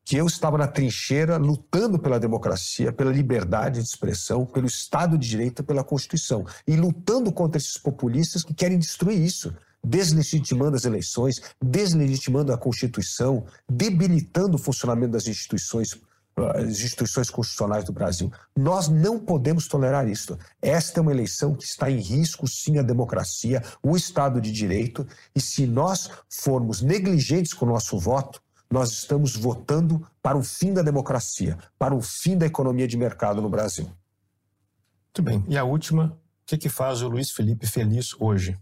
que 0.05 0.17
eu 0.17 0.27
estava 0.27 0.57
na 0.57 0.69
trincheira 0.69 1.37
lutando 1.37 1.99
pela 1.99 2.21
democracia, 2.21 2.93
pela 2.93 3.11
liberdade 3.11 3.81
de 3.81 3.89
expressão, 3.89 4.47
pelo 4.47 4.69
Estado 4.69 5.19
de 5.19 5.29
Direito, 5.29 5.65
pela 5.65 5.83
Constituição, 5.83 6.47
e 6.65 6.77
lutando 6.77 7.33
contra 7.33 7.59
esses 7.59 7.77
populistas 7.77 8.45
que 8.45 8.55
querem 8.55 8.79
destruir 8.79 9.21
isso. 9.21 9.53
deslegitimando 9.85 10.77
as 10.77 10.85
eleições, 10.85 11.41
deslegitimando 11.63 12.53
a 12.53 12.59
Constituição, 12.59 13.45
debilitando 13.69 14.57
o 14.57 14.59
funcionamento 14.59 15.13
das 15.13 15.29
instituições 15.29 16.01
as 16.37 16.81
instituições 16.81 17.31
constitucionais 17.31 17.85
do 17.85 17.93
Brasil. 17.93 18.31
Nós 18.55 18.89
não 18.89 19.19
podemos 19.19 19.67
tolerar 19.67 20.07
isso. 20.07 20.39
Esta 20.61 21.01
é 21.01 21.03
uma 21.03 21.13
eleição 21.13 21.55
que 21.55 21.65
está 21.65 21.91
em 21.91 21.99
risco, 21.99 22.47
sim, 22.47 22.79
a 22.79 22.83
democracia, 22.83 23.63
o 23.83 23.97
Estado 23.97 24.41
de 24.41 24.53
Direito, 24.53 25.07
e 25.35 25.41
se 25.41 25.67
nós 25.67 26.11
formos 26.29 26.83
negligentes 26.83 27.55
com 27.55 27.65
o 27.65 27.69
nosso 27.69 27.99
voto, 27.99 28.43
nós 28.71 28.93
estamos 28.93 29.35
votando 29.35 30.07
para 30.21 30.37
o 30.37 30.43
fim 30.43 30.75
da 30.75 30.83
democracia, 30.83 31.57
para 31.79 31.95
o 31.95 32.03
fim 32.03 32.37
da 32.37 32.45
economia 32.45 32.87
de 32.87 32.97
mercado 32.97 33.41
no 33.41 33.49
Brasil. 33.49 33.85
Muito 33.85 35.23
bem. 35.23 35.45
E 35.49 35.57
a 35.57 35.65
última, 35.65 36.19
o 36.43 36.47
que, 36.47 36.59
que 36.59 36.69
faz 36.69 37.01
o 37.01 37.09
Luiz 37.09 37.31
Felipe 37.31 37.67
feliz 37.67 38.15
hoje? 38.21 38.59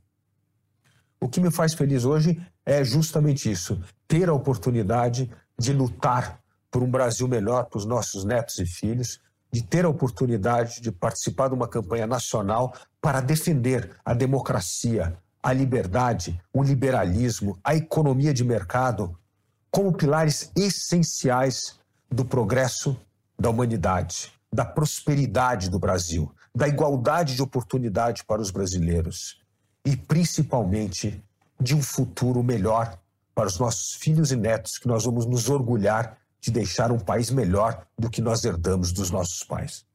O 1.19 1.29
que 1.29 1.41
me 1.41 1.51
faz 1.51 1.75
feliz 1.75 2.05
hoje 2.05 2.41
é 2.65 2.85
justamente 2.85 3.51
isso: 3.51 3.83
ter 4.07 4.29
a 4.29 4.35
oportunidade 4.35 5.31
de 5.59 5.73
lutar 5.73 6.44
por 6.75 6.83
um 6.83 6.91
Brasil 6.91 7.29
melhor 7.29 7.67
para 7.67 7.79
os 7.79 7.87
nossos 7.87 8.25
netos 8.25 8.59
e 8.59 8.67
filhos, 8.67 9.21
de 9.53 9.63
ter 9.63 9.85
a 9.85 9.89
oportunidade 9.89 10.81
de 10.81 10.91
participar 10.91 11.47
de 11.47 11.55
uma 11.55 11.69
campanha 11.69 12.05
nacional 12.05 12.75
para 13.01 13.21
defender 13.21 13.93
a 14.05 14.13
democracia, 14.13 15.17
a 15.41 15.53
liberdade, 15.53 16.43
o 16.53 16.65
liberalismo, 16.65 17.57
a 17.63 17.77
economia 17.77 18.35
de 18.35 18.43
mercado 18.43 19.17
como 19.71 19.93
pilares 19.93 20.51
essenciais 20.57 21.79
do 22.11 22.25
progresso 22.25 23.01
da 23.39 23.51
humanidade, 23.51 24.33
da 24.53 24.65
prosperidade 24.65 25.71
do 25.71 25.79
Brasil, 25.79 26.35
da 26.53 26.67
igualdade 26.67 27.37
de 27.37 27.43
oportunidade 27.43 28.25
para 28.25 28.43
os 28.43 28.51
brasileiros 28.51 29.41
e, 29.87 29.97
principalmente, 29.97 31.23
de 31.61 31.73
um 31.73 31.81
futuro 31.81 32.43
melhor 32.43 32.99
para 33.33 33.47
os 33.47 33.61
nossos 33.61 33.95
filhos 33.95 34.33
e 34.33 34.37
netos, 34.37 34.77
que 34.77 34.89
nós 34.89 35.05
vamos 35.05 35.25
nos 35.25 35.49
orgulhar 35.49 36.19
de 36.45 36.51
deixar 36.51 36.93
um 36.93 36.99
país 36.99 37.31
melhor 37.31 37.87
do 37.99 38.11
que 38.11 38.21
nós 38.21 38.45
herdamos 38.45 38.93
dos 38.93 39.11
nossos 39.11 39.43
pais. 39.43 39.87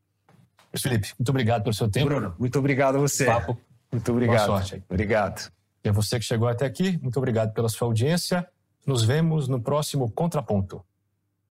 Felipe, 0.76 1.14
muito 1.18 1.30
obrigado 1.30 1.64
pelo 1.64 1.74
seu 1.74 1.88
tempo. 1.88 2.08
Bruno, 2.08 2.36
muito 2.40 2.58
obrigado 2.58 2.96
a 2.96 3.00
você. 3.00 3.26
Papo. 3.26 3.56
Muito 3.92 4.12
obrigado. 4.12 4.48
Boa 4.48 4.60
sorte. 4.60 4.84
Obrigado. 4.90 5.52
E 5.84 5.90
a 5.90 5.92
você 5.92 6.18
que 6.18 6.26
chegou 6.26 6.48
até 6.48 6.66
aqui, 6.66 7.00
muito 7.02 7.18
obrigado 7.18 7.54
pela 7.54 7.70
sua 7.70 7.88
audiência. 7.88 8.48
Nos 8.86 9.04
vemos 9.04 9.48
no 9.48 9.62
próximo 9.62 10.10
Contraponto. 10.12 10.84